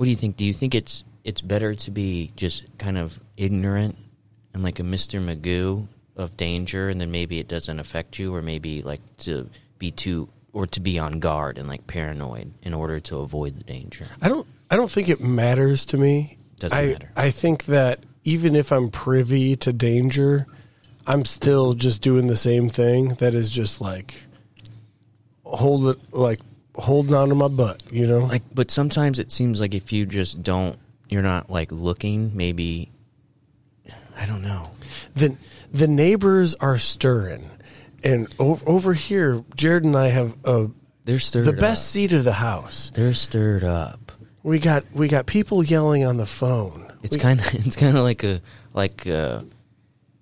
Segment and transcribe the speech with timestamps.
[0.00, 0.38] What do you think?
[0.38, 3.98] Do you think it's it's better to be just kind of ignorant
[4.54, 5.22] and like a Mr.
[5.22, 9.90] Magoo of danger, and then maybe it doesn't affect you, or maybe like to be
[9.90, 14.06] too or to be on guard and like paranoid in order to avoid the danger?
[14.22, 14.46] I don't.
[14.70, 16.38] I don't think it matters to me.
[16.58, 17.10] Doesn't I, matter.
[17.14, 20.46] I think that even if I'm privy to danger,
[21.06, 23.08] I'm still just doing the same thing.
[23.16, 24.24] That is just like
[25.44, 26.40] hold it, like
[26.74, 27.82] holding on to my butt.
[27.92, 30.76] You know, Like, but sometimes it seems like if you just don't,
[31.08, 32.32] you're not like looking.
[32.36, 32.90] Maybe
[34.16, 34.70] I don't know.
[35.14, 35.36] the
[35.72, 37.48] the neighbors are stirring,
[38.04, 40.68] and over, over here, Jared and I have a,
[41.04, 41.46] They're stirred.
[41.46, 41.92] the best Up.
[41.92, 42.90] seat of the house.
[42.94, 44.12] They're stirred up.
[44.42, 46.92] We got we got people yelling on the phone.
[47.02, 48.42] It's kind of it's kind of like a
[48.74, 49.42] like uh,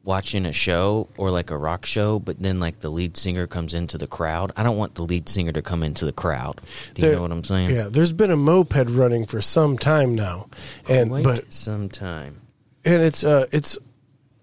[0.09, 3.75] watching a show or like a rock show, but then like the lead singer comes
[3.75, 4.51] into the crowd.
[4.57, 6.61] I don't want the lead singer to come into the crowd.
[6.95, 7.71] Do you there- know what I'm saying?
[7.71, 10.49] Yeah, there's been a moped running for some time now,
[10.89, 12.41] and Wait but some time.
[12.85, 13.77] and it's uh it's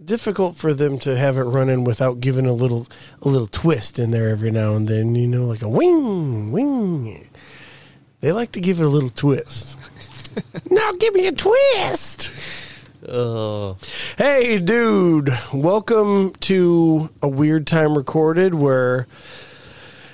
[0.04, 2.86] difficult for them to have it running without giving a little
[3.24, 7.28] a little twist in there every now and then you know like a wing wing
[8.22, 9.80] they like to give it a little twist
[10.70, 12.30] now give me a twist
[13.08, 13.78] Oh,
[14.18, 19.08] hey dude welcome to a weird time recorded where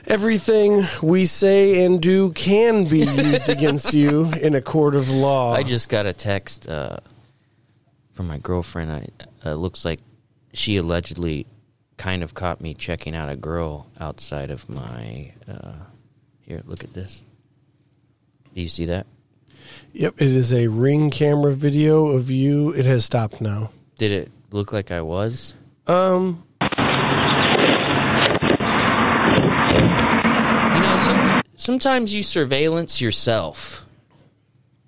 [0.07, 5.53] everything we say and do can be used against you in a court of law
[5.53, 6.97] I just got a text uh,
[8.13, 8.91] from my girlfriend.
[8.91, 9.99] I uh, looks like
[10.53, 11.47] she allegedly
[11.97, 15.33] kind of caught me checking out a girl outside of my.
[15.47, 15.73] Uh,
[16.41, 17.23] here, look at this.
[18.53, 19.07] Do you see that?
[19.93, 22.71] Yep, it is a ring camera video of you.
[22.71, 23.71] It has stopped now.
[23.97, 25.53] Did it look like I was?
[25.87, 26.43] Um,
[30.73, 33.85] You know, some, sometimes you surveillance yourself,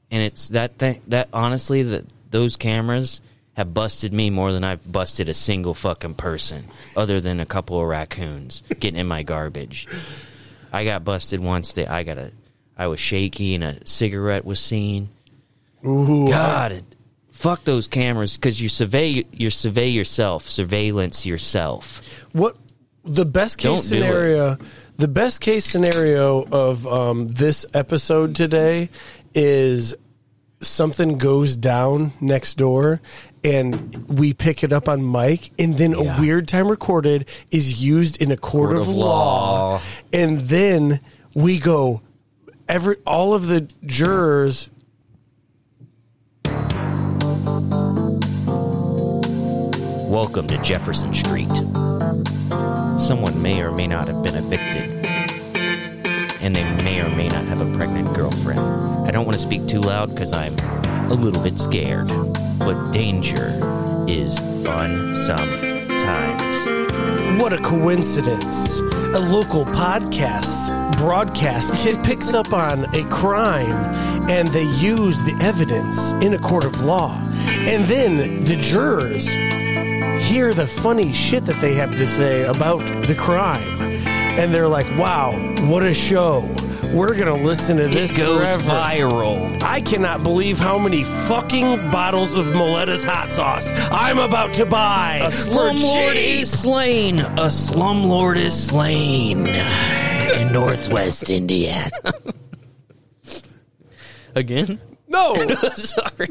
[0.10, 3.20] and it's that thing that honestly that those cameras
[3.54, 7.80] have busted me more than I've busted a single fucking person, other than a couple
[7.80, 9.88] of raccoons getting in my garbage.
[10.72, 11.74] I got busted once.
[11.74, 12.32] That I got a,
[12.78, 15.10] I was shaky and a cigarette was seen.
[15.86, 16.84] ooh, God, it,
[17.32, 22.02] fuck those cameras because you survey you survey yourself, surveillance yourself.
[22.32, 22.56] what
[23.04, 24.58] the best case Don't scenario?
[24.96, 28.90] The best case scenario of um, this episode today
[29.34, 29.96] is
[30.62, 33.02] something goes down next door
[33.44, 36.16] and we pick it up on mic and then Yeah.
[36.18, 39.72] a weird time recorded is used in a court, Court of, of law.
[39.74, 39.82] law.
[40.14, 41.02] and then
[41.34, 42.02] we go
[42.68, 44.70] every all of the jurors
[50.14, 51.50] Welcome to Jefferson Street.
[53.00, 55.06] Someone may or may not have been evicted,
[56.40, 58.60] and they may or may not have a pregnant girlfriend.
[58.60, 60.56] I don't want to speak too loud because I'm
[61.10, 62.10] a little bit scared,
[62.60, 63.60] but danger
[64.08, 66.42] is fun sometimes.
[67.42, 68.80] What a coincidence.
[68.80, 73.70] A local podcast broadcast kid picks up on a crime
[74.30, 77.14] and they use the evidence in a court of law.
[77.68, 79.28] And then the jurors
[80.26, 83.68] hear the funny shit that they have to say about the crime.
[84.40, 85.34] And they're like, wow,
[85.68, 86.40] what a show.
[86.94, 88.64] We're going to listen to this It goes forever.
[88.72, 89.62] viral.
[89.62, 95.20] I cannot believe how many fucking bottles of Miletta's hot sauce I'm about to buy.
[95.24, 97.20] A slumlord is slain.
[97.20, 100.03] A slumlord is slain in
[100.54, 101.90] Northwest Indiana.
[104.36, 104.80] Again?
[105.14, 105.36] No.
[105.76, 106.30] Sorry.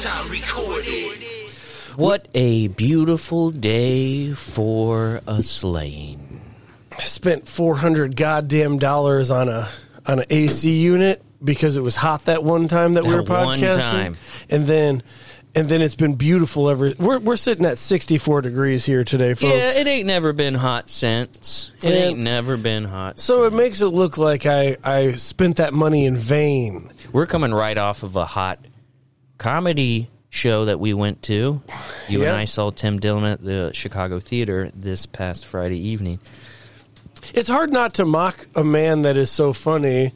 [0.00, 1.10] Time recording.
[1.96, 6.40] What a beautiful day for a slaying.
[7.00, 9.68] spent 400 goddamn dollars on a
[10.06, 13.44] on an AC unit because it was hot that one time that, we were That
[13.44, 14.16] one podcasting time.
[14.48, 15.02] and then
[15.54, 19.42] and then it's been beautiful ever we're we're sitting at 64 degrees here today folks
[19.54, 21.70] Yeah, it ain't never been hot since.
[21.82, 22.00] It Yeah.
[22.06, 23.18] ain't never been hot.
[23.18, 27.52] so it makes it look like I I spent that money in vain We're coming
[27.52, 28.64] right off of a hot
[29.40, 31.62] comedy show that we went to.
[32.08, 32.28] You Yeah.
[32.28, 36.20] and I saw Tim Dillon at the Chicago Theater this past Friday evening.
[37.34, 40.12] it's hard not to mock a man that is so funny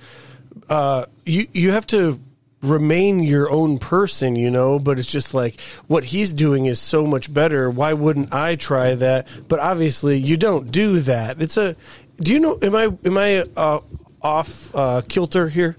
[0.70, 2.18] uh you you have to
[2.62, 7.06] remain your own person, you know, but it's just like what he's doing is so
[7.06, 7.68] much better.
[7.70, 9.26] Why wouldn't I try that?
[9.48, 11.42] But obviously you don't do that.
[11.42, 11.76] It's a
[12.16, 13.80] Do you know am I am I uh,
[14.22, 15.76] off uh, kilter here?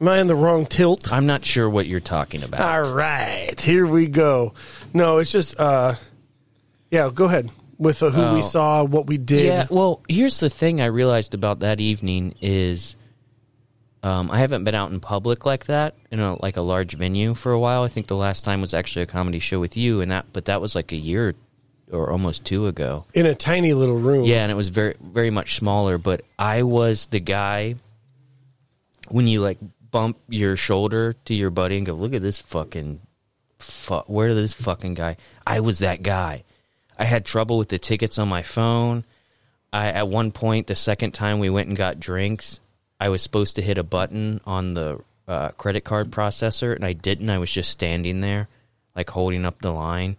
[0.00, 1.10] Am I in the wrong tilt?
[1.12, 2.60] I'm not sure what you're talking about.
[2.60, 4.52] All right, here we go.
[4.92, 5.94] No, it's just uh
[6.90, 8.42] yeah, go ahead with uh, who we Oh.
[8.42, 9.46] saw, what we did.
[9.46, 12.94] Yeah, well, here's the thing I realized about that evening is
[14.02, 17.34] um, I haven't been out in public like that in a like a large venue
[17.34, 17.82] for a while.
[17.82, 20.44] I think the last time was actually a comedy show with you, and that but
[20.44, 21.34] that was like a year
[21.90, 23.04] or almost two ago.
[23.14, 24.24] in a tiny little room.
[24.24, 25.96] Yeah, and it was very very much smaller.
[25.98, 27.76] But I was the guy
[29.08, 29.58] when you like
[29.90, 33.00] bump your shoulder to your buddy and go, "Look at this fucking,
[33.58, 35.16] fu- where this fucking guy?"
[35.46, 36.44] I was that guy.
[36.98, 39.04] I had trouble with the tickets on my phone.
[39.72, 42.60] I at one point, the second time we went and got drinks,
[43.00, 46.92] I was supposed to hit a button on the uh, credit card processor, and I
[46.92, 47.30] didn't.
[47.30, 48.48] I was just standing there,
[48.94, 50.16] like holding up the line.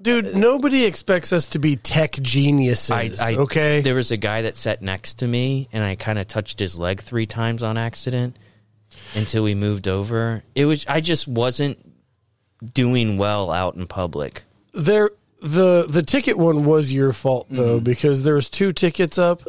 [0.00, 3.20] Dude, nobody expects us to be tech geniuses.
[3.20, 6.20] I, I, okay, There was a guy that sat next to me, and I kind
[6.20, 8.36] of touched his leg three times on accident
[9.14, 10.42] until we moved over.
[10.54, 11.78] It was I just wasn't
[12.74, 14.42] doing well out in public.
[14.74, 15.10] there
[15.40, 17.84] the the ticket one was your fault though Mm-hmm.
[17.84, 19.42] because there was two tickets up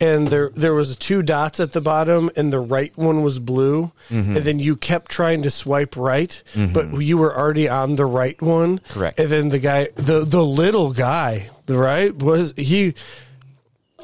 [0.00, 3.92] and there there was two dots at the bottom and the right one was blue
[4.10, 4.36] Mm-hmm.
[4.36, 6.42] and then you kept trying to swipe right
[6.72, 9.20] but you were already on the right one Correct.
[9.20, 12.94] and then the guy the the little guy the right was he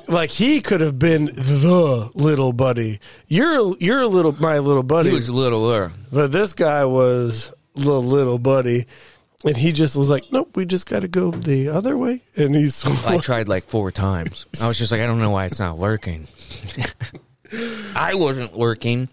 [0.09, 5.11] like he could have been the little buddy you're you're a little my little buddy
[5.11, 5.93] He was littler.
[6.13, 8.87] but this guy was the little buddy,
[9.47, 12.55] and he just was like, "Nope, we just got to go the other way." And
[12.55, 14.45] he's I tried like four times.
[14.63, 16.29] I was just like, I don't know why it's not working.
[17.97, 19.09] I wasn't working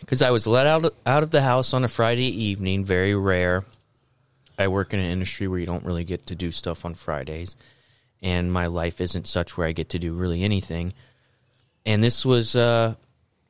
[0.00, 2.84] because I was let out out of the house on a Friday evening.
[2.84, 3.64] Very rare.
[4.58, 7.54] I work in an industry where you don't really get to do stuff on Fridays,
[8.22, 10.94] and my life isn't such where I get to do really anything.
[11.84, 12.94] And this was, uh,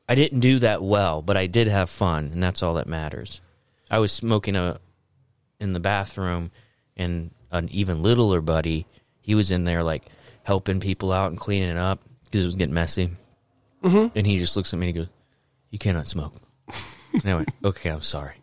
[0.08, 3.40] I didn't do that well, but I did have fun, and that's all that matters.
[3.90, 4.80] I was smoking a
[5.60, 6.50] in the bathroom,
[6.96, 8.86] and an even littler buddy,
[9.20, 10.04] he was in there like
[10.42, 13.10] helping people out and cleaning it up because it was getting messy.
[13.84, 14.18] Mm-hmm.
[14.18, 15.10] And he just looks at me and he goes,
[15.70, 16.34] "You cannot smoke."
[17.12, 18.41] and I went, "Okay, I'm sorry."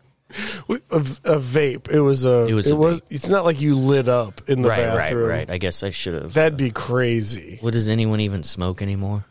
[0.68, 1.90] A, a vape.
[1.90, 2.46] It was a.
[2.46, 3.00] It was It a was.
[3.00, 3.04] vape.
[3.10, 5.28] It's not like you lit up in the right, bathroom.
[5.28, 5.50] right, right.
[5.50, 6.34] I guess I should have.
[6.34, 7.58] That'd be crazy.
[7.60, 9.24] what does anyone even smoke anymore?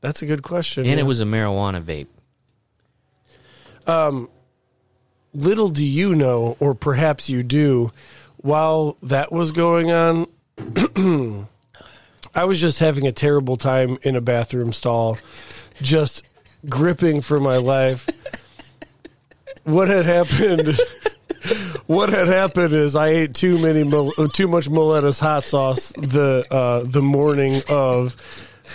[0.00, 0.84] That's a good question.
[0.84, 0.98] And yeah.
[1.04, 2.06] it was a marijuana vape.
[3.86, 4.28] Um,
[5.32, 7.92] little do you know, or perhaps you do,
[8.38, 10.26] while that was going on,
[12.34, 15.18] I was just having a terrible time in a bathroom stall,
[15.80, 16.24] just
[16.68, 18.06] gripping for my life.
[19.66, 20.78] What had happened?
[21.86, 23.88] What had happened is I ate too many
[24.34, 28.16] too much Miletta's hot sauce the uh, the morning of,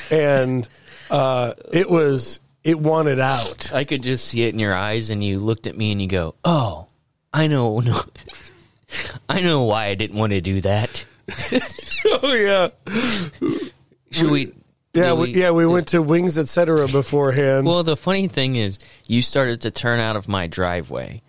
[0.09, 0.65] and
[1.09, 3.73] uh, it was it wanted out.
[3.73, 6.07] I could just see it in your eyes, and you looked at me and you
[6.07, 6.87] go, "Oh,
[7.33, 7.99] I know, no,
[9.27, 11.03] I know why I didn't want to do that."
[12.23, 12.69] oh yeah.
[14.11, 14.53] Should we?
[14.93, 16.87] Yeah, do we, yeah, we went to Wings Etc.
[16.87, 17.65] beforehand.
[17.65, 18.77] Well, the funny thing is,
[19.07, 21.21] you started to turn out of my driveway,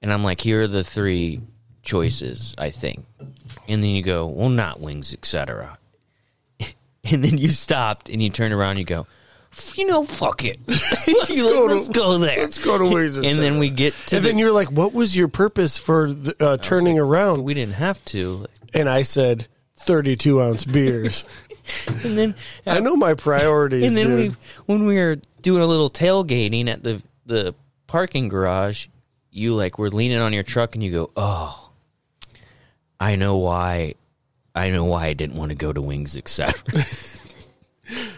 [0.00, 1.40] and I'm like, "Here are the three
[1.82, 3.04] choices, I think,"
[3.68, 5.78] and then you go, "Well, not wings, etc."
[7.12, 9.06] And then you stopped and you turned around and you go,
[9.74, 11.06] "You know, fuck it, let's,
[11.42, 14.24] go to- let's go there." Let's go to Wings and then we get to and
[14.24, 17.74] the, then you're like, "What was your purpose for the, uh, turning around?" we didn't
[17.74, 21.24] have to, And I said, "32 ounce beers."
[22.04, 22.34] and then
[22.66, 24.30] I know my priorities, And then dude.
[24.32, 27.54] we, when we were doing a little tailgating at the the
[27.86, 28.86] parking garage,
[29.30, 31.70] you like were leaning on your truck and you go, "Oh,
[33.00, 33.94] I know why.
[34.54, 36.64] I know why I didn't want to go to Wings, except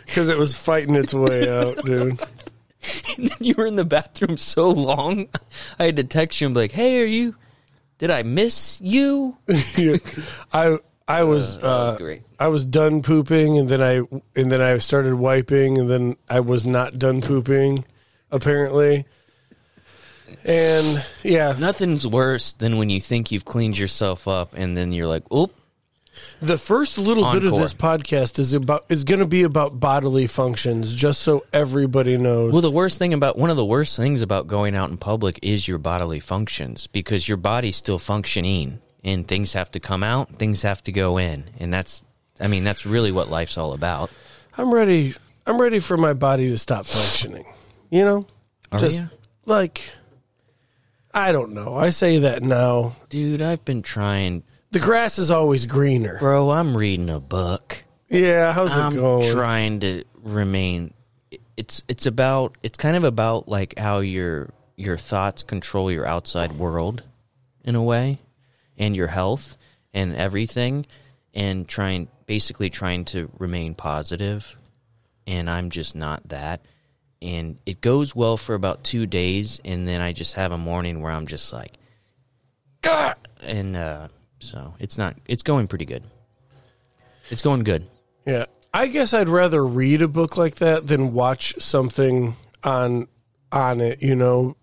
[0.05, 2.21] because it was fighting its way out, dude.
[3.17, 5.29] and then you were in the bathroom so long,
[5.79, 7.35] I had to text you and be like, "Hey, are you?
[7.99, 9.37] Did I miss you?"
[9.77, 9.97] Yeah.
[10.53, 12.23] I I was, that was uh, great.
[12.39, 13.97] I was done pooping, and then I
[14.39, 17.85] and then I started wiping, and then I was not done pooping,
[18.31, 19.07] apparently.
[20.45, 25.07] And yeah, Nothing's worse than when you think you've cleaned yourself up and then you're
[25.07, 25.53] like, "Oop."
[26.41, 30.27] The first little bit of this podcast is about is going to be about bodily
[30.27, 32.53] functions, just so everybody knows.
[32.53, 35.39] Well, the worst thing about one of the worst things about going out in public
[35.43, 40.37] is your bodily functions because your body's still functioning and things have to come out,
[40.37, 42.03] things have to go in, and that's
[42.41, 44.11] I mean that's really what life's all about.
[44.59, 45.15] I'm ready.
[45.47, 47.45] I'm ready for my body to stop functioning.
[47.91, 48.27] You know,
[48.73, 49.07] Are just ya?
[49.45, 49.91] like
[51.15, 51.77] I don't know.
[51.77, 52.97] I say that now.
[53.09, 54.43] Dude, I've been trying.
[54.73, 56.19] The grass is always greener.
[56.19, 57.85] Bro, I'm reading a book.
[58.09, 59.31] Yeah, how's it I'm going?
[59.33, 60.93] trying to remain
[61.57, 66.53] it's it's about it's kind of about like how your your thoughts control your outside
[66.53, 67.03] world
[67.65, 68.19] in a way
[68.77, 69.57] and your health
[69.95, 70.85] and everything
[71.33, 74.57] and trying basically trying to remain positive
[75.27, 76.61] and I'm just not that
[77.23, 81.01] and it goes well for about 2 days and then I just have a morning
[81.01, 81.75] where I'm just like
[82.83, 84.09] "Gah!" and uh
[84.41, 86.05] so it's not it's going pretty good.
[87.31, 87.87] It's going good.
[88.27, 88.45] Yeah.
[88.73, 93.09] I guess I'd rather read a book like that than watch something on
[93.51, 94.57] on it, you know.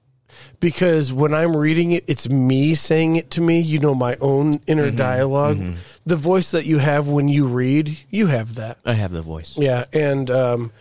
[0.59, 4.53] Because when I'm reading it, it's me saying it to me, you know, my own
[4.67, 4.95] inner Mm-hmm.
[4.97, 5.75] dialog
[6.05, 8.77] The voice that you have when you read, you have that.
[8.85, 9.57] I have the voice.
[9.57, 10.71] Yeah, and um,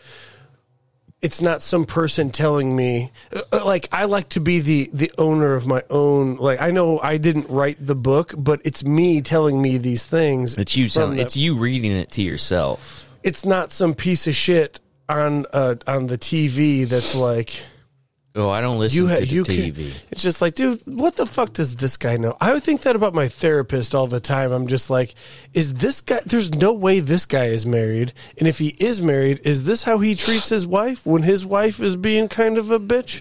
[1.21, 3.13] it's not some person telling me.
[3.53, 6.37] uh, Like I like to be the the owner of my own.
[6.37, 10.57] Like I know I didn't write the book, but it's me telling me these things.
[10.57, 13.05] It's you telling, the- it's you reading it to yourself.
[13.23, 17.63] It's not some piece of shit on uh, on the TV that's like
[18.35, 19.75] Oh, I don't listen you to the you TV.
[19.75, 22.35] Can, it's just like, dude, what the fuck does this guy know?
[22.41, 24.53] I would think that about my therapist all the time.
[24.53, 25.15] I'm just like,
[25.53, 26.21] is this guy?
[26.25, 29.99] There's no way this guy is married, and if he is married, is this how
[29.99, 33.21] he treats his wife when his wife is being kind of a bitch?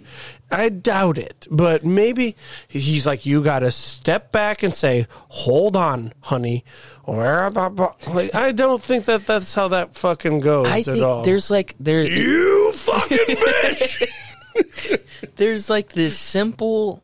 [0.50, 2.36] I doubt it, but maybe
[2.68, 6.64] he's like, you got to step back and say, "Hold on, honey,"
[7.04, 7.94] or blah, blah.
[8.10, 11.24] like, I don't think that that's how that fucking goes I at think all.
[11.24, 14.08] there's like there you fucking bitch.
[15.36, 17.04] there's like this simple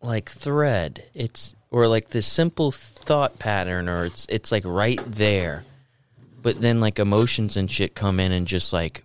[0.00, 1.04] like thread.
[1.14, 5.64] It's or like this simple thought pattern or it's it's like right there.
[6.40, 9.04] But then like emotions and shit come in and just like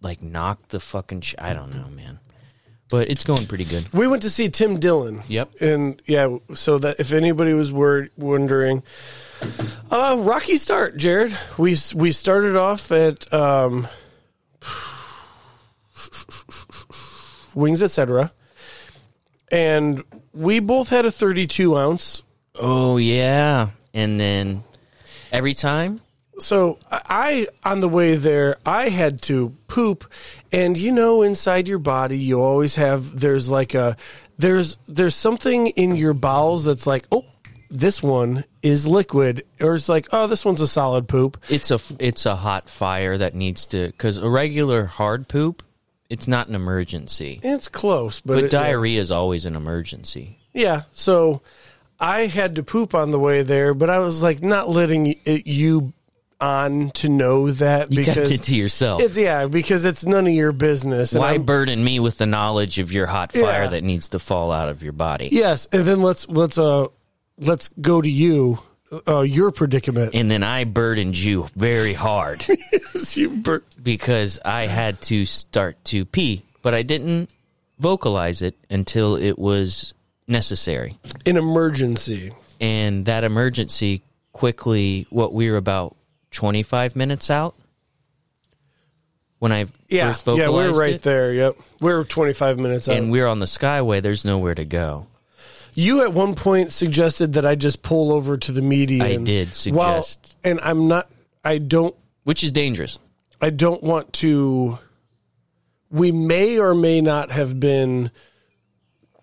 [0.00, 2.18] like knock the fucking sh- I don't know, man.
[2.90, 3.90] But it's going pretty good.
[3.94, 5.22] We went to see Tim Dillon.
[5.26, 5.62] Yep.
[5.62, 8.82] And yeah, so that if anybody was wor- wondering,
[9.90, 11.36] uh, rocky start, Jared.
[11.56, 13.88] We we started off at um,
[17.54, 18.32] Wings Etc.
[19.50, 22.22] And we both had a 32 ounce.
[22.54, 23.70] Oh yeah.
[23.94, 24.64] And then
[25.30, 26.00] every time
[26.38, 30.10] So I, on the way there, I had to poop,
[30.50, 33.20] and you know, inside your body, you always have.
[33.20, 33.96] There's like a,
[34.38, 37.24] there's there's something in your bowels that's like, oh,
[37.70, 41.36] this one is liquid, or it's like, oh, this one's a solid poop.
[41.50, 45.62] it's a it's a hot fire that needs to because a regular hard poop
[46.12, 50.82] it's not an emergency It's close, but, but it- diarrhea is always an emergency Yeah.
[50.92, 51.42] So
[51.98, 55.46] I had to poop on the way there, but I was like not letting it,
[55.46, 55.92] you
[56.40, 60.26] on to know that you because kept it to yourself it's yeah because it's none
[60.26, 61.12] of your business.
[61.12, 63.68] And why I'm- burden me with the knowledge of your hot fire Yeah.
[63.68, 66.88] that needs to fall out of your body Yes, and then let's let's uh
[67.38, 68.58] let's go to you.
[69.08, 70.14] Uh, your predicament.
[70.14, 72.44] and then i burdened you very hard
[73.14, 77.30] you bur- because i had to start to pee but i didn't
[77.78, 79.94] vocalize it until it was
[80.28, 82.32] necessary an emergency.
[82.60, 85.96] and that emergency quickly what we were about
[86.32, 87.54] 25 minutes out
[89.38, 91.32] when i Yeah, first vocalized yeah, we're right it, there.
[91.32, 92.96] Yep, we're twenty five minutes out.
[92.96, 95.06] and we're on the skyway there's nowhere to go
[95.74, 99.02] you at one point suggested that I just pull over to the median.
[99.02, 100.36] I did While- suggest.
[100.44, 101.10] and I'm not.
[101.44, 101.94] I don't.
[102.24, 102.98] which is dangerous
[103.40, 104.78] I don't want to.
[105.90, 108.10] We may or may not have been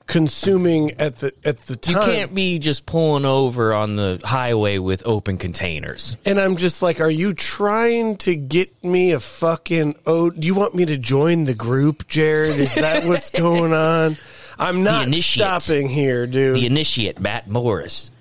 [0.05, 1.95] consuming at the at the time.
[1.95, 6.81] you can't be just pulling over on the highway with open containers And I'm just
[6.81, 10.97] like, are you trying to get me a fucking oh do you want me to
[10.97, 12.57] join the group, Jared?
[12.57, 14.17] Is that what's going on?
[14.59, 15.45] I'm not initiate.
[15.45, 16.55] stopping here, dude.
[16.55, 18.11] the initiate Matt Morris.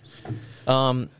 [0.67, 1.11] Um,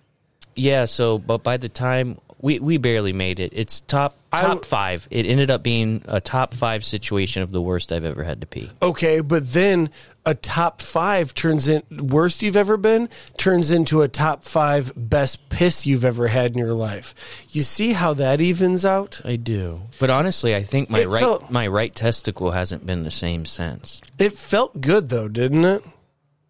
[0.55, 0.85] yeah.
[0.85, 5.09] So, but by the time we we barely made it, it's top top w- five.
[5.11, 8.47] It ended up being a top five situation of the worst I've ever had to
[8.47, 8.71] pee.
[8.81, 9.91] okay, but then
[10.25, 15.49] a top five turns in worst you've ever been turns into a top five best
[15.49, 17.15] piss you've ever had in your life.
[17.51, 19.21] You see how that evens out?
[19.25, 23.03] I do, but honestly, I think my It right felt- my right testicle hasn't been
[23.05, 24.01] the same since.
[24.19, 25.83] It felt good though, didn't it?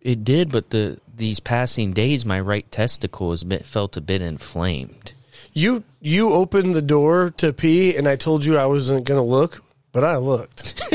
[0.00, 4.22] It did, but the these passing days, my right testicle has been, felt a bit
[4.22, 5.12] inflamed.
[5.58, 9.64] You you opened the door to pee and I told you I wasn't gonna look,
[9.90, 10.80] but I looked.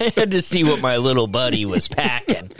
[0.00, 2.52] I had to see what my little buddy was packing.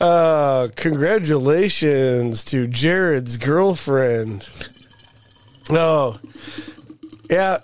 [0.00, 4.48] Uh, congratulations to Jared's girlfriend.
[5.70, 6.18] Oh,
[7.30, 7.60] yeah.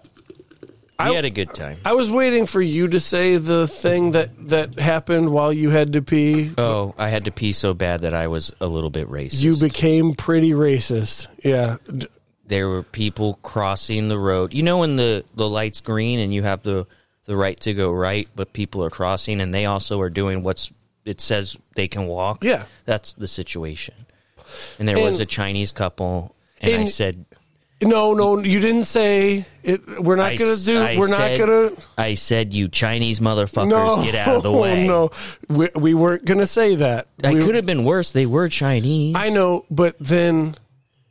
[1.09, 1.79] We had a good time.
[1.85, 5.93] I was waiting for you to say the thing that that happened while you had
[5.95, 6.53] to pee.
[6.59, 9.41] Oh, I had to pee so bad that I was a little bit racist.
[9.41, 11.29] You became pretty racist.
[11.43, 11.77] Yeah.
[12.47, 14.53] There were people crossing the road.
[14.53, 16.87] You know when the the light's green and you have the
[17.27, 20.71] the right to go right, but people are crossing and they also are doing what's
[21.05, 22.45] it says they can walk.
[22.45, 22.65] Yeah.
[22.85, 23.95] that's the situation.
[24.79, 27.25] And there was a Chinese couple, and I said,
[27.83, 29.81] No, no, you didn't say it.
[30.03, 30.79] We're not I gonna do.
[30.79, 31.71] I we're not gonna.
[31.97, 34.87] I said, you Chinese motherfuckers, No, get out of the way.
[34.87, 35.11] No,
[35.49, 37.07] we, we weren't gonna say that.
[37.25, 38.13] I We- could have been worse.
[38.13, 39.17] They were Chinese.
[39.17, 40.57] I know, but then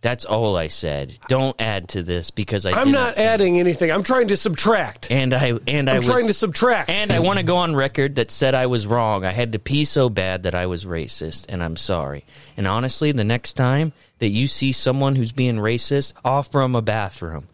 [0.02, 1.18] That's all I said.
[1.28, 2.72] Don't add to this because I.
[2.72, 3.92] I'm did not adding anything.
[3.92, 5.10] I'm trying to subtract.
[5.10, 6.92] And I and I I'm was trying to subtract.
[6.92, 9.26] And I want to go on record that said I was wrong.
[9.26, 12.26] I had to pee so bad that I was racist, and I'm sorry.
[12.56, 16.82] And honestly, the next time that you see someone who's being racist, off from a
[16.82, 17.48] bathroom.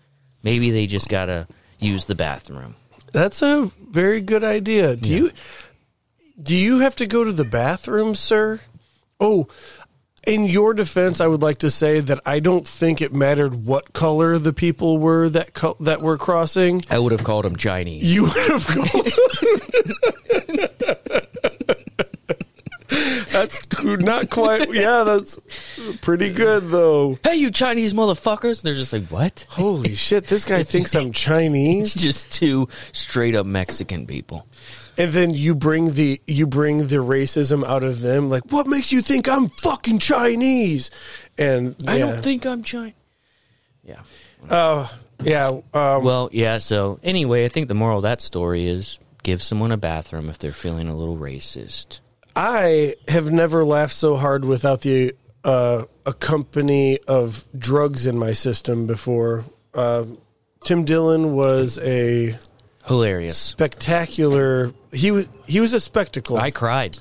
[0.44, 1.48] Maybe they just gotta
[1.80, 2.76] use the bathroom.
[3.12, 4.96] That's a very good idea.
[4.96, 5.32] Do you
[6.42, 8.60] do you have to go to the bathroom, sir?
[9.20, 9.48] Oh,
[10.28, 13.94] in your defense, I would like to say that I don't think it mattered what
[13.94, 16.84] color the people were that co- that were crossing.
[16.90, 18.14] I would have called them Chinese.
[18.14, 18.88] You would have gone.
[22.88, 24.74] that's not quite.
[24.74, 25.40] Yeah, that's
[26.02, 27.18] pretty good though.
[27.24, 28.62] Hey, you Chinese motherfuckers!
[28.62, 29.46] They're just like, what?
[29.50, 30.28] Holy shit!
[30.28, 31.94] This guy thinks I'm Chinese.
[31.96, 34.48] just two straight up Mexican people.
[34.98, 38.30] And then you bring the you bring the racism out of them.
[38.30, 40.90] Like, what makes you think I'm fucking Chinese?
[41.38, 42.94] And I don't think I'm Chinese.
[43.84, 44.02] Yeah.
[44.50, 44.92] Oh,
[45.24, 45.48] yeah.
[45.74, 46.58] Um, Well, yeah.
[46.60, 50.40] So anyway, I think the moral of that story is give someone a bathroom if
[50.40, 52.00] they're feeling a little racist.
[52.36, 55.14] I have never laughed so hard without the
[55.44, 59.46] uh, a company of drugs in my system before.
[59.74, 60.06] Uh,
[60.64, 62.38] Tim Dillon was a
[62.86, 63.38] Hilarious.
[63.38, 64.74] spectacular.
[64.92, 66.38] He was he was a spectacle.
[66.38, 66.98] I cried.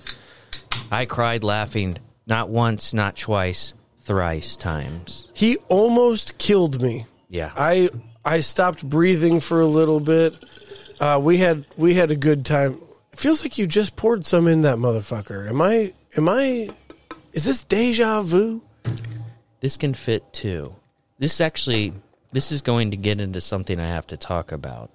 [0.91, 5.27] I cried laughing not once, not twice, thrice times.
[5.35, 7.07] he almost killed me.
[7.29, 7.53] Yeah.
[7.57, 7.91] I
[8.25, 10.39] I stopped breathing for a little bit.
[11.01, 12.79] Uh, we had we had a good time.
[13.15, 15.49] It feels like you just poured some in that motherfucker.
[15.49, 16.69] Am I am I
[17.33, 18.61] is this deja vu?
[19.61, 20.75] This can fit too.
[21.21, 21.93] This actually
[22.33, 24.91] this is going to get into something I have to talk about.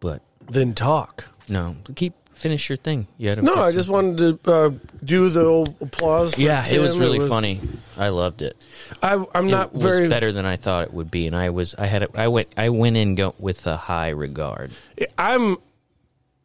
[0.00, 1.26] But Then talk.
[1.48, 3.06] no, keep finish your thing.
[3.16, 4.70] You had No, I just wanted to uh,
[5.04, 6.34] do the old applause.
[6.34, 7.00] For Yeah, it was Tim.
[7.02, 7.60] really funny.
[7.96, 8.56] I loved it.
[9.04, 10.08] I, I'm not was very.
[10.08, 12.48] better than I thought it would be, and I was I had a, I went
[12.56, 14.72] I went in go, with a high regard.
[15.16, 15.58] I'm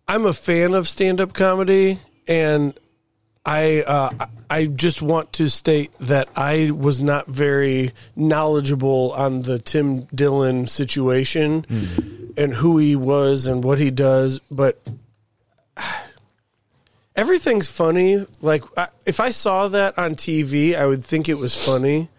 [0.08, 2.78] I'm a fan of stand up comedy, and
[3.46, 9.60] I uh, I just want to state that I was not very knowledgeable on the
[9.60, 11.66] Tim Dillon situation
[12.38, 14.82] and who he was and what he does, but
[17.16, 18.26] everything's funny.
[18.42, 22.10] Like I, if I saw that on TV, I would think it was funny,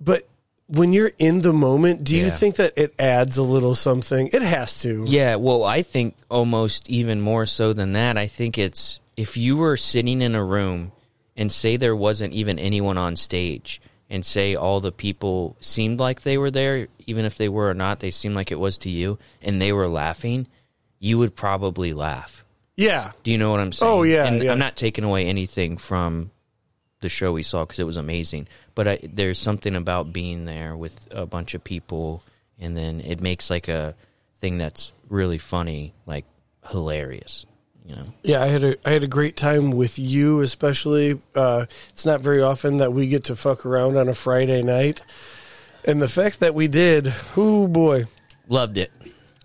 [0.00, 0.26] but.
[0.72, 2.30] When you're in the moment, do you Yeah.
[2.30, 4.30] think that it adds a little something?
[4.32, 5.04] It has to.
[5.06, 8.16] Yeah, well, I think almost even more so than that.
[8.16, 10.92] I think it's if you were sitting in a room
[11.36, 16.22] and say there wasn't even anyone on stage, and say all the people seemed like
[16.22, 18.90] they were there, even if they were or not, they seemed like it was to
[18.90, 20.46] you, and they were laughing,
[20.98, 22.44] you would probably laugh.
[22.76, 23.12] Yeah.
[23.22, 23.92] Do you know what I'm oh, saying?
[23.92, 24.52] Oh, yeah, and yeah.
[24.52, 26.30] I'm not taking away anything from
[27.00, 28.46] the show we saw because it was amazing.
[28.74, 32.22] But I, there's something about being there with a bunch of people,
[32.58, 33.94] and then it makes like a
[34.40, 36.24] thing that's really funny, like
[36.68, 37.46] hilarious.
[37.86, 38.02] You know?
[38.22, 41.18] Yeah, I had a I had a great time with you, especially.
[41.34, 45.02] Uh, it's not very often that we get to fuck around on a Friday night,
[45.84, 48.04] and the fact that we did, oh boy,
[48.48, 48.92] Loved it.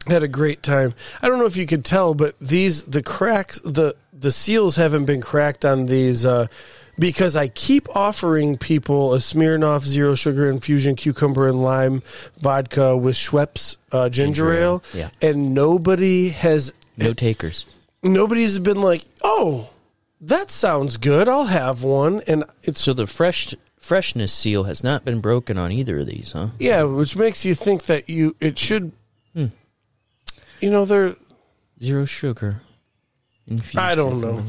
[0.07, 0.93] had a great time.
[1.21, 5.05] I don't know if you could tell, but these the cracks the the seals haven't
[5.05, 6.47] been cracked on these uh,
[6.97, 12.03] because I keep offering people a Smirnoff zero sugar infusion cucumber and lime
[12.39, 15.09] vodka with Schweppes uh, ginger, Ginger ale, yeah.
[15.21, 17.65] and nobody has No takers.
[18.03, 19.69] nobody's been like, "Oh,
[20.21, 21.27] that sounds good.
[21.27, 25.71] I'll have one." And it's So the fresh freshness seal has not been broken on
[25.71, 26.47] either of these, huh?
[26.59, 28.91] yeah, which makes you think that you it should.
[29.33, 29.47] Hmm.
[30.61, 31.15] You know, they're.
[31.81, 32.61] Zero sugar.
[33.47, 34.43] Infused I don't know.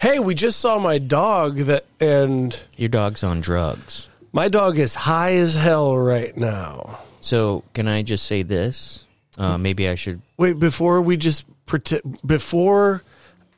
[0.00, 4.08] Hey, we just saw my dog that, and Your dog's on drugs.
[4.32, 6.98] my dog is high as hell right now.
[7.20, 9.04] So can I just say this?
[9.38, 10.22] Uh, maybe I should.
[10.38, 13.02] Wait, before we just pretend, before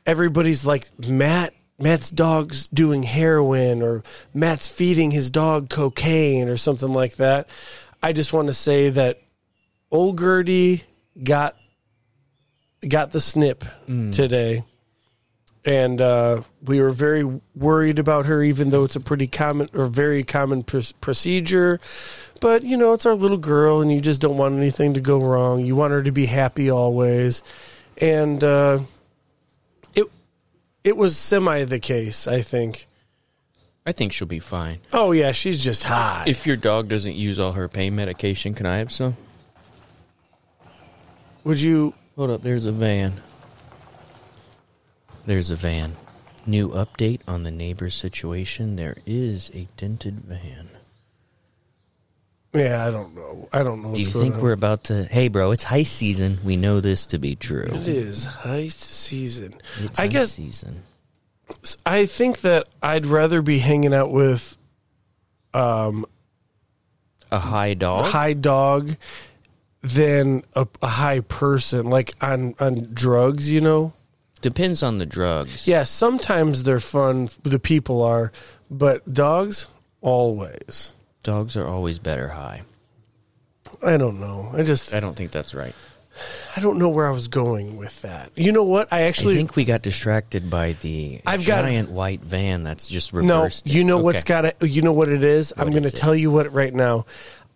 [0.05, 4.03] everybody's like Matt, Matt's dog's doing heroin, or
[4.33, 7.47] Matt's feeding his dog cocaine, or something like that.
[8.03, 9.21] I just want to say that
[9.91, 10.83] old Gertie
[11.23, 11.55] got
[12.87, 14.63] got the snip today,
[15.65, 17.23] and uh, we were very
[17.55, 21.79] worried about her, even though it's a pretty common or very common pr- procedure.
[22.39, 25.19] But you know, it's our little girl, and you just don't want anything to go
[25.19, 25.65] wrong.
[25.65, 27.43] You want her to be happy always,
[27.97, 28.79] and uh,
[29.93, 30.05] it
[30.83, 32.87] it was semi the case, I think.
[33.85, 34.79] I think she'll be fine.
[34.93, 36.27] Oh yeah, she's just hot.
[36.27, 39.17] If your dog doesn't use all her pain medication, can I have some?
[41.43, 41.93] Would you?
[42.15, 43.21] Hold up, there's a van.
[45.25, 45.95] There's a van.
[46.45, 48.75] New update on the neighbor situation.
[48.75, 50.69] There is a dented van.
[52.53, 53.47] Yeah, I don't know.
[53.53, 53.89] I don't know.
[53.89, 54.41] What's Do you going think on.
[54.41, 55.03] we're about to?
[55.05, 56.39] Hey, bro, it's heist season.
[56.43, 57.67] We know this to be true.
[57.71, 59.53] It is heist season.
[59.79, 60.81] It's I heist guess season.
[61.85, 64.57] I think that I'd rather be hanging out with
[65.53, 66.05] um,
[67.31, 68.05] A high dog.
[68.05, 68.95] high dog
[69.81, 73.47] than a, a high person, like on on drugs.
[73.51, 73.93] You know.
[74.41, 75.67] Depends on the drugs.
[75.67, 77.29] Yeah, sometimes they're fun.
[77.43, 78.31] The people are,
[78.71, 79.67] but dogs
[80.01, 80.93] always.
[81.23, 82.61] Dogs are always better high.
[83.83, 84.51] I don't know.
[84.53, 85.75] I just I don't think that's right.
[86.55, 88.31] I don't know where I was going with that.
[88.35, 88.91] You know what?
[88.91, 92.87] I actually I think we got distracted by the I've got- giant white van that's
[92.87, 93.67] just reversed.
[93.67, 93.73] it.
[93.73, 94.57] you know what's got it.
[94.61, 95.53] You know what it is.
[95.55, 97.05] I'm going to tell you what right now.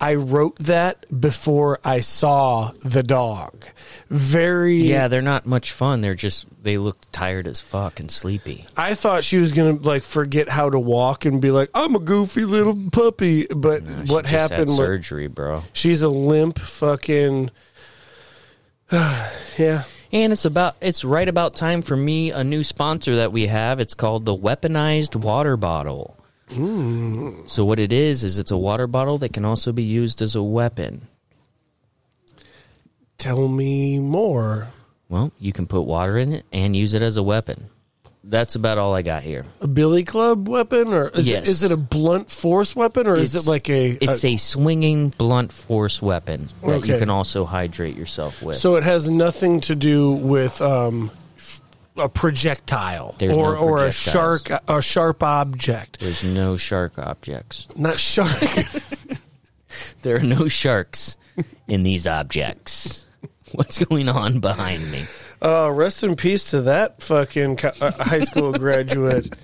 [0.03, 3.65] I wrote that before I saw the dog.
[4.09, 4.75] Very.
[4.75, 6.01] Yeah, they're not much fun.
[6.01, 8.65] They're just they look tired as fuck and sleepy.
[8.75, 11.95] I thought she was going to like forget how to walk and be like, "I'm
[11.95, 14.67] a goofy little puppy." But She what happened?
[14.67, 15.63] was surgery, bro.
[15.71, 17.49] she's a limp fucking.
[18.91, 19.83] yeah.
[20.11, 23.79] And it's about it's right about time for me a new sponsor that we have.
[23.79, 26.17] It's called the weaponized water bottle.
[27.47, 30.35] So what it is is it's a water bottle that can also be used as
[30.35, 31.07] a weapon.
[33.17, 34.69] Tell me more.
[35.09, 37.69] Well, you can put water in it and use it as a weapon.
[38.25, 39.45] That's about all I got here.
[39.59, 41.43] A billy club weapon, or is, Yes.
[41.43, 43.97] it, is it a blunt force weapon, or is it like a?
[43.99, 48.55] It's a swinging blunt force weapon that you can also hydrate yourself with.
[48.55, 51.11] So it has nothing to do with um,
[51.97, 55.99] a projectile There's or no or a shark a sharp object.
[55.99, 57.67] There's no shark objects.
[57.77, 58.29] Not shark.
[60.03, 61.17] There are no sharks
[61.67, 63.05] in these objects.
[63.53, 65.05] What's going on behind me?
[65.41, 69.35] uh, rest in peace to that fucking co- uh, high school graduate.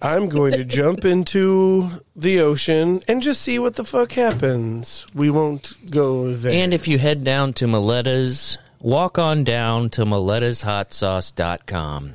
[0.00, 5.06] I'm going to jump into the ocean and just see what the fuck happens.
[5.14, 6.52] We won't go there.
[6.52, 12.14] And if you head down to Miletta's, walk on down to milettashotsauce.com.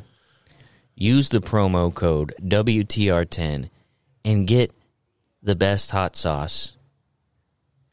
[0.95, 3.69] Use the promo code WTR10
[4.25, 4.71] and get
[5.43, 6.73] the best hot sauce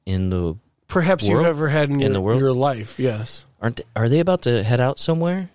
[0.06, 0.56] in the
[0.88, 1.46] Perhaps you've world?
[1.46, 2.40] ever had in, In your, the world?
[2.40, 2.98] your life.
[2.98, 3.44] Yes.
[3.60, 5.50] aren't they, are they about to head out somewhere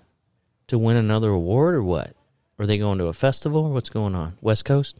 [0.68, 2.14] to win another award or what?
[2.60, 4.38] Are they going to a festival or what's going on?
[4.42, 5.00] West Coast?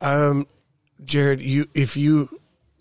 [0.00, 0.46] Um,
[1.04, 2.40] Jared, you if you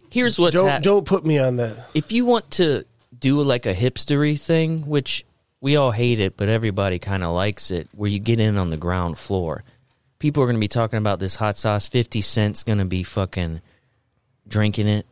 [0.10, 1.78] Here's what don't hap- don't put me on that.
[1.94, 2.86] if you want to
[3.20, 5.26] do like a hipstery thing, which
[5.62, 8.70] we all hate it, but everybody kind of likes it, where you get in on
[8.70, 9.64] the ground floor,
[10.20, 11.88] people are going to be talking about this hot sauce.
[11.88, 13.62] Fifty Cent's going to be fucking
[14.48, 15.06] drinking it.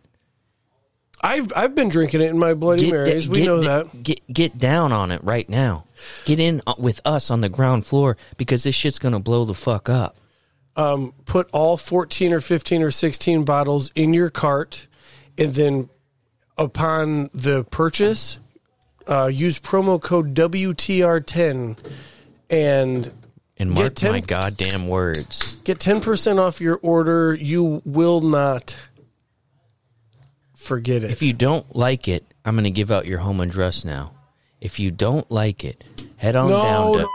[1.21, 3.25] I've I've been drinking it in my Bloody Get Marys.
[3.25, 4.03] da- we know da- that.
[4.03, 5.85] Get get down on it right now.
[6.25, 9.45] Get in uh, with us on the ground floor because this shit's going to blow
[9.45, 10.17] the fuck up.
[10.75, 14.87] Um, put all fourteen or fifteen or sixteen bottles in your cart,
[15.37, 15.89] and then
[16.57, 18.39] upon the purchase,
[19.07, 21.77] uh, use promo code WTR10
[22.49, 23.11] and
[23.57, 25.57] And Get mark ten- my goddamn words.
[25.63, 27.33] get ten percent off your order.
[27.33, 28.75] You will not
[30.55, 31.11] forget it.
[31.11, 34.11] If you don't like it, I'm going to give out your home address now.
[34.61, 35.83] If you don't like it,
[36.17, 37.09] head on No, down to no.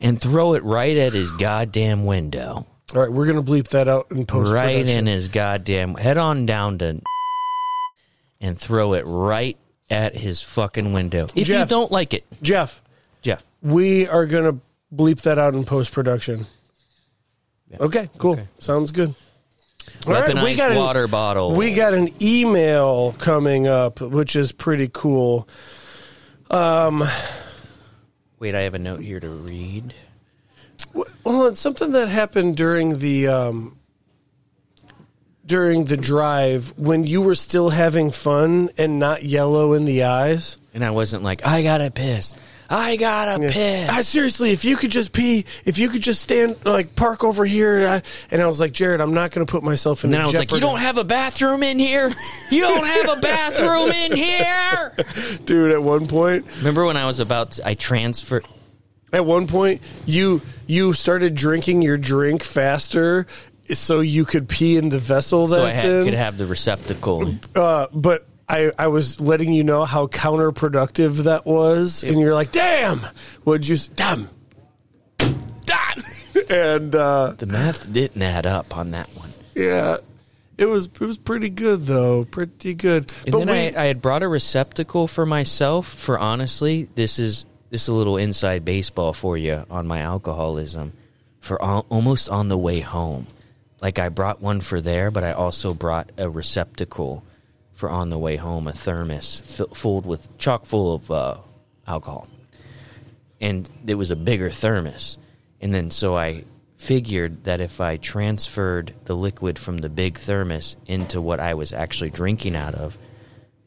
[0.00, 2.66] and throw it right at his goddamn window.
[2.94, 4.54] all right, we're gonna bleep that out in post it.
[4.54, 7.00] Right in his goddamn head on down to
[8.44, 9.56] and throw it right
[9.90, 11.26] at his fucking window.
[11.34, 12.82] If you don't like it, Jeff,
[13.22, 13.42] Jeff.
[13.62, 14.58] we are gonna
[14.94, 16.46] bleep that out in post production.
[17.80, 18.34] Okay, cool.
[18.34, 18.46] Okay.
[18.58, 19.14] Sounds good.
[20.06, 21.54] All right, Weaponized we got an- water bottle.
[21.54, 25.48] We got an email coming up, which is pretty cool.
[26.50, 27.02] Um,
[28.38, 29.94] Wait, I have a note here to read.
[30.92, 33.78] Well, it's something that happened during the um,
[35.46, 40.58] during the drive when you were still having fun and not yellow in the eyes.
[40.72, 42.34] And I wasn't like, I gotta piss.
[42.70, 43.90] I gotta piss.
[43.90, 47.44] I, seriously, if you could just pee, if you could just stand, like park over
[47.44, 50.08] here, and I, and I was like, Jared, I'm not going to put myself in.
[50.08, 52.10] and then I was like, "You don't have a bathroom in here.
[52.50, 54.92] You don't have a bathroom in here."
[55.44, 58.46] dude." At one point, Remember when I was about to, I transferred?
[59.12, 63.26] at one point, you you started drinking your drink faster,
[63.70, 66.04] so you could pee in the vessel So I that's had, in.
[66.04, 67.34] could have the receptacle.
[67.54, 72.52] uh, but I, I was letting you know how counterproductive that was, and you're like,
[72.52, 73.00] "Damn,
[73.46, 73.76] would you?
[73.76, 74.28] s- Damn,
[75.18, 76.02] damn!"
[76.50, 79.30] and uh, The math didn't add up on that one.
[79.54, 79.96] yeah,
[80.58, 83.10] it was it was pretty good though, pretty good.
[83.24, 85.88] And but then we, I, I had brought a receptacle for myself.
[85.88, 90.92] For honestly, this is this is a little inside baseball for you on my alcoholism.
[91.40, 93.26] For al- almost on the way home,
[93.80, 97.22] like I brought one for there, but I also brought a receptacle
[97.74, 101.36] for on the way home, a thermos fi- filled with chock full of uh,
[101.86, 102.28] alcohol,
[103.40, 105.18] and it was a bigger thermos.
[105.60, 106.44] And then so I
[106.76, 111.72] figured that if I transferred the liquid from the big thermos into what I was
[111.72, 112.98] actually drinking out of,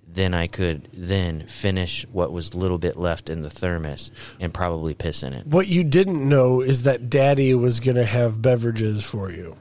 [0.07, 4.53] then I could then finish what was a little bit left in the thermos and
[4.53, 5.45] probably piss in it.
[5.47, 9.55] what you didn't know is that Daddy was going to have beverages for you.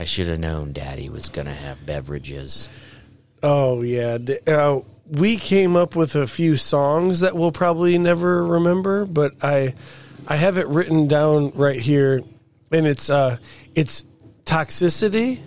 [0.00, 2.70] I should have known Daddy was going to have beverages.
[3.42, 9.04] Oh yeah, uh, we came up with a few songs that we'll probably never remember,
[9.04, 9.74] but I
[10.26, 12.22] I have it written down right here,
[12.72, 13.36] and it's uh
[13.74, 14.06] it's
[14.46, 15.40] toxicity,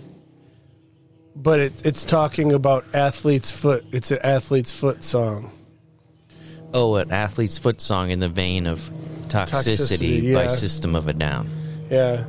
[1.34, 3.84] but it, it's talking about athlete's foot.
[3.90, 5.50] It's an athlete's foot song.
[6.72, 8.88] Oh, an athlete's foot song in the vein of
[9.28, 10.46] Toxicity, Toxicity, by.
[10.46, 11.50] System of a Down.
[11.90, 12.24] Yeah,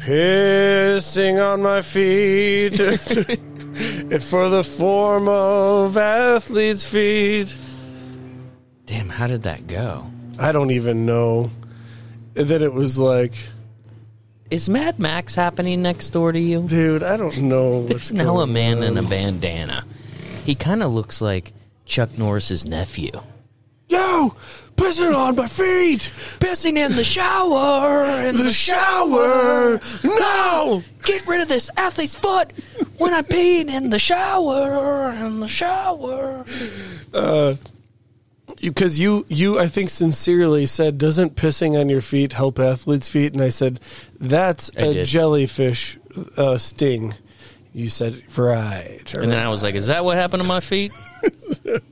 [0.00, 2.76] pissing on my feet.
[4.22, 7.54] For the form of athlete's feet.
[8.86, 10.06] Damn, how did that go?
[10.38, 11.50] I don't even know.
[12.36, 13.34] And then it was like,
[14.50, 16.62] Is Mad Max happening next door to you?
[16.66, 18.84] dude, I don't know what's There's now a going man on.
[18.84, 19.84] in a bandana.
[20.44, 21.52] He kind of looks like
[21.84, 23.12] Chuck Norris's nephew.
[23.88, 24.34] Yo,
[24.80, 26.10] pissing on my feet.
[26.38, 28.26] Pissing in the shower.
[28.26, 29.80] In The shower.
[30.02, 30.82] No.
[31.04, 32.52] Get rid of this athlete's foot
[32.98, 35.12] when I'm peeing in the shower.
[35.12, 36.44] In the shower.
[38.60, 43.32] Because you, you, I think sincerely said, doesn't pissing on your feet help athletes' feet?
[43.32, 43.80] And I said,
[44.18, 45.06] that's I a did.
[45.06, 45.98] jellyfish
[46.36, 47.14] uh, sting.
[47.72, 49.14] You said, right.
[49.14, 50.90] And then I was like, "Is that what happened to my feet?"
[51.22, 51.82] Damn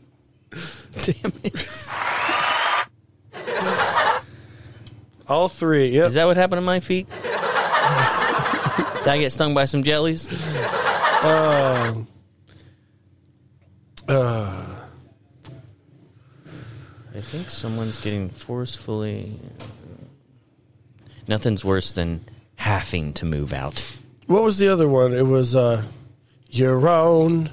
[1.44, 1.68] it!
[5.28, 5.88] All three.
[5.88, 6.06] Yep.
[6.06, 7.08] Is that what happened to my feet?
[7.10, 7.22] Did
[9.08, 10.28] I get stung by some jellies?
[11.22, 12.06] Um,
[14.08, 14.64] uh.
[17.14, 19.38] I think someone's getting forcefully.
[19.60, 19.64] Uh,
[21.26, 23.98] nothing's worse than having to move out.
[24.26, 25.12] What was the other one?
[25.14, 25.82] It was uh,
[26.50, 27.50] your own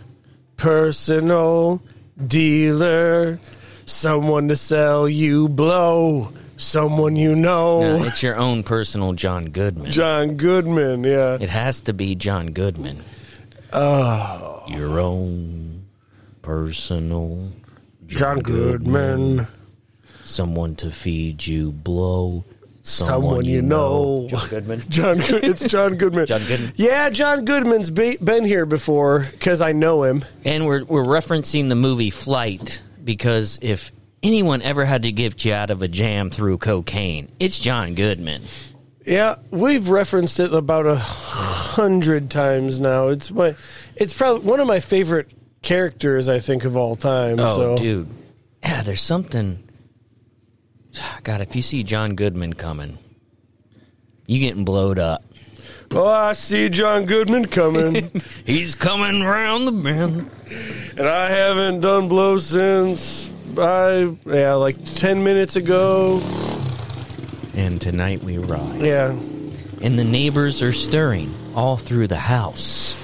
[0.57, 1.81] personal
[2.27, 3.39] dealer,
[3.85, 7.97] someone to sell you blow, someone you know.
[7.97, 9.91] No, it's your own personal John Goodman.
[9.91, 11.37] John Goodman, yeah.
[11.39, 13.03] It has to be John Goodman.
[13.73, 14.63] Oh.
[14.67, 15.85] Your own
[16.41, 17.51] personal
[18.07, 19.47] John Goodman,
[20.23, 22.43] Someone to feed you blow.
[22.83, 24.27] someone, you know.
[24.29, 24.81] John Goodman.
[24.89, 26.25] John, Good- it's John Goodman.
[26.27, 26.71] John Goodman.
[26.75, 30.23] Yeah, John Goodman's be- been here before because I know him.
[30.43, 33.91] And we're we're referencing the movie Flight because if
[34.25, 38.41] anyone ever had to get you out of a jam through cocaine, it's John Goodman.
[39.05, 43.09] Yeah, we've referenced it about a hundred times now.
[43.09, 43.55] It's my,
[43.95, 47.39] it's probably one of my favorite characters I think of all time.
[47.39, 47.77] Oh, so.
[47.77, 48.09] dude.
[48.63, 49.63] Yeah, there's something.
[51.23, 52.97] God, if you see John Goodman coming,
[54.25, 55.23] you getting blowed up.
[55.91, 60.31] Oh, I see John Goodman coming, He's coming round the bend.
[60.97, 66.21] and I haven't done blow since I yeah like ten minutes ago.
[67.55, 68.81] And tonight we ride.
[68.81, 69.11] Yeah,
[69.81, 72.95] And the neighbors are stirring all through the house.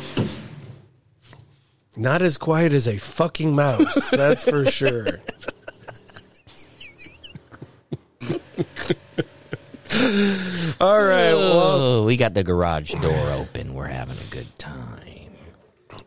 [1.95, 4.09] not as quiet as a fucking mouse.
[4.09, 5.07] That's for sure.
[10.79, 11.33] All right.
[11.33, 13.73] Well, Oh, we got the garage door open.
[13.73, 15.31] We're having a good time.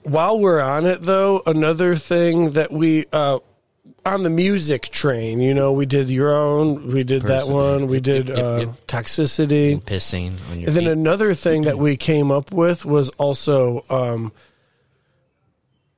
[0.02, 3.38] while we're on it, though, another thing that we uh,
[4.06, 7.86] on the music train, you know, we did your own, we did that one, yeah.
[7.86, 8.86] we did yep, yep, uh, yep.
[8.86, 9.82] toxicity.
[9.82, 10.92] Pissing on your And then feet.
[10.92, 14.32] another thing that we came up with was also um,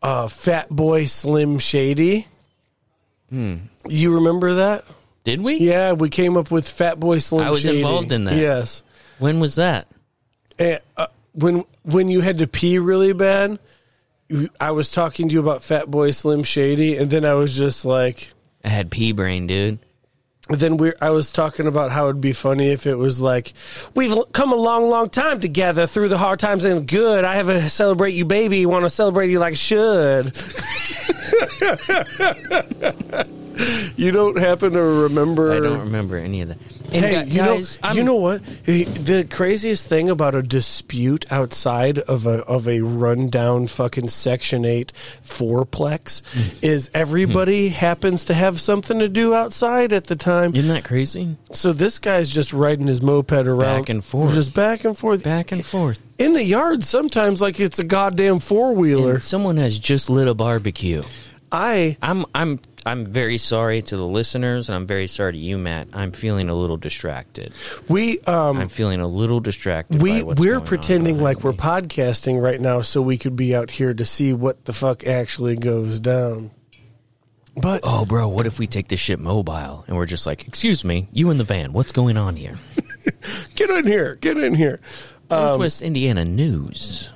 [0.03, 2.29] uh, Fat Boy Slim Shady.
[3.31, 3.57] Hmm.
[3.88, 4.85] You remember that?
[5.25, 5.57] Did we?
[5.57, 7.79] Yeah, we came up with Fat Boy Slim I was Shady.
[7.79, 8.37] involved in that.
[8.37, 8.85] Yes.
[9.19, 9.88] When was that?
[10.59, 13.59] And, uh, when when you had to pee really bad,
[14.60, 17.84] I was talking to you about Fat Boy Slim Shady, and then I was just
[17.84, 18.32] like,
[18.64, 19.78] I had pea brain, dude.
[20.50, 23.52] then we I was talking about how it'd be funny if it was like,
[23.94, 27.24] we've come a long, long time together through the hard times and good.
[27.24, 28.66] I have a celebrate you, baby.
[28.66, 30.26] Want to celebrate you like I should.
[33.96, 35.52] you don't happen to remember?
[35.52, 36.58] I don't remember any of that.
[36.92, 38.42] And Hey, gu- you know, I'm, you know what?
[38.64, 44.92] The craziest thing about a dispute outside of a of a rundown fucking Section Eight
[45.22, 46.40] fourplex Hmm.
[46.62, 50.55] is everybody happens to have something to do outside at the time.
[50.55, 51.37] Isn't that crazy?
[51.53, 54.35] So this guy's just riding his moped around, Back and forth.
[54.35, 55.99] just back and forth, Back and forth.
[56.18, 56.83] in the yard.
[56.85, 59.20] Sometimes like it's a goddamn four wheeler.
[59.20, 61.03] Someone has just lit a barbecue.
[61.52, 65.59] I I'm I'm I'm very sorry to the listeners, and I'm very sorry to you,
[65.59, 65.88] Matt.
[65.92, 67.52] I'm feeling a little distracted.
[67.88, 70.00] we um I'm feeling a little distracted.
[70.00, 74.04] we we're pretending like we're podcasting right now so we could be out here to
[74.04, 76.50] see what the fuck actually goes down.
[77.61, 80.85] But Oh, bro, what if we take this shit mobile and we're just like, excuse
[80.85, 81.72] me, you in the van?
[81.72, 82.59] What's going on here?
[83.54, 84.78] get in here, get in here.
[85.30, 87.11] Northwest Indiana news.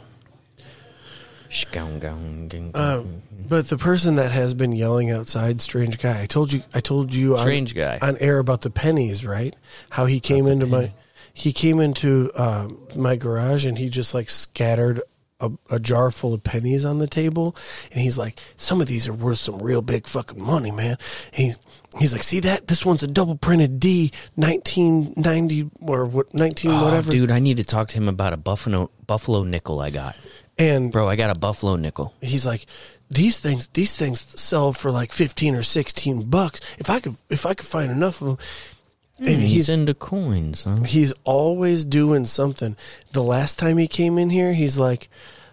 [2.74, 6.22] Um, but the person that has been yelling outside, strange guy.
[6.22, 7.98] I told you, I told you, on- Strange guy.
[8.00, 9.54] on air about the pennies, right?
[9.90, 10.92] How he came into my,
[11.34, 15.02] he came into um, my garage and he just like scattered
[15.40, 17.56] a, a jar full of pennies on the table,
[17.90, 20.98] and he's like, "Some of these are worth some real big fucking money, man."
[21.32, 21.54] He
[21.98, 22.66] he's like, "See that?
[22.66, 27.38] This one's a double printed D, nineteen ninety or what, nineteen Oh, whatever." dude, I
[27.38, 30.14] need to talk to him about a buffalo buffalo nickel I got.
[30.60, 32.14] And Bro, I got a buffalo nickel.
[32.20, 32.66] he's like
[33.10, 36.60] these things these things sell for like 15 or 16 bucks.
[36.78, 38.38] If i could if i could find enough of them
[39.18, 40.82] and He's, he's into coins, huh?
[40.84, 42.74] he's always doing something.
[43.12, 45.08] The last time he came in here he's like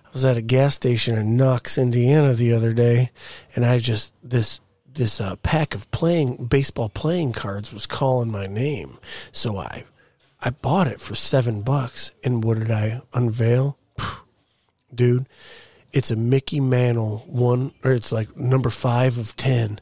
[0.05, 3.11] i was at a gas station in knox indiana the other day
[3.55, 4.59] and i just this
[4.93, 8.97] this uh, pack of playing baseball playing cards was calling my name.
[9.31, 9.83] So i
[10.41, 13.77] i bought it for seven bucks and what did i unveil
[14.93, 15.27] dude
[15.93, 19.79] it's a Mickey Mantle one, or it's like number five of ten,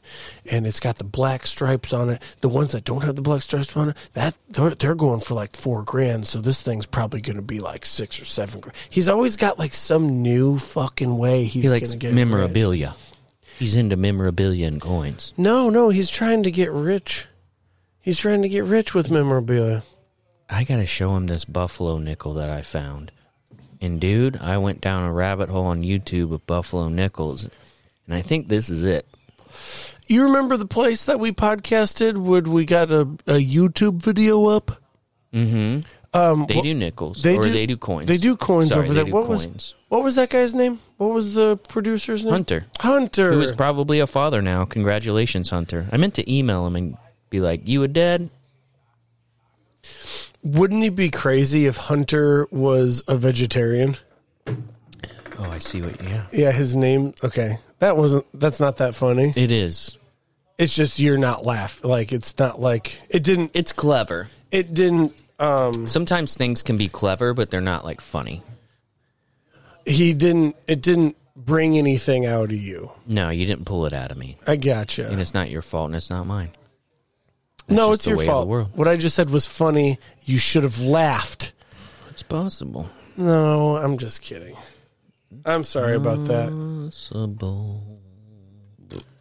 [0.50, 2.22] and it's got the black stripes on it.
[2.40, 5.34] The ones that don't have the black stripes on it, that they're, they're going for
[5.34, 6.26] like four grand.
[6.26, 8.76] So this thing's probably going to be like six or seven grand.
[8.88, 12.94] He's always got like some new fucking way he's He likes get memorabilia.
[13.58, 15.32] He's into memorabilia and coins.
[15.36, 17.26] No, no, he's trying to get rich.
[18.00, 19.82] He's trying to get rich with memorabilia.
[20.48, 23.10] I got to show him this buffalo nickel that I found.
[23.80, 27.44] And dude, I went down a rabbit hole on YouTube of buffalo nickels,
[28.06, 29.06] and I think this is it.
[30.08, 32.16] You remember the place that we podcasted?
[32.16, 34.80] Would we got a, a YouTube video up?
[35.32, 35.80] Mm-hmm.
[36.18, 38.08] Um, They do nickels, They or do- they do coins.
[38.08, 39.04] They do coins Sorry, over there.
[39.06, 39.74] What was coins.
[39.88, 40.80] what was that guy's name?
[40.96, 42.32] What was the producer's name?
[42.32, 43.32] Hunter, Hunter.
[43.32, 44.64] who is probably a father now.
[44.64, 45.86] Congratulations, Hunter.
[45.92, 46.96] I meant to email him and
[47.28, 48.30] be like, "You a dad?"
[50.42, 53.96] Wouldn't it be crazy if Hunter was a vegetarian?
[55.38, 56.00] Oh, I see what.
[56.02, 57.14] Yeah, Yeah, his name.
[57.22, 58.24] Okay, that wasn't.
[58.32, 59.32] That's not that funny.
[59.36, 59.96] it is.
[60.58, 61.84] It's just you're not laugh.
[61.84, 63.50] Like it's not like it didn't.
[63.54, 64.28] It's clever.
[64.50, 65.12] It didn't.
[65.38, 68.42] Um, Sometimes things can be clever, but they're not like funny.
[69.84, 70.56] he didn't.
[70.66, 72.92] It didn't bring anything out of you.
[73.06, 75.08] No, you didn't pull it out of me, I gotcha.
[75.08, 76.50] and it's not your fault, and it's not mine.
[77.68, 78.76] No, just it's your way of the fault.
[78.76, 79.98] What I just said was funny.
[80.24, 81.52] You should have laughed.
[82.10, 82.88] It's possible.
[83.16, 84.56] No, I'm just kidding.
[85.44, 86.48] I'm sorry about that.
[86.90, 88.00] Possible.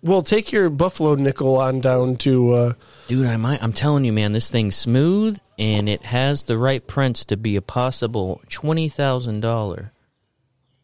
[0.01, 2.53] Well, take your buffalo nickel on down to.
[2.53, 2.73] Uh,
[3.07, 3.63] Dude, I might.
[3.63, 7.55] I'm telling you, man, this thing's smooth and it has the right prints to be
[7.55, 9.91] a possible twenty thousand dollar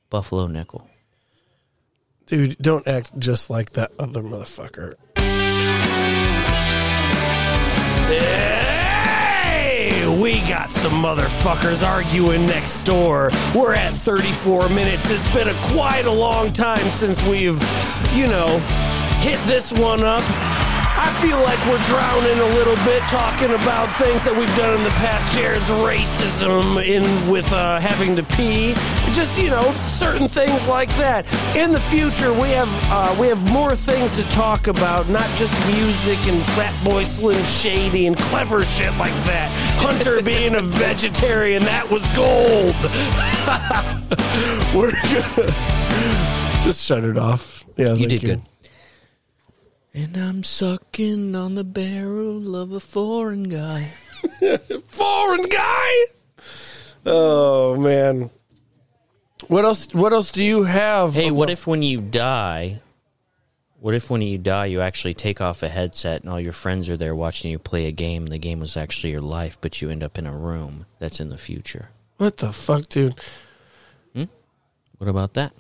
[0.09, 0.89] buffalo nickel.
[2.25, 4.95] dude, don't act just like that other motherfucker.
[8.07, 13.31] Hey, we got some motherfuckers arguing next door.
[13.55, 15.09] We're at 34 minutes.
[15.09, 17.61] It's been a quite a long time since we've,
[18.13, 18.59] you know,
[19.19, 20.23] hit this one up.
[21.03, 24.83] I feel like we're drowning a little bit talking about things that we've done in
[24.83, 25.33] the past.
[25.35, 28.75] Jared's racism in with uh, having to pee,
[29.11, 31.25] just you know, certain things like that.
[31.55, 35.51] In the future, we have uh, we have more things to talk about, not just
[35.73, 39.49] music and Fat Boy Slim Shady and clever shit like that.
[39.81, 42.75] Hunter being a vegetarian, that was gold.
[44.75, 47.65] we're gonna just shut it off.
[47.75, 48.41] Yeah, You thank did good.
[49.93, 53.91] And I'm sucking on the barrel of a foreign guy.
[54.87, 55.93] Foreign guy.
[57.05, 58.29] Oh man.
[59.47, 59.87] What else?
[59.93, 61.15] What else do you have?
[61.15, 62.79] Hey, what if when you die,
[63.79, 66.87] what if when you die you actually take off a headset and all your friends
[66.87, 68.23] are there watching you play a game?
[68.23, 71.19] and The game was actually your life, but you end up in a room that's
[71.19, 71.89] in the future.
[72.17, 73.15] What the fuck, dude?
[74.13, 74.25] Hmm?
[74.99, 75.53] What about that?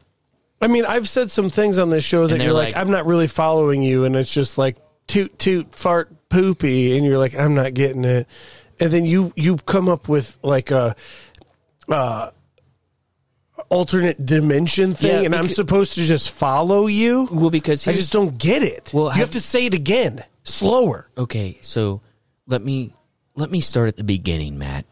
[0.61, 2.91] I mean, I've said some things on this show that they're you're like, like- I'm
[2.91, 7.35] not really following you, and it's just like toot toot fart poopy, and you're like,
[7.35, 8.27] I'm not getting it,
[8.79, 10.95] and then you you come up with like a
[11.89, 12.29] uh
[13.69, 17.27] alternate dimension thing, Yeah, and I'm becau- supposed to just follow you.
[17.31, 18.91] Well, because I just don't get it.
[18.93, 21.07] Well, you have have- to say it again, slower.
[21.17, 22.01] Okay, so
[22.47, 22.93] let me
[23.35, 24.85] let me start at the beginning, Matt.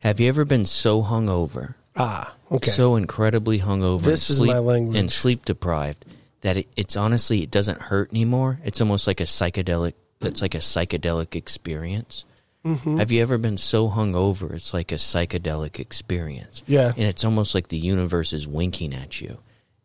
[0.00, 2.70] Have you ever been so hungover, Ah, okay.
[2.70, 4.96] so incredibly hungover, This and is sleep, my language.
[4.96, 6.04] and sleep deprived
[6.42, 8.60] that it, it's honestly it doesn't hurt anymore?
[8.64, 9.94] It's almost like a psychedelic.
[10.20, 12.24] It's like a psychedelic experience.
[12.64, 12.98] Mm-hmm.
[12.98, 14.52] Have you ever been so hungover?
[14.54, 16.64] It's like a psychedelic experience.
[16.66, 16.88] Yeah.
[16.96, 19.38] and it's almost like the universe is winking at you,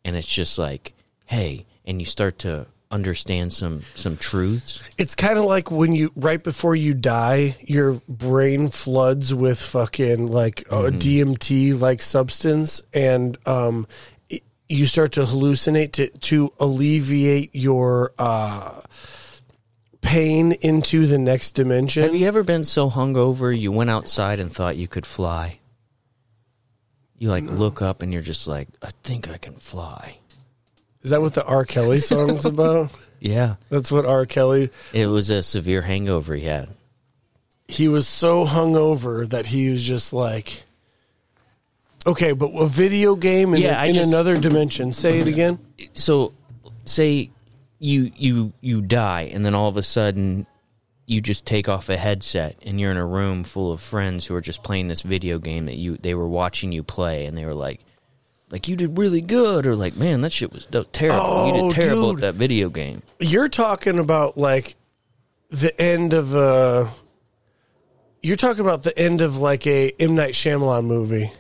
[0.03, 0.93] and it's just like,
[1.26, 4.81] hey, and you start to understand some some truths.
[4.97, 10.27] It's kind of like when you right before you die, your brain floods with fucking
[10.27, 13.87] like uh, DMT like substance, and um,
[14.29, 18.81] it- you start to hallucinate to to alleviate your uh,
[20.01, 22.03] pain into the next dimension.
[22.03, 25.59] Have you ever been so hungover you went outside and thought you could fly?
[27.17, 30.17] You like look up and you're just like, I think I can fly.
[31.04, 31.66] Is that what the R.
[31.66, 32.91] Kelly song's about?
[33.24, 33.58] Yeah.
[33.70, 34.26] That's what R.
[34.26, 34.72] Kelly.
[34.93, 36.70] It was a severe hangover he had.
[37.68, 40.64] He was so hungover that he was just like.
[42.08, 44.91] Okay, but a video game in, Yeah, in just- another dimension.
[44.91, 45.60] Say it again.
[45.93, 46.34] So
[46.86, 47.30] say
[47.78, 50.47] you you you die and then all of a sudden
[51.06, 54.34] you just take off a headset and you're in a room full of friends who
[54.34, 57.45] are just playing this video game that you they were watching you play and they
[57.45, 57.82] were like
[58.52, 61.76] like you did really good or like man that shit was terrible you Oh, did
[61.82, 62.24] terrible dude.
[62.24, 64.76] at that video game You're talking about like
[65.49, 66.89] the end of a.
[68.22, 71.32] You're talking about the end of like a M Night Shyamalan movie.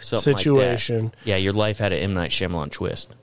[0.00, 0.38] Something like.
[0.42, 1.14] Situation.
[1.24, 3.14] yeah your life had an M Night Shyamalan twist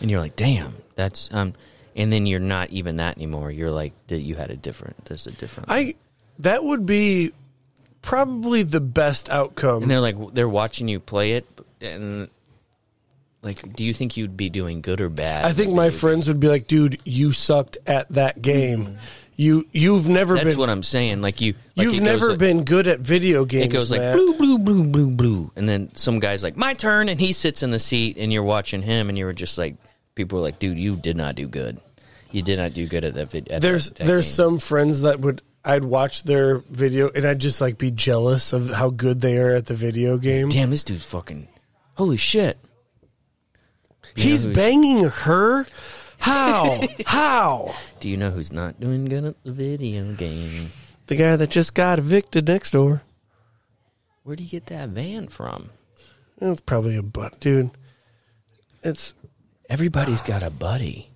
[0.00, 1.54] and you're like damn that's um
[1.94, 5.26] and then you're not even that anymore you're like that you had a different there's
[5.26, 5.94] a different I
[6.38, 7.32] that would be
[8.02, 9.82] probably the best outcome.
[9.82, 11.46] And they're like they're watching you play it,
[11.80, 12.28] and
[13.42, 15.44] like, do you think you'd be doing good or bad?
[15.44, 18.98] I think my friends would be like, "Dude, you sucked at that game.
[19.36, 20.44] You you've never Mm-hmm.
[20.44, 21.20] That's been what I'm saying.
[21.22, 24.00] Like you, like you've goes never like- been good at video games." It goes like
[24.00, 24.16] Matt.
[24.16, 27.62] blue, blue, blue, blue, blue, and then some guy's like, "My turn," and he sits
[27.62, 29.76] in the seat, and you're watching him, and you were just like,
[30.14, 31.78] people were like, "Dude, you did not do good.
[32.32, 35.42] You did not do good at that video." There's there's game." some friends that would
[35.64, 39.52] I'd watch their video and I'd just like be jealous of how good they are
[39.54, 40.48] at the video game.
[40.48, 41.46] damn this dude's fucking
[41.96, 42.58] holy shit.
[44.14, 45.66] Do you know He's who's- banging her.
[46.18, 46.80] How?
[47.06, 47.74] how?
[48.00, 50.72] Do you know who's not doing good at the video game?
[51.08, 53.02] The guy that just got evicted next door.
[54.22, 55.70] Where do you get that van from?
[56.40, 57.70] It's probably a butt, dude.
[58.82, 59.14] It's
[59.70, 61.10] everybody's got a buddy.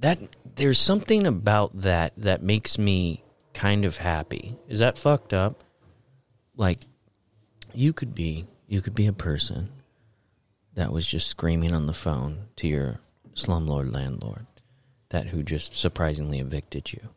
[0.00, 0.18] That
[0.56, 3.22] there's something about that that makes me
[3.54, 4.56] kind of happy.
[4.68, 5.62] Is that fucked up?
[6.56, 6.80] Like
[7.72, 9.70] you could be you could be a person
[10.80, 13.00] that was just screaming on the phone to your
[13.34, 14.46] slumlord landlord
[15.10, 17.10] that who just surprisingly evicted you.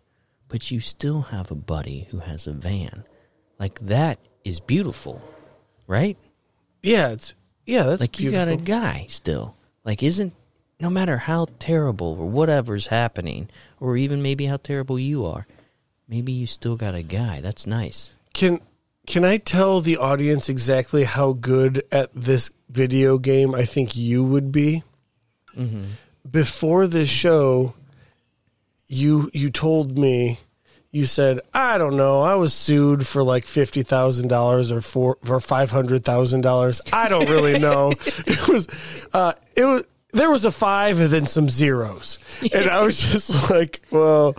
[0.49, 3.05] But you still have a buddy who has a van.
[3.57, 5.22] Like that is beautiful,
[5.88, 6.18] right?
[6.82, 7.34] yeah, it's
[7.66, 8.57] yeah, that's like you beautiful.
[8.57, 9.55] got a guy still
[9.86, 10.34] like isn't
[10.82, 13.49] no matter how terrible or whatever's happening
[13.80, 15.47] or even maybe how terrible you are
[16.09, 18.59] maybe you still got a guy that's nice Can
[19.06, 24.24] can I tell the audience exactly how good at this video game I think you
[24.24, 24.84] would be?
[25.56, 25.84] Mm-hmm.
[26.30, 27.74] Before this show,
[28.88, 30.39] you you told me
[30.91, 35.18] you said I don't know I was sued for like fifty thousand dollars or for
[35.24, 38.68] for five hundred thousand dollars I don't really know it was
[39.14, 42.20] uh, it was there was a five and then some zeros
[42.54, 44.36] and I was just like well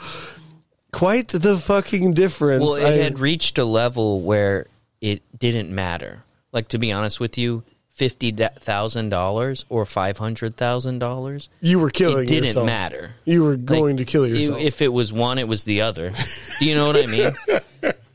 [0.94, 4.66] quite the fucking difference well it I- had reached a level where
[5.00, 6.22] it didn't matter
[6.52, 7.62] like to be honest with you
[7.96, 12.66] $50,000 or $500,000 You were killing it didn't yourself.
[12.66, 14.60] matter You were Like, going to kill you- yourself.
[14.60, 16.12] If it was one, it was the other.
[16.58, 17.36] Do you know what I mean?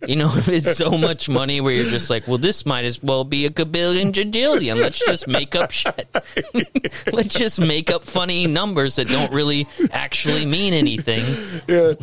[0.08, 3.02] You know, if it's so much money where you're just like, well, this might as
[3.04, 4.78] well be a kabillion jadillion.
[4.80, 6.08] Let's just make up shit.
[7.12, 11.24] Let's just make up funny numbers that don't really actually mean anything.
[11.68, 11.94] Yeah.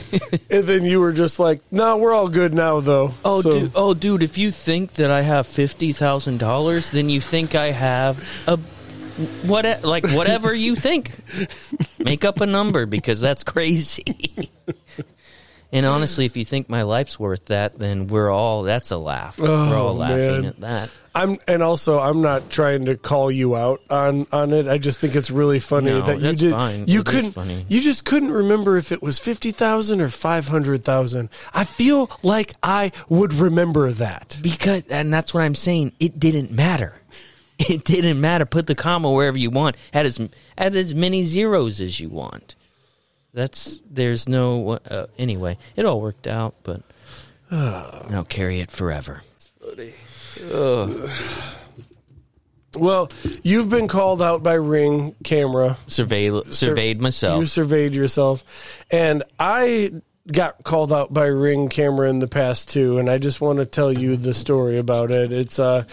[0.50, 3.14] and then you were just like, no, we're all good now, though.
[3.24, 4.22] Oh, So- dude, oh, dude!
[4.22, 8.58] If you think that I have fifty thousand dollars, then you think I have a
[9.46, 9.82] what?
[9.84, 11.12] Like whatever you think.
[11.98, 14.50] Make up a number because that's crazy.
[15.72, 19.38] And honestly, if you think my life's worth that, then we're all that's a laugh.
[19.38, 20.44] we're oh, all laughing Oh, man.
[20.46, 20.90] at that.
[21.14, 24.68] I'm, and also, I'm not trying to call you out on on it.
[24.68, 26.50] I just think it's really funny No, that you did.
[26.52, 26.86] fine.
[26.86, 27.32] You It couldn't.
[27.32, 27.64] funny.
[27.68, 31.30] You just couldn't remember if it was fifty thousand or five hundred thousand.
[31.54, 34.38] I feel like I would remember that.
[34.42, 35.92] Because, and that's what I'm saying.
[35.98, 36.94] It didn't matter.
[37.58, 38.44] It didn't matter.
[38.44, 39.76] Put the comma wherever you want.
[39.94, 40.20] Add as
[40.58, 42.54] add as many zeros as you want.
[43.36, 45.58] That's there's no uh, anyway.
[45.76, 46.80] It all worked out, but
[47.50, 49.20] I'll carry it forever.
[52.78, 53.10] Well,
[53.42, 55.76] you've been called out by Ring Camera.
[55.86, 57.40] Survey, surveyed myself.
[57.40, 58.42] You surveyed yourself,
[58.90, 60.00] and I
[60.32, 62.96] got called out by Ring Camera in the past too.
[62.96, 65.30] And I just want to tell you the story about it.
[65.30, 65.84] It's uh,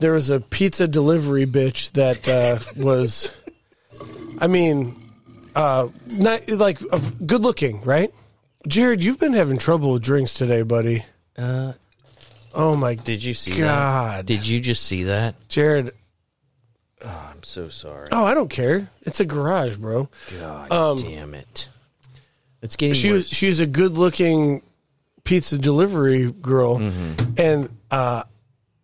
[0.00, 3.34] there was a pizza delivery bitch that uh, was,
[4.38, 4.96] I mean,
[5.60, 8.12] uh, not like uh, good looking, right?
[8.66, 11.04] Jared, you've been having trouble with drinks today, buddy.
[11.36, 11.72] Uh,
[12.52, 13.60] Oh my did you see God.
[14.20, 14.26] that?
[14.26, 15.36] Did you just see that?
[15.48, 15.92] Jared.
[17.04, 18.08] I'm so sorry.
[18.12, 18.90] Oh, I don't care.
[19.02, 20.08] It's a garage, bro.
[20.38, 21.68] God damn it!
[22.60, 23.28] It's getting she was worse.
[23.34, 24.62] she's a good looking
[25.24, 26.78] pizza delivery girl
[27.36, 28.22] and uh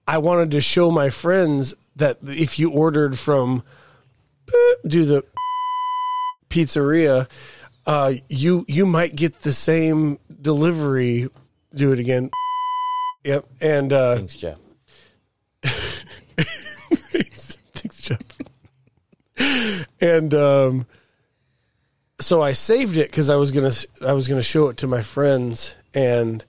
[0.06, 3.62] i wanted to show my friends that if you ordered from
[4.86, 5.24] do the
[6.48, 7.28] pizzeria
[7.86, 11.28] uh you you might get the same delivery
[11.74, 12.30] do it again
[13.24, 14.58] yep and uh Thanks, Jeff.
[17.74, 18.22] Thanks, Jeff.
[20.00, 20.86] and um,
[22.20, 23.72] so I saved it because I was gonna
[24.06, 26.44] I was gonna show it to my friends, and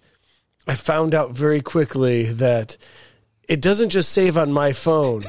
[0.68, 2.78] I found out very quickly that
[3.48, 5.24] it doesn't just save on my phone.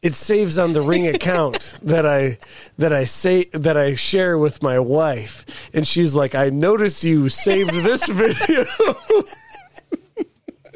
[0.00, 2.38] It saves on the Ring account that I
[2.76, 7.28] that I say that I share with my wife, and she's like, "I noticed you
[7.28, 8.64] saved this video."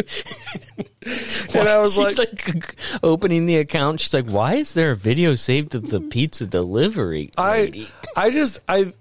[1.54, 4.00] and I was She's like, like, opening the account.
[4.00, 8.30] She's like, "Why is there a video saved of the pizza delivery?" I lady?" I
[8.30, 8.92] just I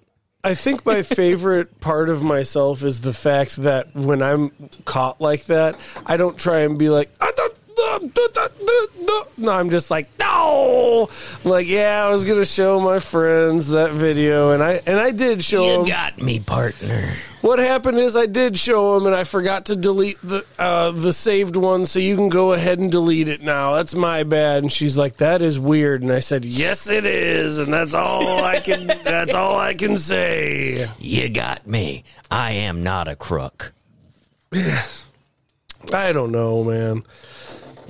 [0.43, 4.51] I think my favorite part of myself is the fact that when I'm
[4.85, 9.05] caught like that, I don't try and be like "Ah, da, da, da, da, da,
[9.05, 11.09] da." no, I'm just like no,
[11.43, 15.11] I'm like yeah, I was gonna show my friends that video, and I and I
[15.11, 15.85] did show you them.
[15.85, 17.13] got me, partner.
[17.41, 21.11] What happened is I did show them, and I forgot to delete the uh, the
[21.11, 23.73] saved one, so you can go ahead and delete it now.
[23.73, 24.61] That's my bad.
[24.61, 28.43] And she's like, "That is weird," and I said, "Yes, it is," and that's all
[28.43, 28.85] I can.
[29.03, 30.87] that's all I can say.
[30.99, 32.03] You got me.
[32.29, 33.73] I am not a crook.
[34.53, 37.03] I don't know, man.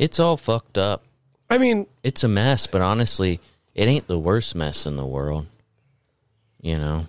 [0.02, 1.04] It's all fucked up.
[1.48, 3.40] I mean, It's a mess, but honestly,
[3.76, 5.46] it ain't the worst mess in the world.
[6.60, 7.06] You know?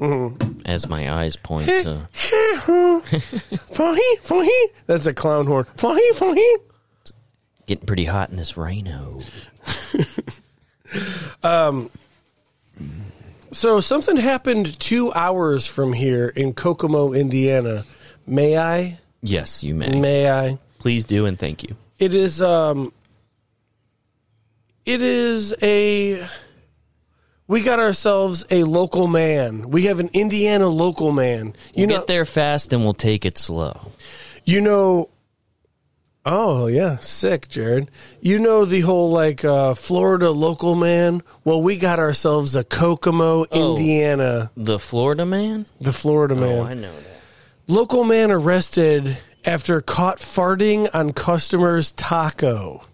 [0.00, 0.62] Mm-hmm.
[0.64, 2.08] As my eyes point to.
[2.14, 3.02] fahi,
[4.22, 4.64] fahi.
[4.86, 5.66] That's a clown horn.
[5.76, 6.56] Fahi, fahi.
[7.66, 9.20] Getting pretty hot in this rhino.
[11.42, 11.90] Um,
[13.52, 17.84] so something happened two hours from here in Kokomo, Indiana.
[18.26, 19.00] May I?
[19.20, 19.88] Yes, you may.
[19.98, 20.58] May I?
[20.78, 21.74] Please do and thank you.
[22.04, 22.92] It is um
[24.84, 26.28] it is a
[27.46, 29.70] we got ourselves a local man.
[29.70, 31.54] We have an Indiana local man.
[31.74, 33.90] You We'll know get there fast and we'll take it slow.
[34.44, 35.08] you know
[36.26, 37.90] Oh yeah, sick, Jared.
[38.20, 41.22] You know the whole like uh Florida local man?
[41.44, 43.70] Well, we got ourselves a Kokomo, Oh.
[43.70, 45.64] Indiana, The Florida man?
[45.80, 46.58] the Florida man.
[46.58, 47.20] Oh, I know that.
[47.66, 52.84] Local man arrested after caught farting on customer's taco.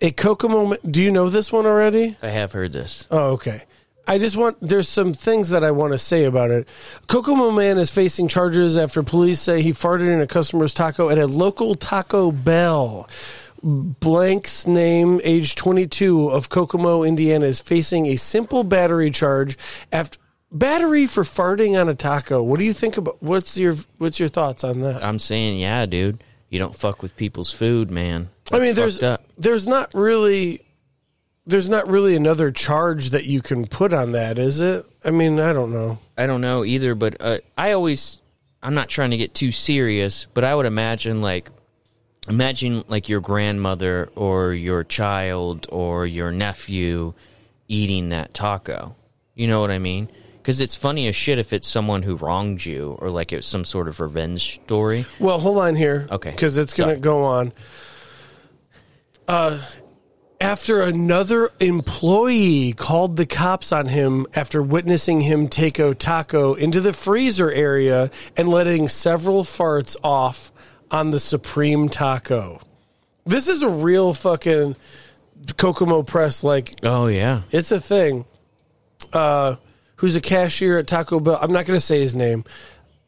[0.00, 0.76] A Kokomo.
[0.88, 2.16] Do you know this one already?
[2.22, 3.06] I have heard this.
[3.10, 3.64] Oh, okay.
[4.06, 4.56] I just want.
[4.60, 6.68] There's some things that I want to say about it.
[7.08, 11.18] Kokomo man is facing charges after police say he farted in a customer's taco at
[11.18, 13.08] a local Taco Bell.
[13.62, 19.58] Blank's name, age 22 of Kokomo, Indiana, is facing a simple battery charge
[19.90, 20.16] after
[20.50, 22.42] battery for farting on a taco.
[22.42, 23.22] What do you think about?
[23.22, 25.04] What's your What's your thoughts on that?
[25.04, 26.22] I'm saying, yeah, dude.
[26.50, 28.30] You don't fuck with people's food, man.
[28.50, 29.22] I mean, there's up.
[29.36, 30.64] there's not really
[31.48, 34.84] there's not really another charge that you can put on that, is it?
[35.02, 35.98] I mean, I don't know.
[36.16, 38.20] I don't know either, but uh, I always,
[38.62, 41.50] I'm not trying to get too serious, but I would imagine like
[42.28, 47.14] imagine like your grandmother or your child or your nephew
[47.66, 48.94] eating that taco.
[49.34, 50.10] You know what I mean?
[50.48, 53.44] Because it's funny as shit if it's someone who wronged you or like it was
[53.44, 55.04] some sort of revenge story.
[55.20, 56.08] Well, hold on here.
[56.10, 56.30] Okay.
[56.30, 57.52] Because it's going to go on.
[59.28, 59.60] Uh,
[60.40, 66.80] after another employee called the cops on him after witnessing him take a taco into
[66.80, 70.50] the freezer area and letting several farts off
[70.90, 72.58] on the Supreme taco.
[73.26, 74.76] This is a real fucking
[75.58, 77.42] Kokomo Press like Oh yeah.
[77.50, 78.24] it's a thing.
[79.12, 79.56] Uh,
[79.98, 81.38] who's a cashier at Taco Bell?
[81.40, 82.44] I'm not going to say his name.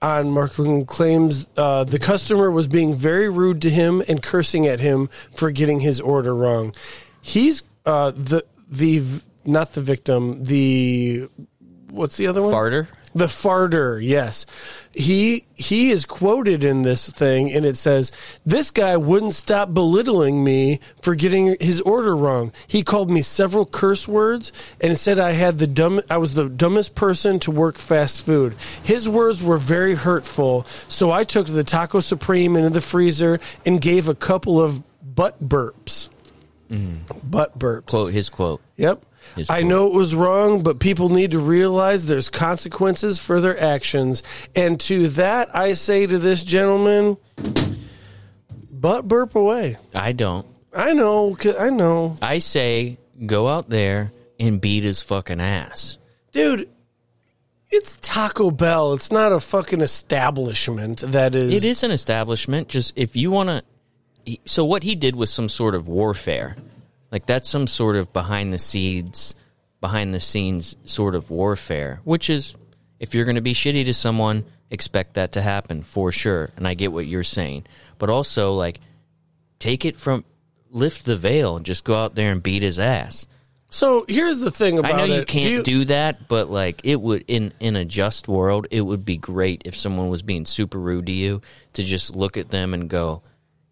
[0.02, 4.80] On Markland claims uh, the customer was being very rude to him and cursing at
[4.80, 6.74] him for getting his order wrong.
[7.20, 9.02] He's uh, the the
[9.44, 10.44] not the victim.
[10.44, 11.28] The
[11.90, 12.52] what's the other one?
[12.52, 12.88] Farter?
[13.14, 14.46] The farter, yes.
[14.92, 18.10] He he is quoted in this thing and it says,
[18.44, 22.52] This guy wouldn't stop belittling me for getting his order wrong.
[22.66, 26.48] He called me several curse words and said I had the dumb I was the
[26.48, 28.56] dumbest person to work fast food.
[28.82, 33.80] His words were very hurtful, so I took the taco supreme into the freezer and
[33.80, 34.82] gave a couple of
[35.14, 36.08] butt burps.
[36.68, 37.00] Mm.
[37.22, 37.86] Butt burps.
[37.86, 38.60] Quote his quote.
[38.76, 39.02] Yep.
[39.48, 44.22] I know it was wrong, but people need to realize there's consequences for their actions.
[44.54, 47.16] And to that, I say to this gentleman,
[48.70, 49.76] butt burp away.
[49.94, 50.46] I don't.
[50.72, 51.36] I know.
[51.58, 52.16] I know.
[52.22, 55.98] I say go out there and beat his fucking ass.
[56.32, 56.68] Dude,
[57.70, 58.94] it's Taco Bell.
[58.94, 61.52] It's not a fucking establishment that is.
[61.52, 62.68] It is an establishment.
[62.68, 64.38] Just if you want to.
[64.44, 66.56] So what he did was some sort of warfare,
[67.10, 69.34] like that's some sort of behind the scenes,
[69.80, 72.00] behind the scenes sort of warfare.
[72.04, 72.54] Which is,
[72.98, 76.50] if you're going to be shitty to someone, expect that to happen for sure.
[76.56, 77.66] And I get what you're saying,
[77.98, 78.80] but also like,
[79.58, 80.24] take it from,
[80.70, 83.26] lift the veil, and just go out there and beat his ass.
[83.72, 84.94] So here's the thing about it.
[84.94, 85.28] I know you it.
[85.28, 89.04] can't do, you- that, but like it would in in a just world, it would
[89.04, 91.40] be great if someone was being super rude to you
[91.74, 93.22] to just look at them and go,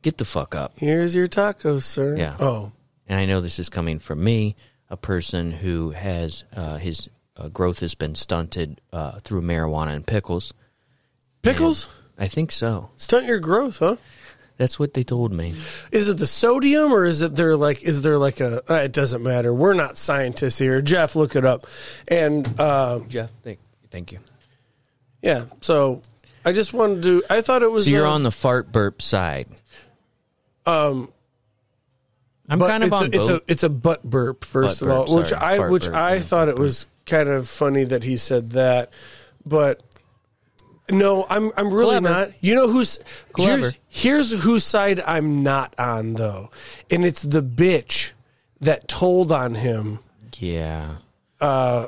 [0.03, 2.17] "Get the fuck up." Here's your tacos, sir.
[2.17, 2.37] Yeah.
[2.39, 2.71] Oh.
[3.09, 4.55] And I know this is coming from me,
[4.91, 10.07] a person who has uh, his uh, growth has been stunted uh, through marijuana and
[10.07, 10.53] pickles.
[11.43, 11.87] Pickles?
[12.19, 12.91] I think so.
[12.97, 13.97] Stunt your growth, huh?
[14.57, 15.55] That's what they told me.
[15.93, 18.93] Is it the sodium or is it there like is there like a uh, it
[18.93, 19.55] doesn't matter.
[19.55, 20.83] We're not scientists here.
[20.83, 21.67] Jeff, look it up.
[22.09, 23.61] And uh, Jeff, thank,
[23.93, 24.19] thank you.
[25.23, 26.03] yeah, so
[26.45, 29.01] I just wanted to I thought it was So you're uh, on the fart burp
[29.01, 29.47] side.
[30.67, 31.13] um
[32.49, 33.31] I'm but kind of it's on a, it's both.
[33.31, 35.55] a it's a butt burp first Butt of all, burp, which sorry.
[35.55, 38.17] I Fart which burp, I yeah, thought it butt was kind of funny that he
[38.17, 38.93] said that,
[39.45, 39.83] but
[40.91, 42.09] no, I'm I'm really Clever.
[42.09, 42.33] not.
[42.43, 42.99] You know who's
[43.33, 43.73] Clever.
[43.89, 46.51] Here's, here's whose side I'm not on though,
[46.91, 48.13] and it's the bitch
[48.61, 49.99] that told on him
[50.39, 50.97] yeah.
[51.41, 51.87] Uh,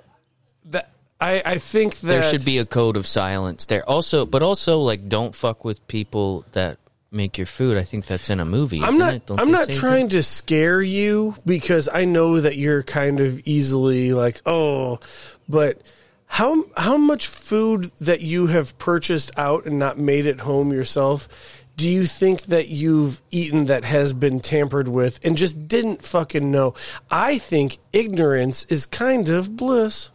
[0.67, 0.91] that
[1.21, 3.89] I I think that there should be a code of silence there.
[3.89, 6.79] Also, but also like don't fuck with people that
[7.11, 7.77] make your food.
[7.77, 8.83] I think that's in a movie.
[8.83, 9.15] I'm isn't.
[9.15, 9.27] It?
[9.27, 14.13] Don't I'm not trying to scare you because I know that you're kind of easily
[14.13, 15.01] like, oh,
[15.49, 15.83] but
[16.27, 21.29] how how much food that you have purchased out and not made at home yourself?
[21.77, 26.51] Do you think that you've eaten that has been tampered with and just didn't fucking
[26.51, 26.75] know?
[27.11, 30.11] I think ignorance is kind of bliss.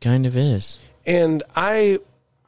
[0.00, 0.78] Kind of is.
[1.06, 1.98] and I,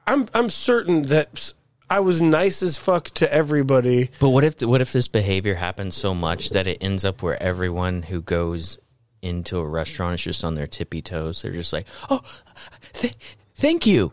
[0.07, 1.53] I'm I'm certain that
[1.93, 4.09] I was nice as fuck to everybody.
[4.19, 7.41] But what if what if this behavior happens so much that it ends up where
[7.43, 8.79] everyone who goes
[9.21, 11.43] into a restaurant is just on their tippy toes?
[11.43, 12.23] They're just like, "Oh,
[12.95, 13.15] th-
[13.57, 14.13] thank you,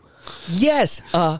[0.50, 1.38] yes, uh,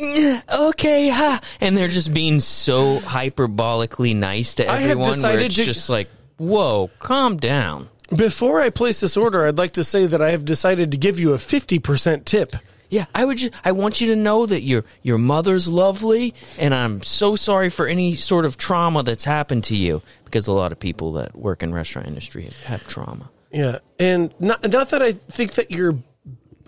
[0.00, 5.20] okay, ha," and they're just being so hyperbolically nice to I have everyone.
[5.20, 9.72] where it's to- just like, "Whoa, calm down." Before I place this order, I'd like
[9.72, 12.54] to say that I have decided to give you a 50% tip.
[12.90, 13.38] Yeah, I would.
[13.38, 17.70] Just, I want you to know that your your mother's lovely, and I'm so sorry
[17.70, 20.02] for any sort of trauma that's happened to you.
[20.24, 23.30] Because a lot of people that work in restaurant industry have, have trauma.
[23.50, 23.78] Yeah.
[23.98, 25.98] And not, not that I think that you're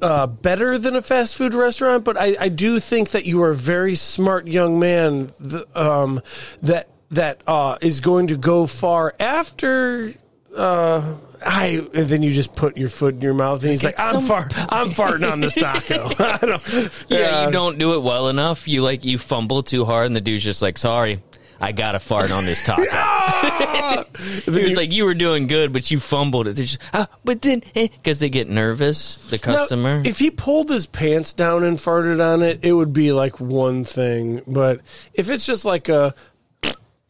[0.01, 3.51] uh, better than a fast food restaurant, but I, I do think that you are
[3.51, 6.21] a very smart young man th- um,
[6.63, 10.15] that that uh, is going to go far after.
[10.57, 13.99] Uh, I and then you just put your foot in your mouth and he's like,
[13.99, 16.09] I'm far, I'm farting on this taco.
[16.19, 18.69] I don't, Yeah, you don't do it well enough.
[18.69, 21.21] You like you fumble too hard, and the dude's just like, "Sorry,
[21.61, 22.85] I got to fart on this taco.
[24.45, 27.63] he was like, "You were doing good, but you fumbled it." Just, ah, but then
[27.75, 30.03] because they get nervous, the Now, customer.
[30.05, 33.85] if he pulled his pants down and farted on it, it would be like one
[33.85, 34.43] thing.
[34.47, 34.81] But
[35.15, 36.15] if it's just like a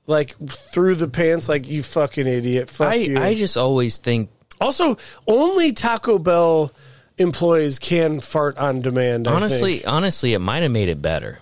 [0.07, 3.19] like through the pants, like you fucking idiot, fuck I you.
[3.19, 4.31] I just always think
[4.61, 4.97] also,
[5.27, 6.73] only Taco Bell
[7.19, 9.27] employees can fart on demand.
[9.27, 9.89] I honestly, think.
[9.93, 11.41] honestly, it might have made it better.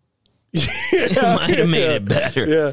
[0.52, 2.46] it might have made it better.
[2.46, 2.72] yeah.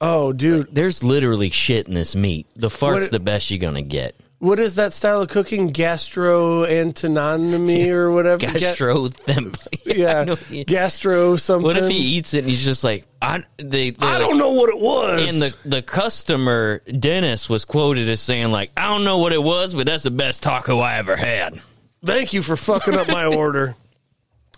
[0.00, 2.46] Oh, dude, There's literally shit in this meat.
[2.56, 4.14] The fart's What- the best you're gonna get.
[4.38, 5.68] What is that style of cooking?
[5.68, 8.46] Gastro Gastroantonomy or whatever.
[8.46, 9.52] Ga- Gastro them.
[9.86, 10.34] yeah,
[10.66, 11.66] gastro something.
[11.66, 14.52] What if he eats it and he's just like, I, they, I they're don't know
[14.52, 15.32] what it was.
[15.32, 19.42] And the the customer Dennis was quoted as saying like, I don't know what it
[19.42, 21.60] was, but that's the best taco I ever had.
[22.04, 23.74] Thank you for fucking up my order.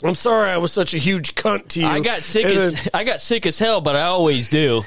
[0.02, 1.86] I'm sorry I was such a huge cunt to you.
[1.86, 4.82] I got sick And as then- I got sick as hell, but I always do.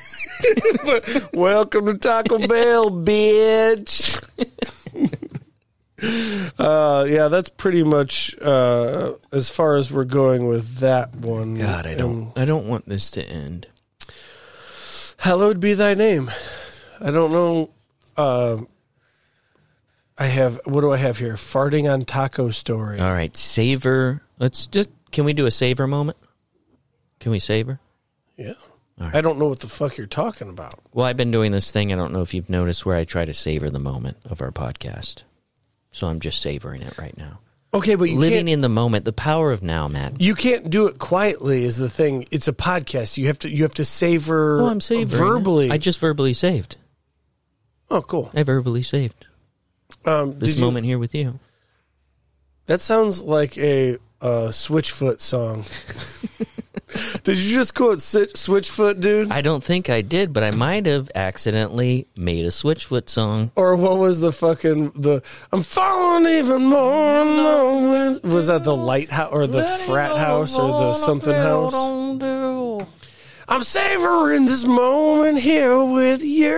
[1.33, 4.17] Welcome to Taco Bell, bitch.
[6.59, 11.55] uh, yeah, that's pretty much uh, as far as we're going with that one.
[11.55, 13.67] God, I don't I don't want this to end.
[15.17, 16.31] hallowed be thy name.
[16.99, 17.69] I don't know.
[18.17, 18.67] Um
[20.17, 20.59] I have.
[20.65, 21.33] What do I have here?
[21.33, 22.99] Farting on taco story.
[22.99, 24.21] All right, savor.
[24.37, 26.17] Let's just can we do a savor moment?
[27.19, 27.79] Can we savor?
[28.37, 28.53] yeah.
[29.05, 29.15] Right.
[29.15, 30.75] I don't know what the fuck you're talking about.
[30.93, 31.91] Well, I've been doing this thing.
[31.91, 34.51] I don't know if you've noticed where I try to savor the moment of our
[34.51, 35.23] podcast.
[35.91, 37.39] So I'm just savoring it right now.
[37.73, 38.31] Okay, but you Living can't.
[38.45, 40.19] Living in the moment, the power of now, Matt.
[40.19, 41.63] you can't do it quietly.
[41.63, 42.25] Is the thing?
[42.31, 43.17] It's a podcast.
[43.17, 43.49] You have to.
[43.49, 44.57] You have to savor.
[44.57, 45.17] Well, I'm savoring it.
[45.33, 45.71] verbally.
[45.71, 46.75] I just verbally saved.
[47.89, 48.29] oh, cool.
[48.33, 49.25] I verbally saved
[50.05, 51.39] Um, this you- moment here with you.
[52.67, 55.63] That sounds like a uh, Switchfoot song.
[57.23, 59.31] Did you just quote Switchfoot, dude?
[59.31, 63.51] I don't think I did, but I might have accidentally made a Switchfoot song.
[63.55, 65.21] or what was the fucking the?
[65.51, 67.21] I'm falling even more.
[67.21, 71.73] in love with-" Was that the lighthouse or the frat house or the something house?
[73.47, 76.55] I'm savoring this moment here with you.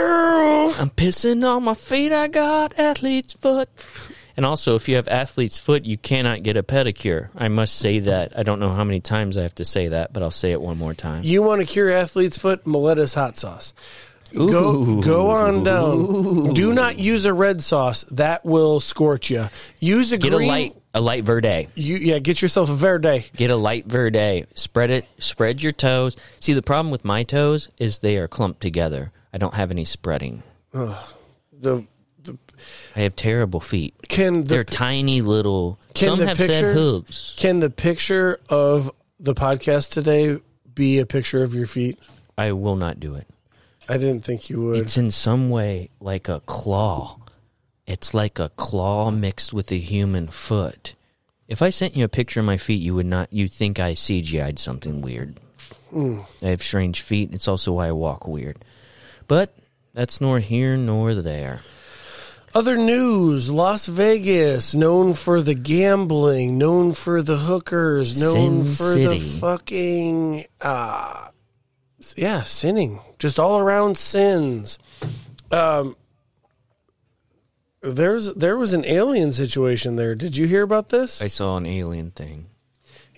[0.78, 2.12] I'm pissing on my feet.
[2.12, 3.68] I got athlete's foot.
[4.36, 7.30] And also, if you have athlete's foot, you cannot get a pedicure.
[7.36, 8.38] I must say that.
[8.38, 10.62] I don't know how many times I have to say that, but I'll say it
[10.62, 11.22] one more time.
[11.24, 12.66] You want to cure athlete's foot?
[12.66, 13.74] Miletta's hot sauce.
[14.34, 15.02] Go Ooh.
[15.04, 16.54] go on down.
[16.54, 18.04] Do not use a red sauce.
[18.06, 19.46] That will scorch you.
[19.80, 20.50] Use a Get green.
[20.50, 21.68] a light, a light verde.
[21.76, 22.18] You yeah.
[22.18, 23.26] Get yourself a verde.
[23.36, 24.46] Get a light verde.
[24.56, 25.06] Spread it.
[25.20, 26.18] Spread your toes.
[26.40, 29.12] See, the problem with my toes is they are clumped together.
[29.32, 30.42] I don't have any spreading.
[30.72, 31.86] The
[32.96, 33.94] I have terrible feet.
[34.08, 35.80] can They're tiny little.
[35.94, 37.34] Can some the have picture- said hooves.
[37.38, 40.40] can the picture of the podcast today
[40.76, 42.00] be a picture of your feet?
[42.38, 43.28] I will not do it.
[43.90, 44.78] I didn't think you would.
[44.80, 47.20] It's in some way like a claw.
[47.86, 50.96] It's like a claw mixed with a human foot.
[51.50, 53.32] If I sent you a picture of my feet, you would not.
[53.32, 55.38] You'd think I CGI'd something weird.
[55.90, 56.20] Hmm.
[56.42, 57.34] I have strange feet.
[57.34, 58.64] It's also why I walk weird.
[59.28, 59.54] But
[59.94, 61.62] that's nor here nor there.
[62.56, 68.94] Other news: Las Vegas, known for the gambling, known for the hookers, known Sin for
[68.94, 69.18] City.
[69.18, 71.30] the fucking uh
[72.16, 73.00] yeah, sinning.
[73.18, 74.78] Just all around sins.
[75.52, 75.96] Um
[77.82, 80.14] there's there was an alien situation there.
[80.16, 81.22] Did you hear about this?
[81.22, 82.48] I saw an alien thing.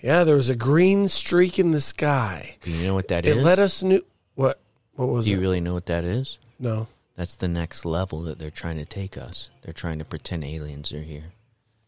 [0.02, 2.56] Yeah, there was a green streak in the sky.
[2.62, 3.44] Do you know what that It is?
[3.44, 4.00] let us know
[4.34, 4.60] what
[4.94, 5.28] what was it?
[5.28, 5.40] Do you it?
[5.42, 6.38] really know what that is?
[6.58, 6.86] no.
[7.16, 9.50] That's the next level that they're trying to take us.
[9.62, 11.32] They're trying to pretend aliens are here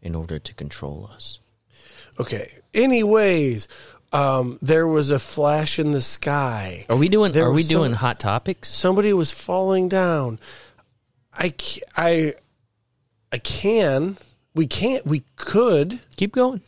[0.00, 1.38] in order to control us.
[2.18, 2.50] Okay.
[2.72, 3.68] Anyways,
[4.12, 6.86] um, there was a flash in the sky.
[6.88, 7.32] Are we doing?
[7.32, 8.68] There are we some- doing hot topics?
[8.70, 10.38] Somebody was falling down.
[11.34, 11.52] I,
[11.96, 12.34] I,
[13.30, 14.16] I can.
[14.54, 15.06] We can't.
[15.06, 16.00] We could.
[16.16, 16.62] Keep going.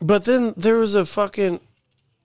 [0.00, 1.60] But then there was a fucking.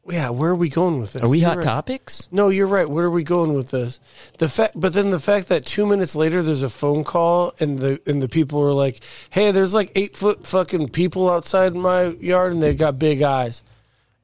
[0.09, 1.23] Yeah, where are we going with this?
[1.23, 1.63] Are we You're hot right.
[1.65, 2.27] topics?
[2.31, 2.89] No, you're right.
[2.89, 3.99] Where are we going with this?
[4.37, 7.79] The fact, but then the fact that two minutes later there's a phone call and
[7.79, 12.05] the and the people are like, "Hey, there's like eight foot fucking people outside my
[12.05, 13.63] yard and they got big eyes,"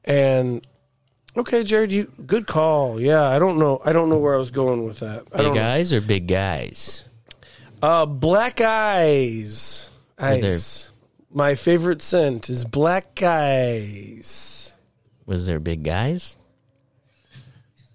[0.04, 0.66] and
[1.36, 2.98] okay, Jared, you good call.
[2.98, 3.82] Yeah, I don't know.
[3.84, 5.24] I don't know where I was going with that.
[5.34, 5.54] I Big know.
[5.54, 7.04] guys or big guys?
[7.82, 9.90] Uh, black eyes.
[10.18, 10.92] Ice.
[11.30, 14.63] My favorite scent is black eyes.
[15.26, 16.36] Was there big guys?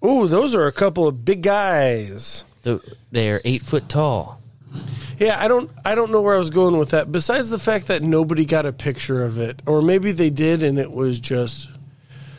[0.04, 2.44] Ooh, those are a couple of big guys.
[2.64, 4.42] The, they're eight foot tall.
[5.18, 7.12] Yeah, I don't I don't know where I was going with that.
[7.12, 10.80] Besides the fact that nobody got a picture of it, or maybe they did and
[10.80, 11.70] it was just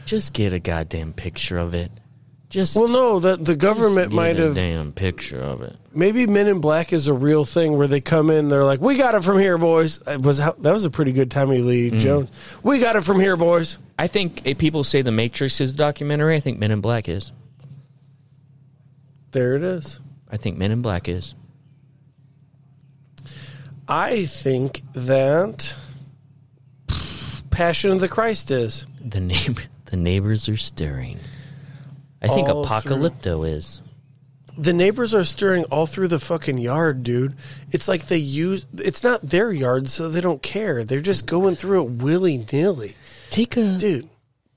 [0.06, 1.90] Just get a goddamn picture of it.
[2.50, 4.56] Just Well, no, the the government might a have.
[4.56, 5.76] damn picture of it.
[5.94, 8.96] Maybe Men in Black is a real thing where they come in, they're like, "We
[8.96, 12.00] got it from here, boys." It was that was a pretty good Tommy Lee Mm.
[12.00, 12.32] Jones.
[12.64, 13.78] We got it from here, boys.
[13.98, 16.34] I think if people say The Matrix is a documentary.
[16.34, 17.30] I think Men in Black is.
[19.30, 20.00] There it is.
[20.28, 21.36] I think Men in Black is.
[23.88, 25.76] I think that
[27.50, 28.86] Passion of the Christ is.
[29.04, 31.18] The neighbor, the neighbors are stirring.
[32.22, 33.80] I think All Apocalypto is.
[34.58, 37.34] The neighbors are stirring all through the fucking yard, dude.
[37.70, 38.66] It's like they use.
[38.76, 40.84] It's not their yard, so they don't care.
[40.84, 42.94] They're just going through it willy nilly,
[43.30, 44.08] Take a dude.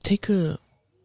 [0.02, 0.58] take a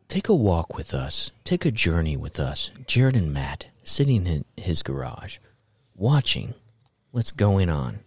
[0.10, 1.32] take a walk with us.
[1.46, 2.72] Take a journey with us.
[2.88, 5.38] Jared and Matt sitting in his garage,
[5.96, 6.56] watching
[7.12, 8.00] what's going on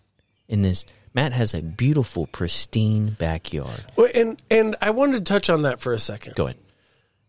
[0.49, 0.85] in this.
[1.15, 3.85] Matt has a beautiful, pristine backyard.
[3.97, 6.35] Well, And and I wanted to touch on that for a second.
[6.35, 6.59] Go ahead.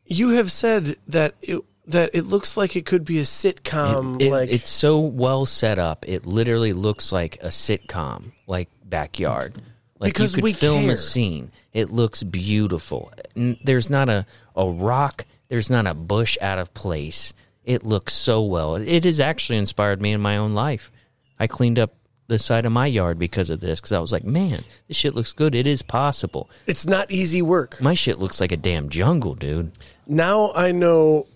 [0.05, 4.21] You have said that it, that it looks like it could be a sitcom.
[4.21, 6.05] It- like it's so well set up.
[6.07, 9.55] It literally looks like a sitcom, like backyard.
[9.99, 10.93] Like Because you could we film care.
[10.93, 11.51] a scene.
[11.71, 13.11] It looks beautiful.
[13.35, 14.25] There's not a,
[14.55, 15.25] a rock.
[15.47, 17.33] There's not a bush out of place.
[17.63, 18.75] It looks so well.
[18.75, 20.91] It has actually inspired me in my own life.
[21.39, 21.93] I cleaned up
[22.27, 25.15] the side of my yard because of this because I was like, man, this shit
[25.15, 25.55] looks good.
[25.55, 26.49] It is possible.
[26.67, 27.81] it's not easy work.
[27.81, 29.71] My shit looks like a damn jungle, dude.
[30.07, 31.27] Now I know.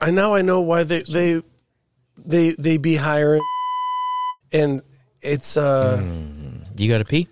[0.00, 1.42] I now I know why they they
[2.18, 3.42] they they be hiring,
[4.52, 4.82] and
[5.22, 6.02] it's uh.
[6.76, 7.28] You got to pee?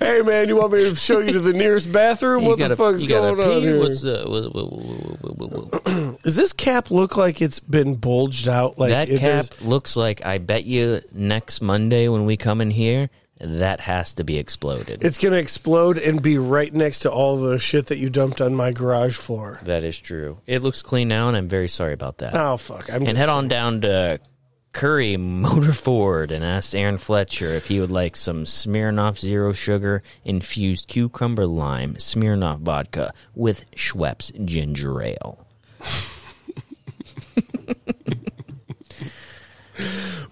[0.00, 2.44] Hey man, you want me to show you to the nearest bathroom?
[2.44, 3.78] What you the gotta, fuck's you gotta going on here?
[3.78, 5.86] What's the, what, what, what, what, what, what,
[6.22, 8.78] Does this cap look like it's been bulged out?
[8.78, 12.70] Like that cap there's- looks like I bet you next Monday when we come in
[12.70, 13.08] here,
[13.40, 15.02] that has to be exploded.
[15.02, 18.54] It's gonna explode and be right next to all the shit that you dumped on
[18.54, 19.58] my garage floor.
[19.64, 20.38] that is true.
[20.46, 22.34] It looks clean now, and I'm very sorry about that.
[22.34, 22.92] Oh fuck!
[22.92, 24.20] I'm and head on down to
[24.72, 30.02] Currie Motor Ford and ask Aaron Fletcher if he would like some Smirnoff Zero Sugar
[30.22, 35.46] infused cucumber lime Smirnoff vodka with Schweppes ginger ale.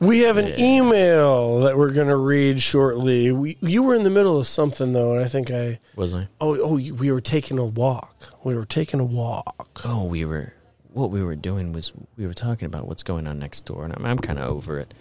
[0.00, 3.32] We have an email that we're gonna read shortly.
[3.32, 5.80] We, you were in the middle of something though, and I think I.
[5.96, 6.28] Was I?
[6.40, 8.14] Oh, oh, you- we were taking a walk.
[8.44, 9.80] We were taking a walk.
[9.84, 10.52] Oh, we were.
[10.92, 13.92] What we were doing was we were talking about what's going on next door, and
[13.96, 14.94] I'm, I'm kind of over it.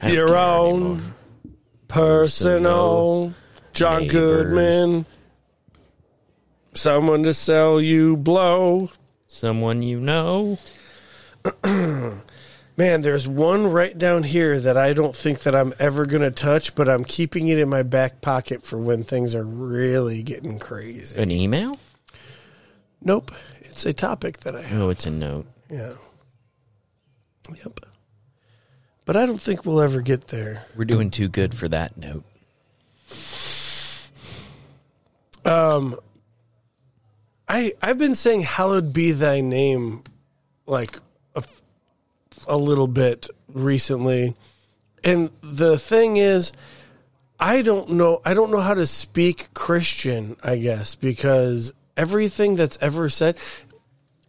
[0.00, 1.12] I don't Your care own anymore.
[1.88, 3.34] personal
[3.74, 4.12] John neighbors.
[4.12, 5.06] Goodman.
[6.74, 8.90] Someone to sell you blow.
[9.32, 10.58] Someone you know.
[11.64, 16.30] Man, there's one right down here that I don't think that I'm ever going to
[16.30, 20.58] touch, but I'm keeping it in my back pocket for when things are really getting
[20.58, 21.20] crazy.
[21.20, 21.78] An email?
[23.02, 23.32] Nope.
[23.60, 24.80] It's a topic that I oh, have.
[24.80, 25.46] Oh, it's a note.
[25.70, 25.94] Yeah.
[27.54, 27.80] Yep.
[29.04, 30.64] But I don't think we'll ever get there.
[30.76, 32.24] We're doing too good for that note.
[35.44, 35.98] Um,
[37.52, 40.02] I I've been saying hallowed be thy name
[40.66, 40.98] like
[41.36, 41.44] a,
[42.46, 44.34] a little bit recently.
[45.04, 46.50] And the thing is
[47.38, 52.78] I don't know I don't know how to speak Christian, I guess, because everything that's
[52.80, 53.36] ever said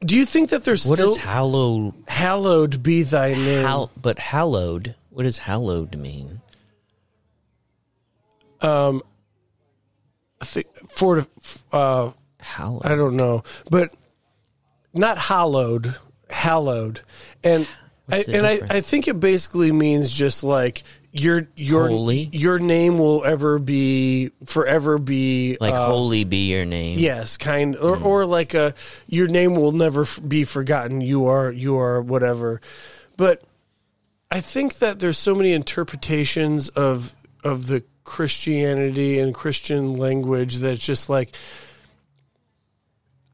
[0.03, 1.93] Do you think that there's What still hallowed?
[2.09, 3.65] hallowed be thy name?
[3.95, 4.95] But hallowed.
[5.11, 6.41] What does hallowed mean?
[8.59, 9.01] Um,
[10.41, 11.25] I think for
[11.71, 12.11] uh
[12.43, 12.85] Hallowed.
[12.85, 13.93] I don't know, but
[14.93, 15.95] not hallowed,
[16.29, 17.01] hallowed,
[17.43, 17.67] and
[18.11, 18.71] I, and I, difference?
[18.71, 22.29] I think it basically means just like your your Holy?
[22.31, 26.99] your name will ever be forever be like uh, holy be your name.
[26.99, 28.73] Yes, kind or or like a
[29.07, 31.01] your name will never f- be forgotten.
[31.01, 32.61] You are you are whatever,
[33.15, 33.43] but
[34.29, 40.73] I think that there's so many interpretations of of the Christianity and Christian language that
[40.73, 41.35] it's just like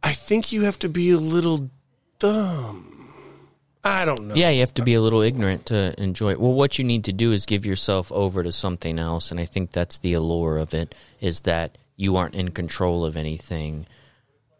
[0.03, 1.69] I think you have to be a little
[2.19, 3.13] dumb.
[3.83, 4.35] I don't know.
[4.35, 6.39] Yeah, you have to be a little ignorant to enjoy it.
[6.39, 9.45] Well, what you need to do is give yourself over to something else, and I
[9.45, 13.87] think that's the allure of it is that you aren't in control of anything.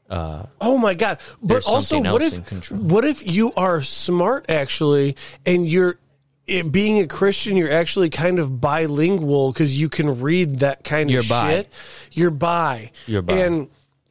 [0.10, 1.20] Uh, oh my god!
[1.42, 6.00] But also, what if what if you are smart actually, and you're
[6.50, 11.12] it, being a Christian, you're actually kind of bilingual because you can read that kind
[11.12, 11.52] You're of bi.
[11.52, 11.74] shit.
[12.12, 12.92] You're bi.
[13.06, 13.34] You're bi.
[13.34, 13.70] and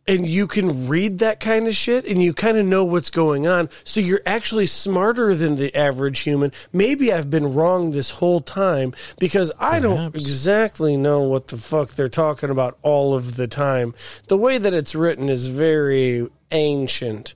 [0.08, 3.46] and you can read that kind of shit and you kind of know what's going
[3.46, 3.68] on.
[3.84, 6.52] So you're actually smarter than the average human.
[6.72, 11.90] Maybe I've been wrong this whole time because I don't exactly know what the fuck
[11.90, 13.94] they're talking about all of the time.
[14.26, 17.34] The way that it's written is very ancient.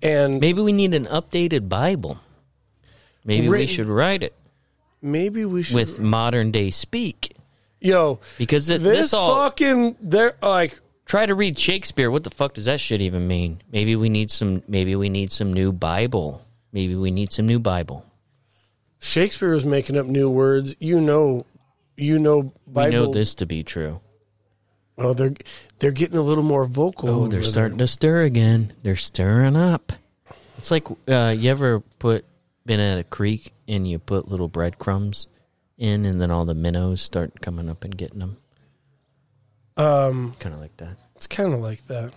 [0.00, 2.20] And Maybe we need an updated Bible.
[3.24, 4.34] Maybe we should write it
[5.02, 7.36] maybe we should with modern day speak.
[7.80, 12.10] yo Because it, this, this, all fucking they're like try to read Shakespeare.
[12.10, 13.62] What the fuck does that shit even mean?
[13.70, 14.62] Maybe we need some.
[14.68, 16.44] Maybe we need some new Bible.
[16.72, 18.06] Maybe we need some new Bible.
[18.98, 20.76] Shakespeare is making up new words.
[20.78, 21.44] You know,
[21.96, 23.00] you know Bible.
[23.00, 24.00] We know this to be true.
[24.98, 25.34] Oh, they're
[25.78, 27.08] they're getting a little more vocal.
[27.08, 28.72] Oh, they're starting to stir again.
[28.82, 29.92] They're stirring up.
[30.58, 32.24] It's like uh, you ever put
[32.64, 35.26] been at a creek and you put little breadcrumbs
[35.78, 38.36] in, and then all the minnows start coming up and getting them.
[39.76, 40.96] Um, Kind of like that.
[41.16, 42.12] it's kind of like that.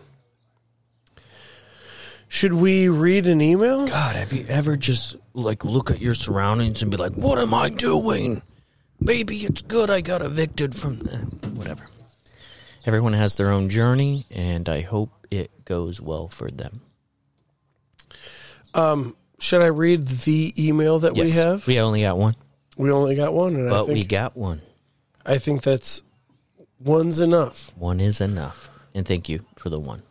[2.28, 3.88] Should we read an email?
[3.88, 7.54] God, have you ever just like look at your surroundings and be like, "What am
[7.54, 8.42] I doing?
[9.00, 11.18] Maybe it's good I got evicted from eh,
[11.50, 11.88] whatever."
[12.86, 16.82] Everyone has their own journey, and I hope it goes well for them.
[18.74, 21.66] Um, Should I read the email that we have?
[21.68, 22.36] We only got one,
[22.78, 24.62] We only got one, and I but we got one.
[25.26, 26.02] I think that's
[26.80, 27.72] one's enough.
[27.78, 30.04] One is enough, and thank you for the one.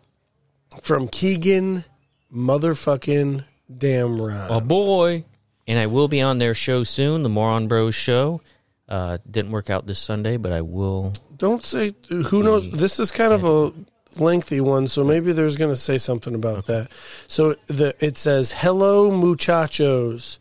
[0.82, 1.84] From Keegan,
[2.32, 4.46] motherfucking Damron.
[4.50, 5.24] Oh boy!
[5.66, 8.40] And I will be on their show soon, the Moron Bros show.
[8.88, 11.14] Uh, didn't work out this Sunday, but I will.
[11.36, 11.94] Don't say.
[12.08, 12.70] Who knows?
[12.70, 13.72] This is kind of a
[14.20, 16.90] lengthy one, so maybe there's going to say something about that.
[17.26, 20.38] So the it says, "Hello, muchachos."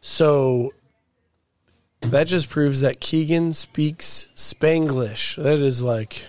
[0.00, 0.72] So
[2.10, 5.42] that just proves that Keegan speaks Spanglish.
[5.42, 6.26] That is like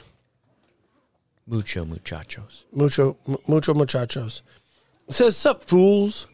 [1.47, 2.63] Mucho muchachos.
[2.73, 3.15] mucho
[3.47, 4.41] mucho muchachos.
[5.07, 6.27] It says, "Sup, fools."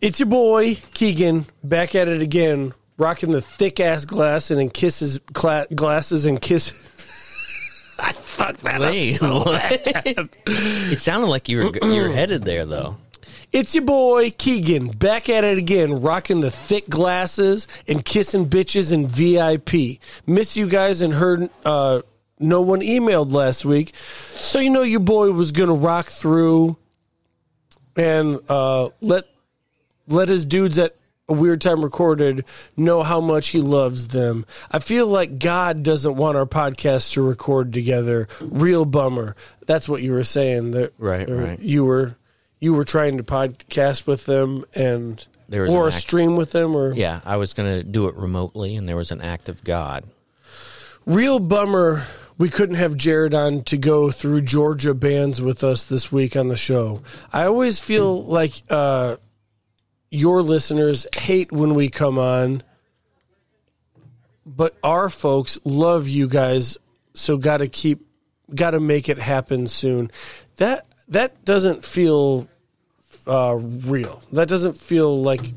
[0.00, 5.18] It's your boy Keegan back at it again, rocking the thick ass glasses and kisses
[5.32, 6.70] cla- glasses and kiss.
[8.00, 9.82] I fucked that Wait, up so what?
[10.46, 12.96] it sounded like you were you were headed there though.
[13.50, 18.92] It's your boy Keegan back at it again, rocking the thick glasses and kissing bitches
[18.92, 20.00] in VIP.
[20.26, 22.02] Miss you guys and heard uh,
[22.38, 23.94] no one emailed last week,
[24.34, 26.76] so you know your boy was gonna rock through
[27.96, 29.24] and uh, let
[30.06, 30.94] let his dudes at
[31.28, 32.44] a weird time recorded
[32.76, 34.44] know how much he loves them.
[34.70, 38.28] I feel like God doesn't want our podcast to record together.
[38.40, 39.36] Real bummer.
[39.66, 40.72] That's what you were saying.
[40.72, 41.60] That Right, right.
[41.60, 42.16] You were
[42.60, 46.74] you were trying to podcast with them and There was or act- stream with them
[46.74, 50.04] or Yeah, I was gonna do it remotely, and there was an act of God.
[51.06, 52.04] real bummer
[52.36, 56.46] we couldn't have Jared on to go through Georgia bands with us this week on
[56.48, 57.02] the show.
[57.32, 59.16] I always feel like uh,
[60.10, 62.62] your listeners hate when we come on,
[64.46, 66.78] but our folks love you guys,
[67.14, 68.06] so got to keep,
[68.54, 70.10] got to make it happen soon.
[70.58, 72.48] That that doesn't feel
[73.26, 74.22] uh, real.
[74.32, 75.52] That doesn't feel like.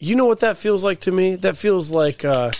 [0.00, 1.36] You know what that feels like to me?
[1.36, 2.24] That feels like.
[2.24, 2.50] Uh,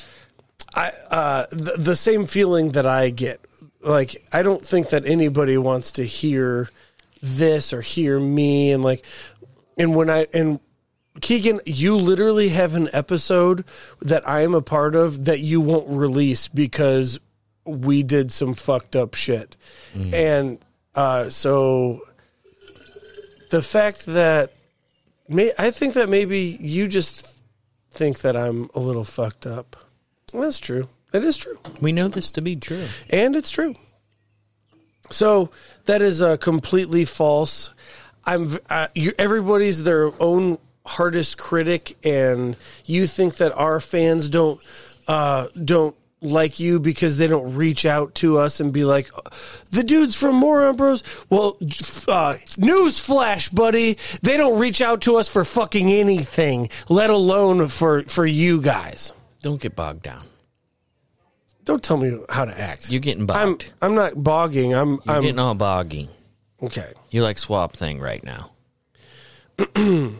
[0.74, 3.40] I uh, the, the same feeling that I get.
[3.80, 6.68] Like I don't think that anybody wants to hear
[7.22, 9.04] this or hear me and like
[9.76, 10.60] and when I and
[11.20, 13.64] Keegan, you literally have an episode
[14.00, 17.18] that I am a part of that you won't release because
[17.64, 19.56] we did some fucked up shit.
[19.94, 20.58] And
[20.98, 22.02] uh, so
[23.50, 24.52] the fact that
[25.28, 27.38] may, I think that maybe you just
[27.92, 29.76] think that I'm a little fucked up.
[30.32, 30.88] That's true.
[31.12, 31.56] That is true.
[31.80, 32.84] We know this to be true.
[33.08, 33.76] And it's true.
[35.12, 35.50] So
[35.84, 37.70] that is uh, completely false.
[38.24, 38.58] I'm.
[38.68, 44.60] Uh, you, everybody's their own hardest critic, and you think that our fans don't
[45.06, 49.10] uh, don't like you because they don't reach out to us and be like,
[49.70, 51.04] the dudes from Moron Bros.
[51.30, 51.56] Well,
[52.08, 53.98] uh, news flash, buddy.
[54.22, 59.12] They don't reach out to us for fucking anything, let alone for for you guys.
[59.42, 60.24] Don't get bogged down.
[61.64, 62.90] Don't tell me how to act.
[62.90, 63.70] You're getting bogged.
[63.80, 63.90] I'm.
[63.90, 64.74] I'm not bogging.
[64.74, 66.08] I'm You're I'm getting all boggy.
[66.62, 66.92] okay.
[67.10, 68.50] You like Swamp Thing right now.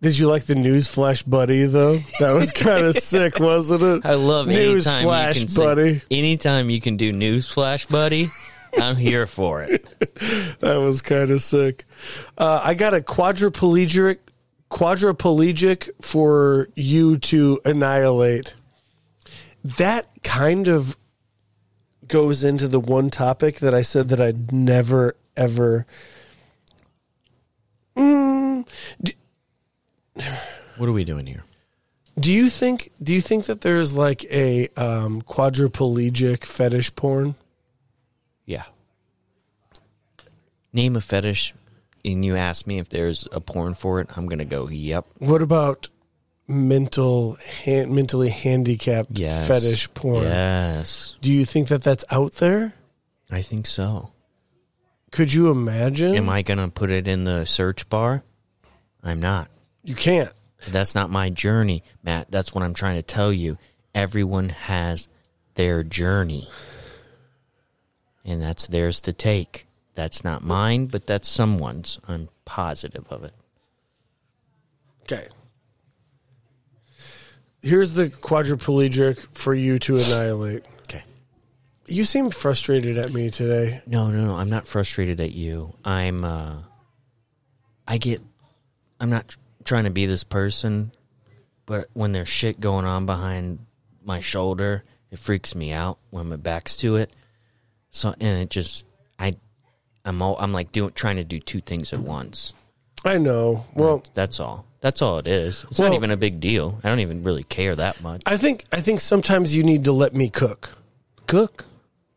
[0.00, 1.66] Did you like the news flash, buddy?
[1.66, 4.06] Though that was kind of sick, wasn't it?
[4.06, 6.02] I love news anytime flash, you can say- buddy.
[6.10, 8.30] anytime you can do news flash, buddy.
[8.78, 9.86] I'm here for it.
[10.60, 11.84] That was kind of sick.
[12.36, 14.18] Uh, I got a quadriplegic,
[14.70, 18.54] quadriplegic for you to annihilate.
[19.64, 20.96] That kind of
[22.08, 25.86] goes into the one topic that I said that I'd never ever.
[27.96, 28.68] Mm,
[29.02, 29.12] do,
[30.76, 31.42] What are we doing here?
[32.18, 32.90] do you think?
[33.02, 37.34] Do you think that there's like a um, quadriplegic fetish porn?
[38.44, 38.64] Yeah.
[40.72, 41.54] Name a fetish,
[42.04, 44.08] and you ask me if there's a porn for it.
[44.16, 44.68] I'm gonna go.
[44.68, 45.06] Yep.
[45.18, 45.88] What about
[46.46, 49.46] mental, han- mentally handicapped Yes.
[49.48, 50.24] fetish porn?
[50.24, 51.16] Yes.
[51.20, 52.74] Do you think that that's out there?
[53.30, 54.10] I think so.
[55.10, 56.14] Could you imagine?
[56.14, 58.22] Am I gonna put it in the search bar?
[59.02, 59.48] I'm not.
[59.88, 60.30] You can't.
[60.68, 62.30] That's not my journey, Matt.
[62.30, 63.56] That's what I'm trying to tell you.
[63.94, 65.08] Everyone has
[65.54, 66.46] their journey.
[68.22, 69.66] And that's theirs to take.
[69.94, 71.98] That's not mine, but that's someone's.
[72.06, 73.32] I'm positive of it.
[75.04, 75.28] Okay.
[77.62, 80.66] Here's the quadriplegic for you to annihilate.
[80.82, 81.02] Okay.
[81.86, 83.80] You seem frustrated at me today.
[83.86, 84.34] No, no, no.
[84.34, 85.72] I'm not frustrated at you.
[85.82, 86.56] I'm uh
[87.86, 88.20] I get
[89.00, 89.34] I'm not
[89.68, 90.90] trying to be this person,
[91.66, 93.58] but when there's shit going on behind
[94.02, 97.10] my shoulder, it freaks me out when my back's to it.
[97.90, 98.86] So and it just
[99.18, 99.36] I
[100.04, 102.52] I'm all, I'm like doing trying to do two things at once.
[103.04, 103.66] I know.
[103.74, 104.64] Well, That's all.
[104.80, 105.64] That's all it is.
[105.70, 106.80] It's Well- not even a big deal.
[106.82, 108.22] I don't even really care that much.
[108.26, 110.70] I think I think sometimes you need to let me cook.
[111.26, 111.66] Cook.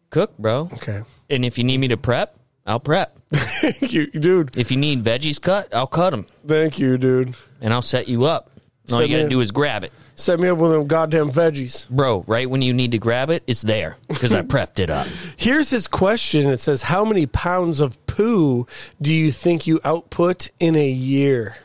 [0.10, 0.70] Cook, bro.
[0.74, 1.02] Okay.
[1.30, 3.18] And if you need me to prep, I'll prep.
[3.32, 4.55] Thank you, dude.
[4.57, 6.26] If you need veggies cut, I'll cut them.
[6.45, 7.34] Thank you, dude.
[7.62, 8.49] and I'll set you up.
[8.91, 11.32] All Set you gotta me- do is grab it, Set me up with them goddamn
[11.32, 11.89] veggies.
[11.89, 12.24] bro.
[12.28, 15.07] Right when you need to grab it, it's there because I prepped it up.
[15.38, 16.49] Here's his question.
[16.49, 18.68] It says, "How many pounds of poo
[19.01, 21.55] do you think you output in a year?"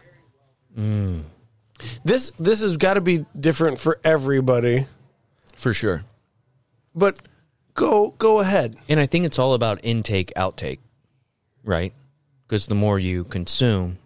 [0.74, 1.20] Hmm.
[2.04, 4.86] This this has got to be different for everybody.
[5.54, 6.04] For sure.
[6.94, 7.18] But
[7.74, 8.76] go go ahead.
[8.88, 10.78] And I think it's all about intake, outtake,
[11.66, 11.92] right?
[12.48, 13.98] Because the more you consume,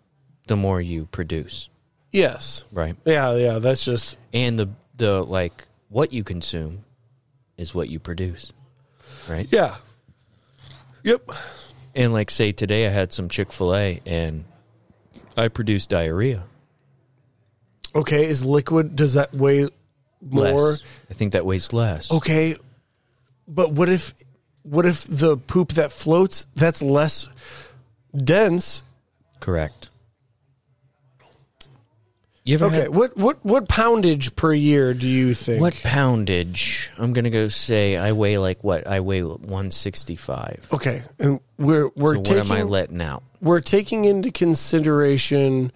[0.48, 1.68] the more you produce,
[2.10, 2.64] Yes.
[2.72, 2.96] right?
[3.04, 3.58] Yeah, yeah.
[3.60, 6.84] That's just And the the like what you consume
[7.56, 8.52] is what you produce,
[9.28, 9.46] right?
[9.52, 9.76] yeah.
[11.04, 11.30] Yep.
[11.94, 14.44] And like say today I had some Chick Fil A and
[15.36, 16.42] I produced diarrhea.
[17.94, 18.24] Okay.
[18.26, 18.96] Is liquid?
[18.96, 19.68] Does that weigh
[20.20, 20.44] more?
[20.44, 20.82] Less.
[21.10, 22.10] I think that weighs less.
[22.12, 22.56] Okay.
[23.48, 24.14] But what if
[24.62, 27.28] what if the poop that floats that's less
[28.16, 28.82] dense?
[29.40, 29.88] Correct.
[32.44, 32.76] You ever Okay.
[32.82, 35.60] had- What what what poundage per year do you think?
[35.60, 36.90] What poundage?
[36.98, 38.86] I'm gonna go say I weigh like what?
[38.86, 40.68] I weigh 165.
[40.72, 41.02] Okay.
[41.18, 43.22] And we're we're so what am I letting out?
[43.42, 45.70] we're taking into consideration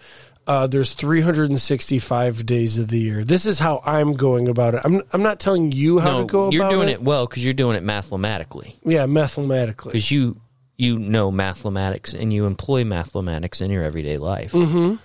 [0.46, 3.24] uh, there's 365 days of the year.
[3.24, 4.80] This is how I'm going about it.
[4.84, 6.56] I'm I'm not telling you how no, to go about it.
[6.56, 6.92] you're doing it.
[6.92, 8.78] it, well because you're doing it mathematically.
[8.84, 9.92] Yeah, mathematically.
[9.92, 10.40] Because you
[10.76, 14.52] you know mathematics and you employ mathematics in your everyday life.
[14.52, 14.96] Mm-hmm.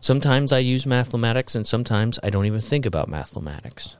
[0.00, 3.96] Sometimes I use mathematics and sometimes I don't even think about mathematics.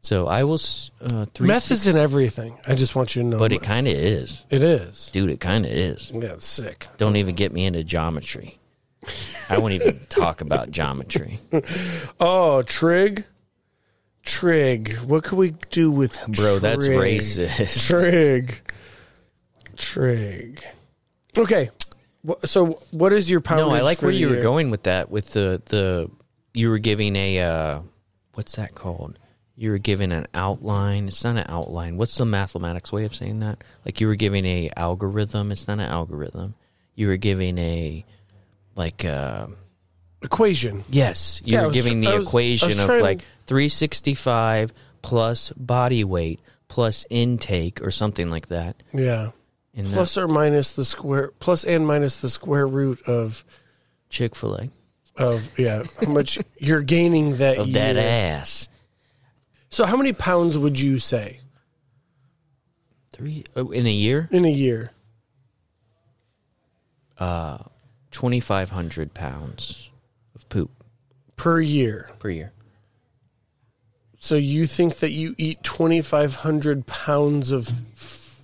[0.00, 0.60] So I will.
[1.00, 2.56] Uh, Meth is in everything.
[2.66, 3.38] I just want you to know.
[3.38, 5.10] but it kind of is, it is.
[5.12, 5.30] dude.
[5.30, 6.12] It kind of is.
[6.14, 6.86] Yeah, it's sick.
[6.98, 8.57] Don't even get me into geometry.
[9.48, 11.38] I won't even talk about geometry.
[12.20, 13.24] Oh, trig,
[14.24, 14.96] trig.
[14.98, 17.20] What could we do with Bro, that's trig?
[17.20, 17.86] racist.
[17.88, 18.60] Trig,
[19.76, 20.64] trig.
[21.36, 21.70] Okay,
[22.26, 23.58] Wh- so what is your power?
[23.58, 25.10] No, I like where you were going with that.
[25.10, 26.10] With the the
[26.54, 27.80] you were giving a uh,
[28.34, 29.18] what's that called?
[29.54, 31.08] You were giving an outline.
[31.08, 31.96] It's not an outline.
[31.96, 33.62] What's the mathematics way of saying that?
[33.84, 35.50] Like you were giving a algorithm.
[35.52, 36.54] It's not an algorithm.
[36.94, 38.04] You were giving a
[38.78, 39.48] like uh
[40.22, 40.84] Equation.
[40.88, 41.42] yes.
[41.44, 43.02] You Yeah, I were was giving tr- I the was- I equation was of trying-
[43.02, 44.72] like three sixty five
[45.02, 48.82] plus body weight plus intake or something like that.
[48.94, 49.30] Yeah.
[49.74, 53.44] And Plus or minus the square, plus and minus the square root of
[54.10, 54.70] Chick Fil A
[55.16, 57.94] of yeah, how much you're gaining that of year.
[57.94, 58.68] that ass.
[59.70, 61.40] So how many pounds would you say
[63.12, 64.28] Three oh, in a year.
[64.32, 64.90] in a year?
[68.12, 69.90] Uh, 2,500 pounds
[70.34, 70.70] of poop
[71.36, 72.10] Per year.
[72.18, 72.52] per year.
[74.20, 78.42] So you think that you eat 2,500 pounds of f-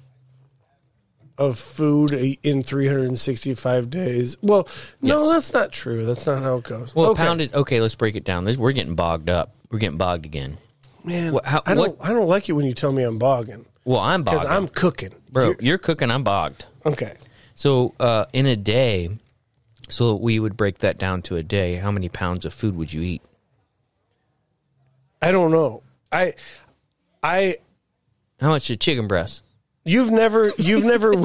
[1.36, 2.12] of food
[2.44, 4.36] in 365 days?
[4.40, 4.68] Well,
[5.02, 5.32] no, Yes.
[5.32, 6.06] that's not true.
[6.06, 6.94] That's not how it goes.
[6.94, 7.24] Well, okay.
[7.24, 7.52] pounded.
[7.54, 8.44] Okay, let's break it down.
[8.44, 9.52] This, we're getting bogged up.
[9.70, 10.58] We're getting bogged again.
[11.02, 11.96] Man, how- I don't.
[12.00, 14.38] I don't like it when you tell me I'm bogging Well, I'm bogged.
[14.42, 15.46] because I'm cooking, bro.
[15.46, 16.08] You're- You're, cooking.
[16.12, 16.66] I'm bogged.
[16.86, 17.14] okay.
[17.56, 19.10] So, uh, in a day,
[19.88, 21.76] so we would break that down to a day.
[21.76, 23.22] How many pounds of food would you eat?
[25.20, 25.82] I don't know.
[26.12, 26.34] I,
[27.22, 27.58] I,
[28.40, 29.42] How much a chicken breast?
[29.84, 31.12] You've never, you've never.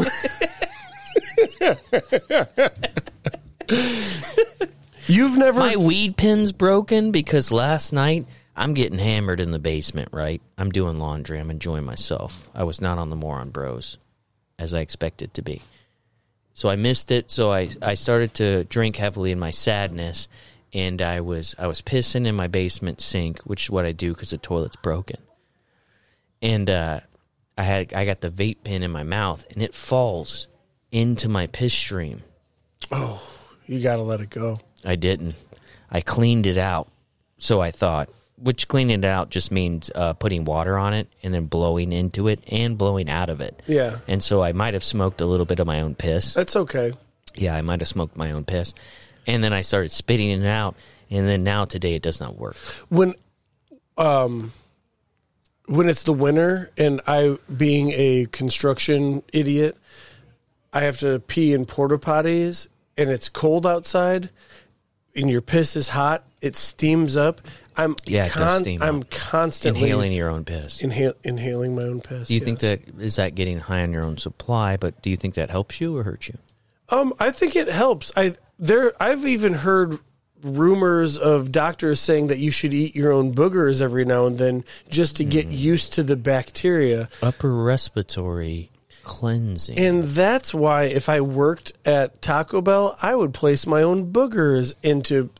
[5.08, 5.60] you've never.
[5.60, 8.26] My weed pin's broken because last night
[8.56, 10.42] I'm getting hammered in the basement, right?
[10.58, 11.40] I'm doing laundry.
[11.40, 12.50] I'm enjoying myself.
[12.54, 13.98] I was not on the Moron Bros
[14.58, 15.62] as I expected to be.
[16.60, 17.32] So I missed it.
[17.32, 20.28] So I, I started to drink heavily in my sadness
[20.74, 24.14] and I was I was pissing in my basement sink, which is what I do
[24.14, 25.22] because the toilet's broken.
[26.42, 27.00] And uh,
[27.58, 30.48] I had I got the vape pen in my mouth and it falls
[30.92, 32.24] into my piss stream.
[32.92, 33.26] Oh,
[33.66, 34.58] you got to let it go.
[34.84, 35.36] I didn't.
[35.90, 36.90] I cleaned it out.
[37.38, 38.10] So I thought,
[38.42, 42.28] which cleaning it out just means uh, putting water on it and then blowing into
[42.28, 43.62] it and blowing out of it.
[43.68, 43.98] Yeah.
[44.08, 46.34] And so I might have smoked a little bit of my own piss.
[46.34, 46.94] That's okay.
[47.36, 48.74] Yeah, I might have smoked my own piss.
[49.28, 50.76] And then I started spitting it out.
[51.10, 52.56] And then now today it does not work.
[52.90, 53.16] when
[53.98, 54.52] um
[55.66, 59.78] when it's the winter and I being a construction idiot,
[60.74, 62.68] I have to pee in porta potties
[62.98, 64.30] and it's cold outside
[65.16, 67.42] and your piss is hot, it steams up.
[67.84, 69.10] I'm Yeah, it does steam I'm up.
[69.10, 70.82] constantly Inhaling your own piss.
[70.82, 72.28] inhale, inhaling my own piss.
[72.28, 72.80] Do you think yes.
[72.96, 74.78] that is that getting high on your own supply?
[74.78, 76.38] But do you think that helps you or hurts you?
[76.90, 78.12] Um, I think it helps.
[78.16, 80.00] I there I've even heard
[80.42, 84.64] rumors of doctors saying that you should eat your own boogers every now and then
[84.90, 85.30] just to Mm.
[85.30, 87.10] get used to the bacteria.
[87.22, 88.70] Upper respiratory
[89.10, 89.80] cleansing.
[89.80, 94.76] And that's why if I worked at Taco Bell, I would place my own boogers
[94.84, 95.32] into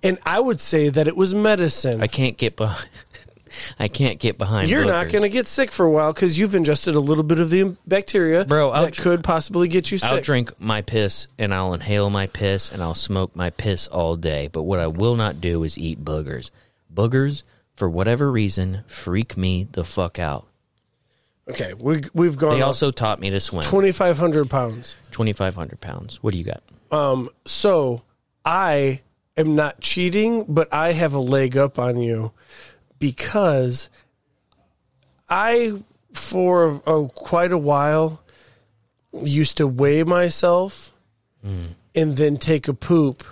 [0.00, 2.00] and I would say that it was medicine.
[2.00, 2.88] I can't get behind.
[3.80, 4.70] I can't get behind.
[4.70, 7.40] You're not going to get sick for a while because you've ingested a little bit
[7.40, 10.10] of the bacteria Bro, I'll that dr- could possibly get you sick.
[10.10, 14.14] I'll drink my piss and I'll inhale my piss and I'll smoke my piss all
[14.14, 14.48] day.
[14.52, 16.50] But what I will not do is eat boogers.
[16.94, 17.42] Boogers,
[17.74, 20.46] for whatever reason, freak me the fuck out.
[21.48, 23.62] Okay, we, we've gone They also taught me to swim.
[23.62, 24.96] 2,500 pounds.
[25.12, 26.22] 2,500 pounds.
[26.22, 26.62] What do you got?
[26.90, 28.02] Um, so
[28.44, 29.02] I
[29.36, 32.32] am not cheating, but I have a leg up on you
[32.98, 33.90] because
[35.28, 35.82] I,
[36.12, 38.22] for oh, quite a while,
[39.12, 40.92] used to weigh myself
[41.94, 43.22] and then take a poop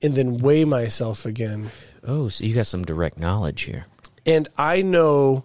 [0.00, 1.70] and then weigh myself again.
[2.02, 3.86] Oh, so you got some direct knowledge here.
[4.24, 5.44] And I know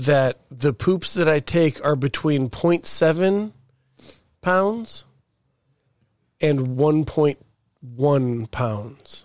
[0.00, 3.52] that the poops that I take are between 0.7
[4.40, 5.04] pounds
[6.40, 9.24] and 1.1 pounds.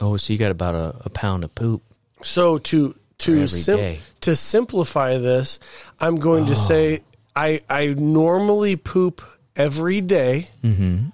[0.00, 1.82] Oh, so you got about a, a pound of poop.
[2.22, 5.58] So to to sim- to simplify this,
[6.00, 7.02] I'm going to say
[7.34, 9.22] I I normally poop
[9.56, 10.48] every day.
[10.62, 11.06] Mm-hmm.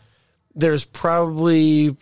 [0.55, 1.97] There's probably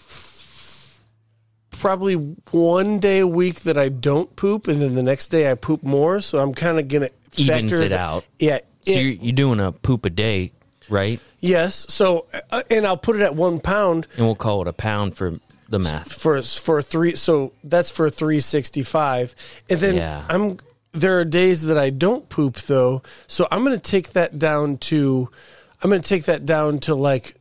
[1.80, 5.54] probably one day a week that I don't poop, and then the next day I
[5.54, 6.20] poop more.
[6.20, 8.24] So I'm kind of gonna Evens factor it that- out.
[8.38, 8.58] Yeah.
[8.86, 10.52] So it- you're, you're doing a poop a day,
[10.88, 11.20] right?
[11.40, 11.86] yes.
[11.88, 14.06] So uh, and I'll put it at one pound.
[14.16, 15.38] And we'll call it a pound for
[15.68, 16.12] the math.
[16.12, 19.34] for for three so that's for 365
[19.68, 20.24] and then Yeah.
[20.28, 20.58] i'm
[20.92, 25.28] there are days that i don't poop though so i'm to take that down to
[25.82, 27.34] i'm going to take that down to like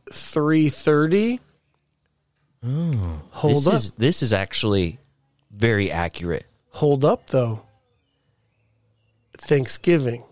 [2.66, 4.98] 330 hold this up is this is actually
[5.50, 6.46] very accurate.
[6.70, 7.62] hold up though
[9.38, 10.22] thanksgiving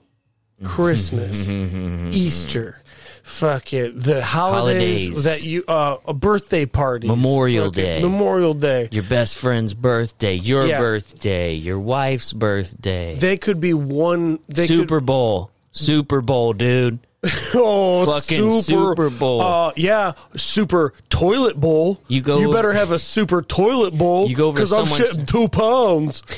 [0.64, 2.78] christmas easter
[3.22, 5.24] fuck it the holidays, Holidays.
[5.24, 8.00] that you uh a birthday party Memorial Day.
[8.02, 10.78] memorial day Your best friend's birthday, your Yeah.
[10.80, 16.98] birthday, your wife's birthday, they could be one they could, Super Bowl, Super Bowl, dude.
[17.54, 19.40] Oh, Fucking Super Bowl.
[19.40, 22.00] Uh, yeah, super toilet bowl.
[22.08, 24.28] You go- You better have a super toilet bowl.
[24.28, 26.22] You go because I'm shitting two pounds.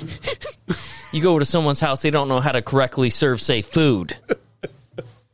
[1.13, 4.17] You go over to someone's house, they don't know how to correctly serve safe food.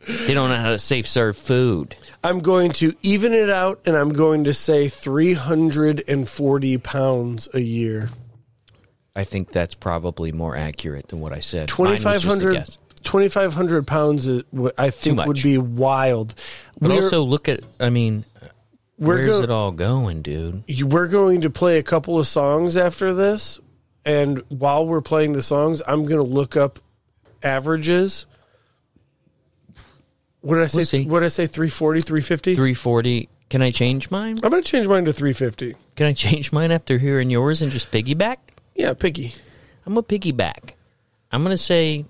[0.06, 1.96] they don't know how to safe serve food.
[2.22, 8.10] I'm going to even it out, and I'm going to say 340 pounds a year.
[9.16, 11.70] I think that's probably more accurate than what I said.
[11.78, 12.78] Mine was just a 2,500 guess.
[13.04, 14.42] 2,500 pounds, is
[14.78, 16.34] I think would be wild.
[16.80, 18.24] But We're- also look at, I mean,
[18.96, 20.64] where's go- it all going, dude?
[20.84, 23.60] we're going to play a couple of songs after this
[24.04, 26.80] and while we're playing the songs i'm going to look up
[27.42, 28.26] averages
[30.40, 33.28] what did i say We'll what did i say 340 350 340.
[33.48, 34.38] Can I change mine?
[34.42, 37.70] i'm going to change mine to 350 Can I change mine after hearing yours and
[37.70, 38.36] just piggyback?
[38.74, 39.34] yeah piggy.
[39.86, 40.72] I'm a piggyback.
[41.32, 42.04] I'm gonna say,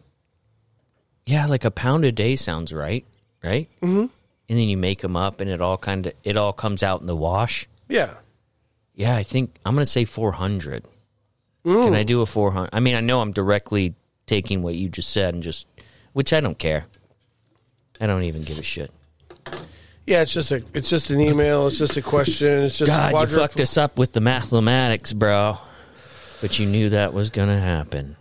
[1.26, 3.04] yeah, like a pound a day sounds right,
[3.42, 3.68] right?
[3.80, 4.00] Mm-hmm.
[4.00, 7.00] And then you make them up, and it all kind of it all comes out
[7.00, 7.66] in the wash.
[7.88, 8.14] yeah
[8.94, 10.84] Yeah, I think I'm gonna say 400.
[11.64, 12.70] Can I do a 400?
[12.72, 13.94] I mean, I know I'm directly
[14.26, 15.66] taking what you just said and just,
[16.12, 16.86] which I don't care.
[18.00, 18.90] I don't even give a shit.
[20.06, 21.68] Yeah, it's just a it's just an email.
[21.68, 22.64] It's just a question.
[22.64, 25.58] It's just a God, you fucked us up with the mathematics, bro.
[26.40, 28.16] But you knew that was gonna happen.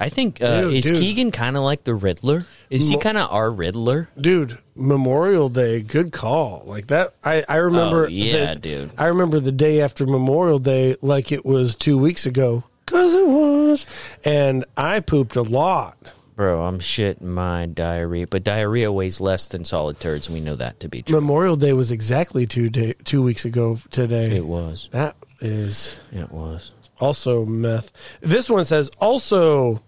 [0.00, 0.98] I think uh, Dude, is dude.
[1.00, 2.46] Keegan kind of like the Riddler?
[2.70, 4.08] Is he kind of our Riddler?
[4.20, 4.56] dude.
[4.76, 6.62] Memorial Day, good call.
[6.64, 8.04] Like that, I I remember.
[8.04, 8.90] Oh, yeah, the- dude.
[8.96, 13.26] I remember the day after Memorial Day, like it was two weeks ago, cause it
[13.26, 13.86] was,
[14.24, 16.12] and I pooped a lot.
[16.36, 20.78] Bro, I'm shitting my diarrhea, but diarrhea weighs less than solid turds, we know that
[20.78, 21.16] to be true.
[21.16, 24.36] Memorial Day was exactly two day two weeks ago today.
[24.36, 24.88] It was.
[24.92, 26.70] that is It was.
[27.00, 27.90] also meth.
[28.20, 29.82] This one says also.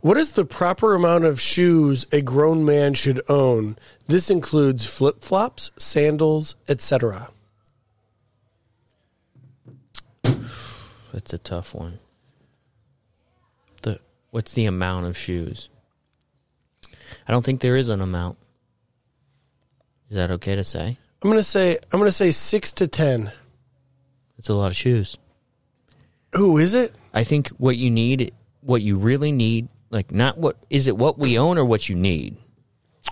[0.00, 3.76] What is the proper amount of shoes a grown man should own?
[4.06, 7.30] This includes flip flops, sandals, etc.
[11.12, 12.00] That's a tough one.
[13.82, 15.68] The what's the amount of shoes?
[17.26, 18.36] I don't think there is an amount.
[20.10, 20.98] Is that okay to say?
[21.22, 23.32] I'm gonna say I'm gonna say six to ten.
[24.38, 25.16] It's a lot of shoes.
[26.34, 26.94] Who is it?
[27.14, 28.34] I think what you need,
[28.64, 31.94] what you really need, like not what is it what we own or what you
[31.94, 32.36] need.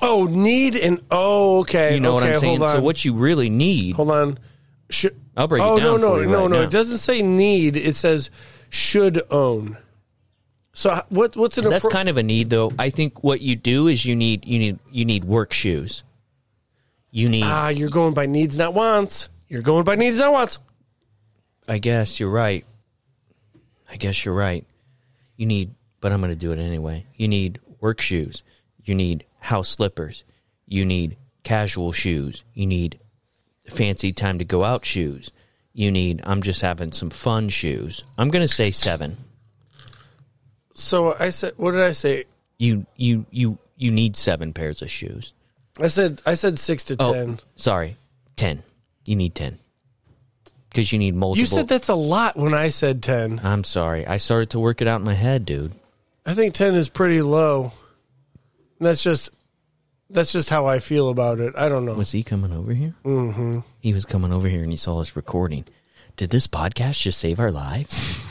[0.00, 1.94] Oh, need and oh, okay.
[1.94, 2.58] You know okay, what I'm saying?
[2.60, 3.94] So what you really need.
[3.94, 4.38] hold on.
[4.90, 5.06] Sh-
[5.36, 6.56] I'll break it oh down no no for you no right no!
[6.58, 6.62] now.
[6.62, 7.76] It doesn't say need.
[7.76, 8.30] It says
[8.70, 9.78] should own.
[10.72, 11.36] So what?
[11.36, 12.72] What's an That's appro- kind of a need, though.
[12.78, 16.02] I think what you do is you need you need you need work shoes.
[17.10, 17.44] You need.
[17.44, 17.68] ah?
[17.68, 19.28] You're going by needs, not wants.
[19.48, 20.58] You're going by needs, not wants.
[21.68, 22.64] I guess you're right.
[23.90, 24.66] I guess you're right.
[25.42, 27.04] You need, but I'm going to do it anyway.
[27.16, 28.44] You need work shoes.
[28.84, 30.22] You need house slippers.
[30.68, 32.44] You need casual shoes.
[32.54, 33.00] You need
[33.68, 35.32] fancy time to go out shoes.
[35.72, 38.04] You need, I'm just having some fun shoes.
[38.16, 39.16] I'm going to say seven.
[40.74, 42.26] So I said, what did I say?
[42.58, 45.32] You, you, you, you need seven pairs of shoes.
[45.80, 47.40] I said I said six to Oh, ten.
[47.56, 47.96] sorry.
[48.36, 48.62] 10.
[49.06, 49.58] You need 10.
[50.72, 51.38] Because you need multiple.
[51.38, 53.42] You said that's a lot when I said ten.
[53.44, 54.06] I'm sorry.
[54.06, 55.72] I started to work it out in my head, dude.
[56.24, 57.72] I think ten is pretty low.
[58.80, 59.30] That's just
[60.08, 61.54] that's just how I feel about it.
[61.56, 61.94] I don't know.
[61.94, 62.94] Was he coming over here?
[63.04, 63.60] Mm-hmm.
[63.80, 65.66] He was coming over here and he saw us recording.
[66.16, 68.18] Did this podcast just save our lives?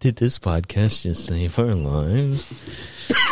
[0.00, 2.52] Did this podcast just save our lives?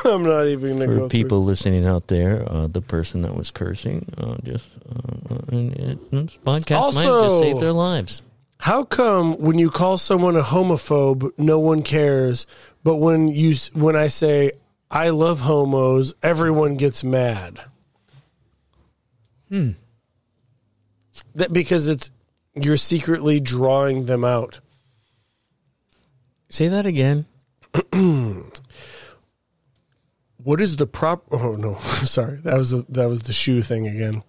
[0.05, 3.51] I'm not even gonna For go people listening out there, uh, the person that was
[3.51, 8.23] cursing, uh, just uh, and it, this podcast might just save their lives.
[8.59, 12.47] How come when you call someone a homophobe, no one cares,
[12.85, 14.53] but when you when I say
[14.91, 17.61] I love homos, everyone gets mad?
[19.49, 19.71] Hmm.
[21.35, 22.11] That because it's
[22.55, 24.61] you're secretly drawing them out.
[26.49, 27.27] Say that again.
[30.45, 31.25] What is the prop?
[31.31, 32.39] Oh no, sorry.
[32.39, 34.23] That was a, that was the shoe thing again.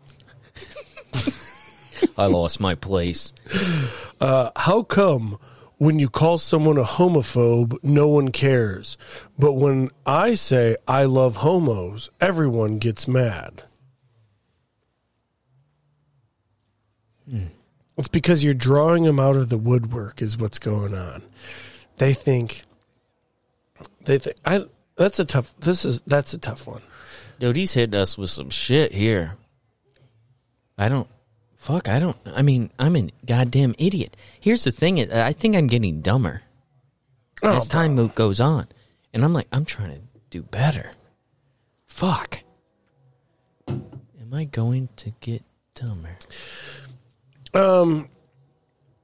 [2.17, 3.31] I lost my place.
[4.19, 5.37] Uh, how come
[5.77, 8.97] when you call someone a homophobe, no one cares,
[9.37, 13.63] but when I say I love homos, everyone gets mad?
[17.29, 17.47] Hmm.
[17.97, 21.23] It's because you're drawing them out of the woodwork, is what's going on.
[21.97, 22.63] They think
[24.05, 24.65] they think I.
[24.95, 25.53] That's a tough.
[25.59, 26.81] This is that's a tough one.
[27.39, 29.35] Dude, he's hitting us with some shit here.
[30.77, 31.07] I don't.
[31.55, 32.17] Fuck, I don't.
[32.27, 34.17] I mean, I'm a goddamn idiot.
[34.39, 36.41] Here's the thing I think I'm getting dumber
[37.41, 38.67] Oh, as time mo- goes on.
[39.13, 40.91] And I'm like, I'm trying to do better.
[41.87, 42.41] Fuck.
[43.67, 45.43] Am I going to get
[45.75, 46.17] dumber?
[47.53, 48.09] Um,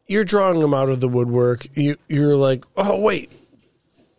[0.07, 1.65] you're drawing them out of the woodwork.
[1.77, 3.31] You you're like, oh wait,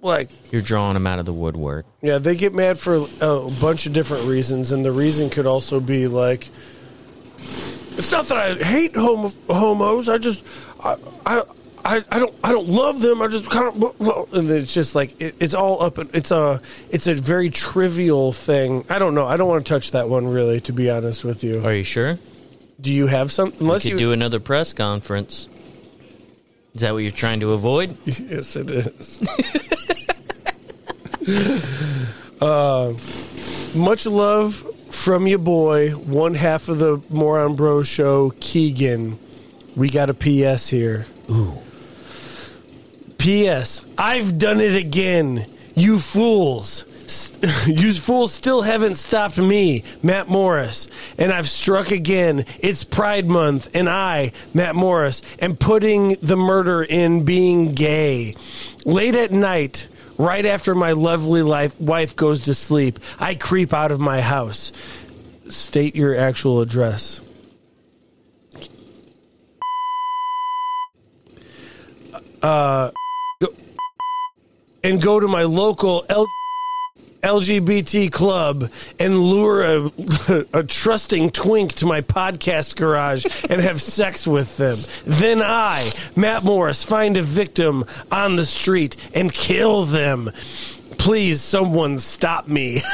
[0.02, 1.86] like You're drawing them out of the woodwork.
[2.02, 5.80] Yeah, they get mad for a bunch of different reasons, and the reason could also
[5.80, 6.48] be like,
[7.96, 10.08] it's not that I hate homo- homos.
[10.08, 10.44] I just,
[10.82, 10.96] I,
[11.26, 11.42] I,
[11.84, 13.20] I, I don't, I don't love them.
[13.20, 15.98] I just kind of, and it's just like it, it's all up.
[15.98, 16.60] and It's a,
[16.90, 18.84] it's a very trivial thing.
[18.88, 19.26] I don't know.
[19.26, 21.64] I don't want to touch that one really, to be honest with you.
[21.64, 22.18] Are you sure?
[22.80, 23.50] Do you have some?
[23.50, 25.48] We Unless could you do another press conference.
[26.74, 27.96] Is that what you're trying to avoid?
[28.04, 29.20] Yes, it is.
[32.40, 32.92] uh,
[33.74, 39.18] much love from your boy, one half of the Moron Bro show, Keegan.
[39.74, 41.06] We got a PS here.
[41.30, 41.54] Ooh.
[43.18, 43.82] P.S.
[43.98, 45.46] I've done it again.
[45.74, 46.84] You fools.
[47.66, 50.88] You fools still haven't stopped me, Matt Morris.
[51.18, 52.46] And I've struck again.
[52.60, 58.34] It's Pride Month, and I, Matt Morris, am putting the murder in being gay.
[58.84, 59.88] Late at night,
[60.20, 64.70] Right after my lovely life, wife goes to sleep, I creep out of my house.
[65.48, 67.22] State your actual address.
[72.42, 72.90] Uh,
[74.84, 76.26] and go to my local L-
[77.22, 79.92] LGBT club and lure a,
[80.52, 84.78] a trusting twink to my podcast garage and have sex with them.
[85.04, 90.32] Then I, Matt Morris, find a victim on the street and kill them.
[90.98, 92.82] Please, someone stop me.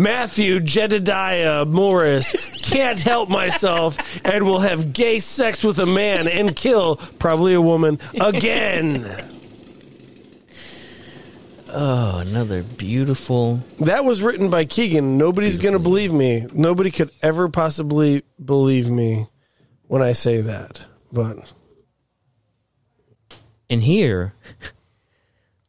[0.00, 2.34] Matthew Jedediah Morris
[2.70, 7.60] can't help myself and will have gay sex with a man and kill probably a
[7.60, 9.06] woman again.
[11.72, 13.60] Oh, another beautiful.
[13.78, 15.18] That was written by Keegan.
[15.18, 16.46] Nobody's going to believe me.
[16.52, 19.28] Nobody could ever possibly believe me
[19.86, 20.84] when I say that.
[21.12, 21.38] But
[23.68, 24.34] And here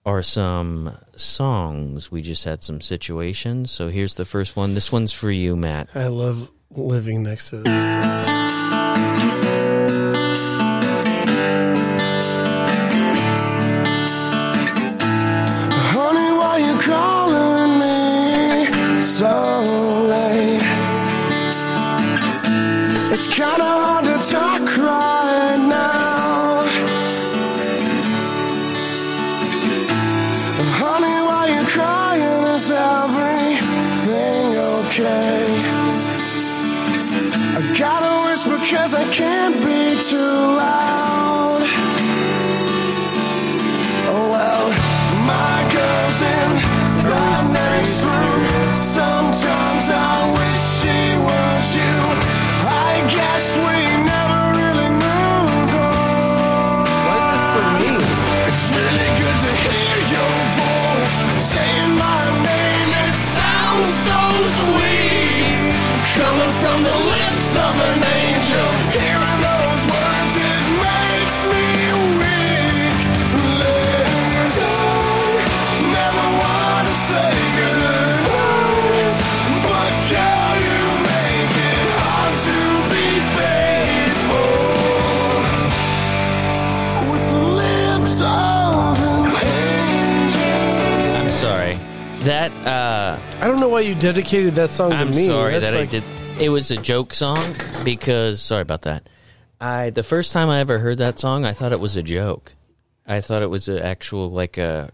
[0.06, 2.12] are some songs.
[2.12, 3.70] We just had some situations.
[3.70, 4.74] So here's the first one.
[4.74, 5.90] This one's for you, Matt.
[5.94, 8.41] I love living next to this place.
[92.22, 95.26] That, uh, I don't know why you dedicated that song I'm to me.
[95.26, 96.04] sorry That's that like- I did.
[96.40, 97.38] It was a joke song
[97.84, 99.10] because, sorry about that.
[99.60, 102.54] I, the first time I ever heard that song, I thought it was a joke.
[103.08, 104.92] I thought it was an actual, like a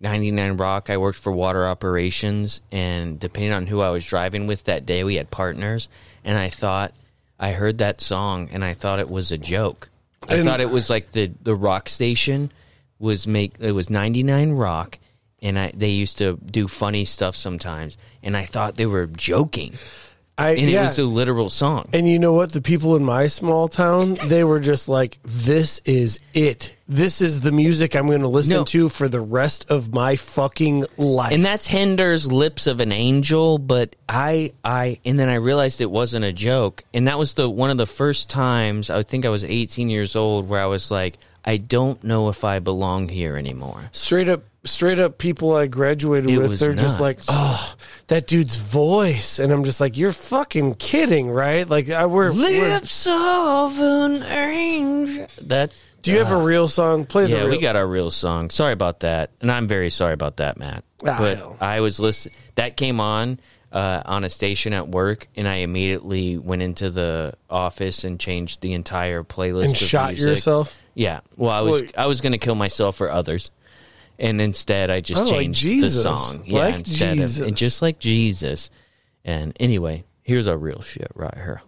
[0.00, 0.90] 99 Rock.
[0.90, 5.02] I worked for water operations, and depending on who I was driving with that day,
[5.04, 5.88] we had partners.
[6.24, 6.92] And I thought,
[7.40, 9.88] I heard that song, and I thought it was a joke.
[10.28, 12.50] I And- thought it was like the, the rock station
[12.98, 14.98] was make it was 99 Rock,
[15.42, 19.74] and I they used to do funny stuff sometimes, and I thought they were joking,
[20.36, 20.80] I, and yeah.
[20.80, 21.88] it was a literal song.
[21.92, 22.52] And you know what?
[22.52, 26.74] The people in my small town, they were just like, this is it.
[26.86, 28.64] This is the music I'm going to listen No.
[28.64, 31.32] to for the rest of my fucking life.
[31.32, 35.90] And that's Hinder's "Lips of an Angel," but I, I, and then I realized it
[35.90, 39.28] wasn't a joke, and that was the one of the first times I think I
[39.28, 43.36] was 18 years old where I was like, I don't know if I belong here
[43.36, 43.90] anymore.
[43.92, 47.74] straight up, straight up people I graduated It with, they're just like, oh,
[48.06, 49.38] that dude's voice.
[49.38, 51.68] And I'm just like, you're fucking kidding, right?
[51.68, 55.26] Like, I, we're, we're Lips of an angel.
[55.42, 55.72] That.
[56.02, 57.04] do you have a real song?
[57.06, 57.50] Play the Yeah, real.
[57.50, 58.50] we got our real song.
[58.50, 60.84] Sorry about that, and I'm very sorry about that, Matt.
[61.06, 61.56] Ah, but hell.
[61.60, 62.32] I was listen.
[62.56, 63.38] That came on
[63.70, 68.62] uh, on a station at work, and I immediately went into the office and changed
[68.62, 69.64] the entire playlist.
[69.64, 70.28] and of shot music.
[70.28, 70.80] yourself.
[70.94, 71.20] Yeah.
[71.36, 71.96] Well, I was Wait.
[71.98, 73.50] I was going to kill myself for others,
[74.18, 75.94] and instead I just Oh, like changed Jesus.
[75.94, 76.42] the song.
[76.44, 77.40] Yeah, Like instead Jesus.
[77.40, 78.70] of and just like Jesus.
[79.24, 81.62] And anyway, here's our real shit right here.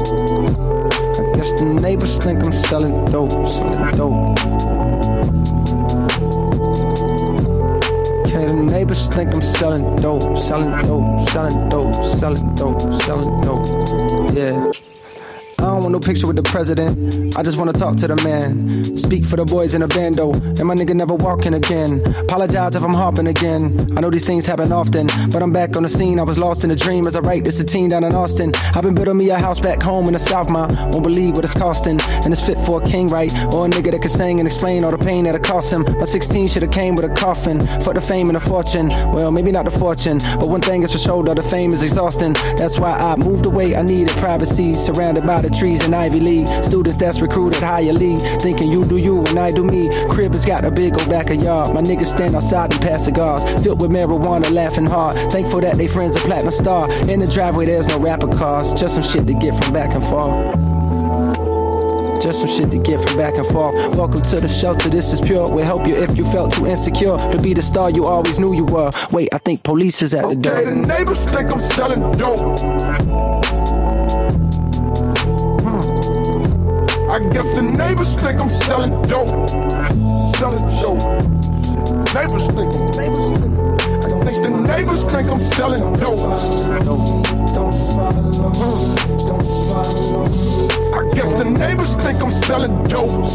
[0.00, 4.38] I guess the neighbors think I'm selling dope, selling dope.
[8.38, 14.32] Okay, the neighbors think I'm selling dope, selling dope, selling dope, selling dope, selling dope.
[14.32, 14.87] Yeah.
[15.58, 17.36] I don't want no picture with the president.
[17.36, 18.84] I just wanna talk to the man.
[18.96, 22.00] Speak for the boys in the bando, and my nigga never walking again.
[22.16, 23.76] Apologize if I'm hopping again.
[23.96, 26.20] I know these things happen often, but I'm back on the scene.
[26.20, 28.52] I was lost in a dream as I write this a teen down in Austin.
[28.74, 30.68] I've been building me a house back home in the South, ma.
[30.92, 33.32] Won't believe what it's costing, and it's fit for a king, right?
[33.52, 35.82] Or a nigga that can sing and explain all the pain that it cost him.
[35.98, 38.88] My 16 should have came with a coffin for the fame and the fortune.
[38.88, 41.82] Well, maybe not the fortune, but one thing is for sure, though the fame is
[41.82, 42.34] exhausting.
[42.56, 43.74] That's why I moved away.
[43.74, 46.48] I needed privacy, surrounded by the trees in Ivy League.
[46.64, 49.88] Students that's recruited higher league, thinking you do you and I do me.
[50.08, 51.74] Crib has got a big old back of yard.
[51.74, 55.14] My niggas stand outside and pass cigars, filled with marijuana, laughing hard.
[55.32, 56.90] Thankful that they friends a platinum star.
[57.10, 60.04] In the driveway, there's no rapper cars, just some shit to get from back and
[60.04, 60.56] forth.
[62.22, 63.74] Just some shit to get from back and forth.
[63.96, 65.48] Welcome to the shelter, this is pure.
[65.54, 68.54] We'll help you if you felt too insecure to be the star you always knew
[68.54, 68.90] you were.
[69.12, 70.64] Wait, I think police is at the Okay, door.
[70.64, 72.58] the neighbors think I'm selling dope.
[74.98, 75.78] Hmm.
[77.10, 79.28] I guess the neighbors think I'm selling dope.
[80.36, 81.02] Selling dope.
[82.14, 82.88] Neighbors think I'm.
[84.08, 86.18] I guess the neighbors think I'm selling dope.
[90.94, 93.30] I guess the neighbors think I'm selling dope.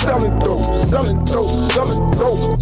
[0.00, 0.88] Selling dope.
[0.88, 1.72] Selling dope.
[1.72, 2.20] Selling dope.
[2.20, 2.59] Well,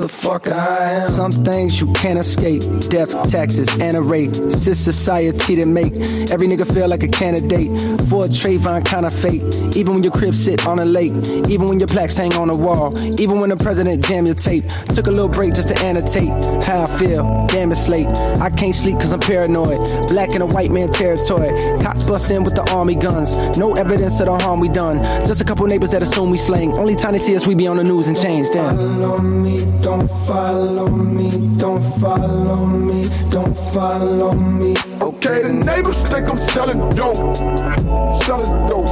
[0.00, 1.10] motherfucker, I am.
[1.10, 2.62] Some things you can't escape.
[2.88, 4.38] Death, taxes, and a rate.
[4.38, 5.92] It's this society that make
[6.30, 7.68] every nigga feel like a candidate
[8.08, 9.42] for a Trayvon kind of fate.
[9.76, 11.12] Even when your crib sit on a lake.
[11.48, 12.98] Even when your plaques hang on the wall.
[13.20, 14.66] Even when the president jam your tape.
[14.94, 16.30] Took a little break just to annotate
[16.64, 17.46] how I feel.
[17.48, 18.06] Damn, it's late.
[18.40, 20.08] I can't sleep cause I'm paranoid.
[20.08, 21.50] Black in a white man territory.
[21.80, 23.36] Cops bust in with the army guns.
[23.58, 25.04] No evidence of the harm we done.
[25.26, 26.72] Just a couple neighbors that assume we slang.
[26.72, 28.48] Only time they see us, we be on the news and change.
[28.52, 29.00] Damn.
[29.90, 34.76] Follow me, don't follow me, don't follow me, don't follow me.
[35.00, 37.36] Okay, the neighbors think I'm selling dope.
[38.22, 38.86] Selling dope.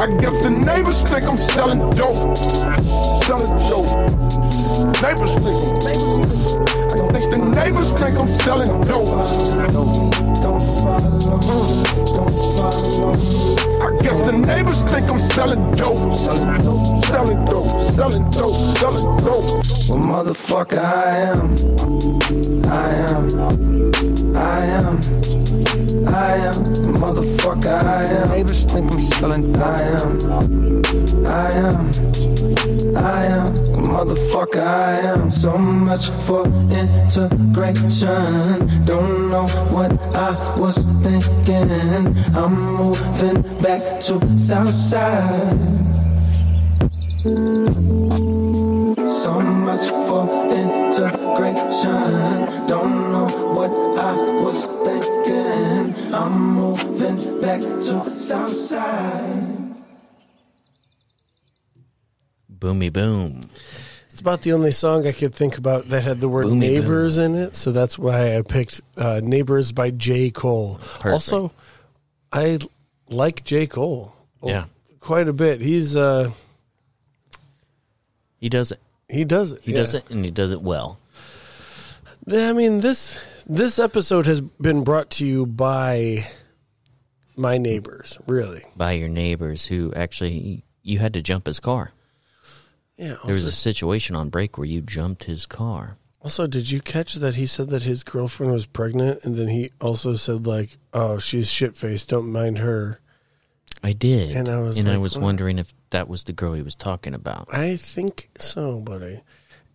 [0.00, 2.34] I guess the neighbors think I'm selling dope.
[3.24, 4.00] Selling dope.
[5.02, 7.12] Neighbors think I'm.
[7.12, 9.28] Guess the neighbors think I'm selling dope.
[10.40, 12.32] Don't follow don't.
[13.82, 16.16] I guess the neighbors think I'm selling dope.
[16.16, 17.04] Selling dope.
[17.04, 17.74] Selling dope.
[17.92, 18.78] Selling dope.
[18.78, 19.64] Selling dope.
[19.86, 21.52] Well, motherfucker, I am.
[22.64, 24.34] I am.
[24.34, 25.39] I am.
[25.50, 26.54] I am.
[26.94, 28.28] Motherfucker, I am.
[28.30, 29.56] Neighbors think I'm selling.
[29.56, 30.18] I am.
[31.26, 31.90] I am.
[32.96, 33.52] I am.
[33.90, 35.28] Motherfucker, I am.
[35.30, 38.68] So much for integration.
[38.84, 41.70] Don't know what I was thinking.
[42.36, 45.58] I'm moving back to Southside.
[49.22, 52.40] So much for integration.
[52.66, 56.14] Don't know what I was thinking.
[56.14, 59.74] I'm moving back to Southside.
[62.50, 63.42] Boomy boom.
[64.10, 67.18] It's about the only song I could think about that had the word Boomy neighbors
[67.18, 70.30] in it, so that's why I picked uh, Neighbors by J.
[70.30, 70.76] Cole.
[70.94, 71.12] Perfect.
[71.12, 71.52] Also,
[72.32, 72.58] I
[73.10, 73.66] like J.
[73.66, 74.14] Cole.
[74.42, 74.64] Yeah.
[75.00, 75.60] Quite a bit.
[75.60, 76.30] He's uh
[78.38, 78.80] He does it.
[79.10, 79.60] He does it.
[79.62, 79.78] He yeah.
[79.78, 80.98] does it, and he does it well.
[82.30, 86.26] I mean this this episode has been brought to you by
[87.36, 88.64] my neighbors, really.
[88.76, 91.92] By your neighbors who actually you had to jump his car.
[92.96, 93.16] Yeah.
[93.24, 95.96] There was a situation on break where you jumped his car.
[96.22, 99.70] also, did you catch that he said that his girlfriend was pregnant and then he
[99.80, 103.00] also said like, "Oh, she's shit faced, don't mind her."
[103.82, 106.54] I did, And I was and I was "What?" wondering if that was the girl
[106.54, 107.48] he was talking about.
[107.52, 109.20] I think so, buddy.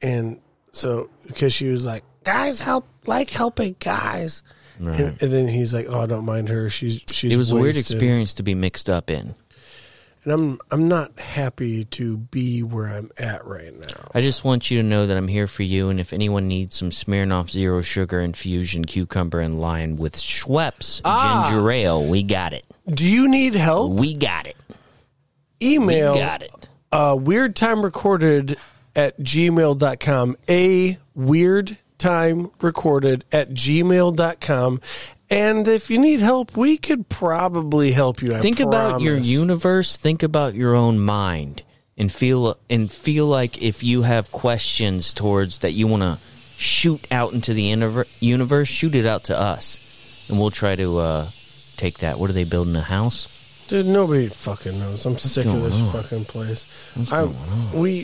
[0.01, 0.39] And
[0.71, 4.43] so because she was like, "Guys help like helping guys."
[4.79, 4.99] Right.
[4.99, 6.69] And, and then he's like, "Oh, I don't mind her.
[6.69, 9.35] She's she's it was a weird experience to be mixed up in.
[10.25, 14.09] And I'm I'm not happy to be where I'm at right now.
[14.13, 16.75] I just want you to know that I'm here for you, and if anyone needs
[16.75, 21.45] some Smirnoff Zero Sugar Infusion Cucumber and Lime with Schweppes Ah.
[21.47, 22.65] Ginger Ale, we got it.
[22.89, 23.91] Do you need help?
[23.93, 24.55] We got it.
[25.65, 26.51] We Email got it.
[26.91, 28.57] uh, weird time recorded
[28.95, 30.37] at gmail.com.
[30.49, 34.81] A weird time recorded at gmail.com.
[35.29, 38.35] And if you need help, we could probably help you.
[38.35, 41.63] I think about your universe think about your own mind
[41.97, 46.19] and feel and feel like if you have questions towards that you want to
[46.57, 47.63] shoot out into the
[48.19, 51.27] universe shoot it out to us and we'll try to uh
[51.75, 53.27] take that what are they building a house
[53.67, 55.05] Dude, nobody fucking knows.
[55.05, 55.91] I'm sick of this on?
[55.91, 56.65] fucking place.
[57.11, 57.23] I,
[57.73, 58.01] we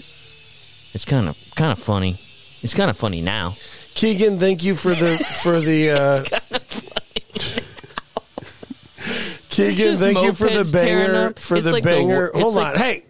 [0.94, 2.18] it's kind of kind of funny
[2.62, 3.56] it's kind of funny now
[3.94, 6.24] Keegan, thank you for the for the uh
[9.50, 11.32] Keegan, thank you for the banger.
[11.34, 12.28] For It's the like banger.
[12.28, 12.82] it's Hold like- on.
[12.82, 13.04] Hey,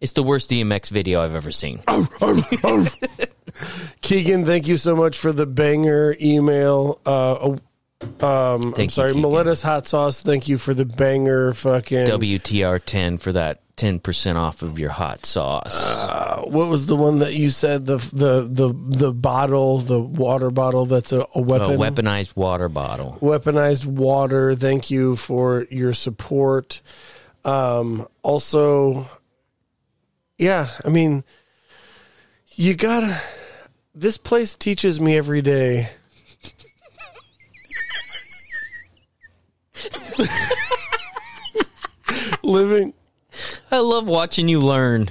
[0.00, 1.80] It's the worst DMX video I've ever seen.
[4.02, 7.00] Keegan, thank you so much for the banger email.
[7.06, 7.56] Uh,
[8.02, 9.46] um, I'm Thank you, sorry, Keegan.
[9.62, 10.22] Hot sauce.
[10.22, 11.52] Thank you for the banger.
[11.52, 15.74] Fucking WTR ten for that ten percent off of your hot sauce.
[15.74, 20.50] Uh, what was the one that you said the the the the bottle, the water
[20.50, 23.16] bottle that's a, a a weapon, weaponized water bottle.
[23.20, 24.54] weaponized water.
[24.54, 26.82] Thank you for your support.
[27.46, 29.08] Um, also,
[30.36, 31.24] yeah, I mean,
[32.56, 33.20] you gotta.
[33.94, 35.88] This place teaches me every day.
[42.42, 42.94] Living,
[43.70, 45.10] I love watching you learn.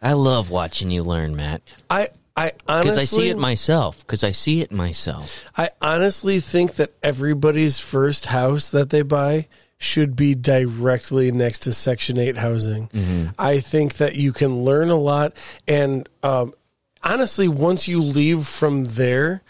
[0.00, 3.98] I love watching you learn, Matt, I I honestly because I see it myself.
[4.00, 5.40] Because I see it myself.
[5.56, 11.72] I honestly think that everybody's first house that they buy should be directly next to
[11.72, 13.32] Section 8 housing.
[13.38, 15.34] I think that you can learn a lot.
[15.66, 16.52] And um,
[17.02, 19.42] honestly, once you leave from there,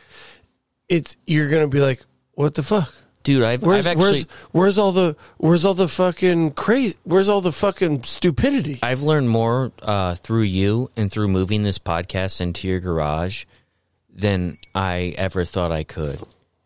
[0.89, 2.03] it's you're going to be like,
[2.33, 2.95] what the fuck?
[3.29, 7.29] Dude, I've, Where's, I've actually where's where's all the where's all the fucking crazy where's
[7.29, 8.79] all the fucking stupidity?
[8.83, 13.45] I've learned more uh, through you and through moving this podcast into your garage
[14.09, 16.21] than I ever thought I could.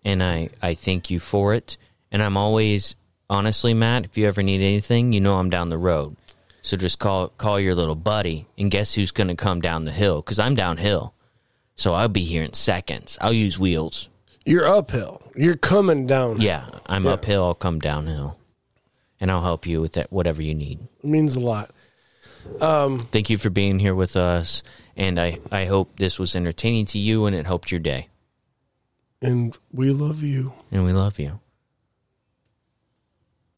[0.05, 1.79] And I, I thank you for it.
[2.13, 2.95] And I'm always,
[3.29, 6.15] honestly, Matt, if you ever need anything, you know I'm down the road.
[6.61, 9.91] So just call call your little buddy and guess who's going to come down the
[9.91, 10.23] hill?
[10.23, 11.13] Because I'm downhill.
[11.75, 13.19] So I'll be here in seconds.
[13.21, 14.09] I'll use wheels.
[14.45, 15.22] You're uphill.
[15.35, 16.41] You're coming down.
[16.41, 17.45] Yeah, I'm uphill.
[17.45, 18.39] I'll come downhill.
[19.21, 20.81] And I'll help you with that, whatever you need.
[21.03, 21.71] It means a lot.
[22.61, 24.63] Um, Thank you for being here with us.
[24.97, 28.09] And I, I hope this was entertaining to you and it helped your day.
[29.21, 30.53] And we love you.
[30.73, 31.39] And we love you.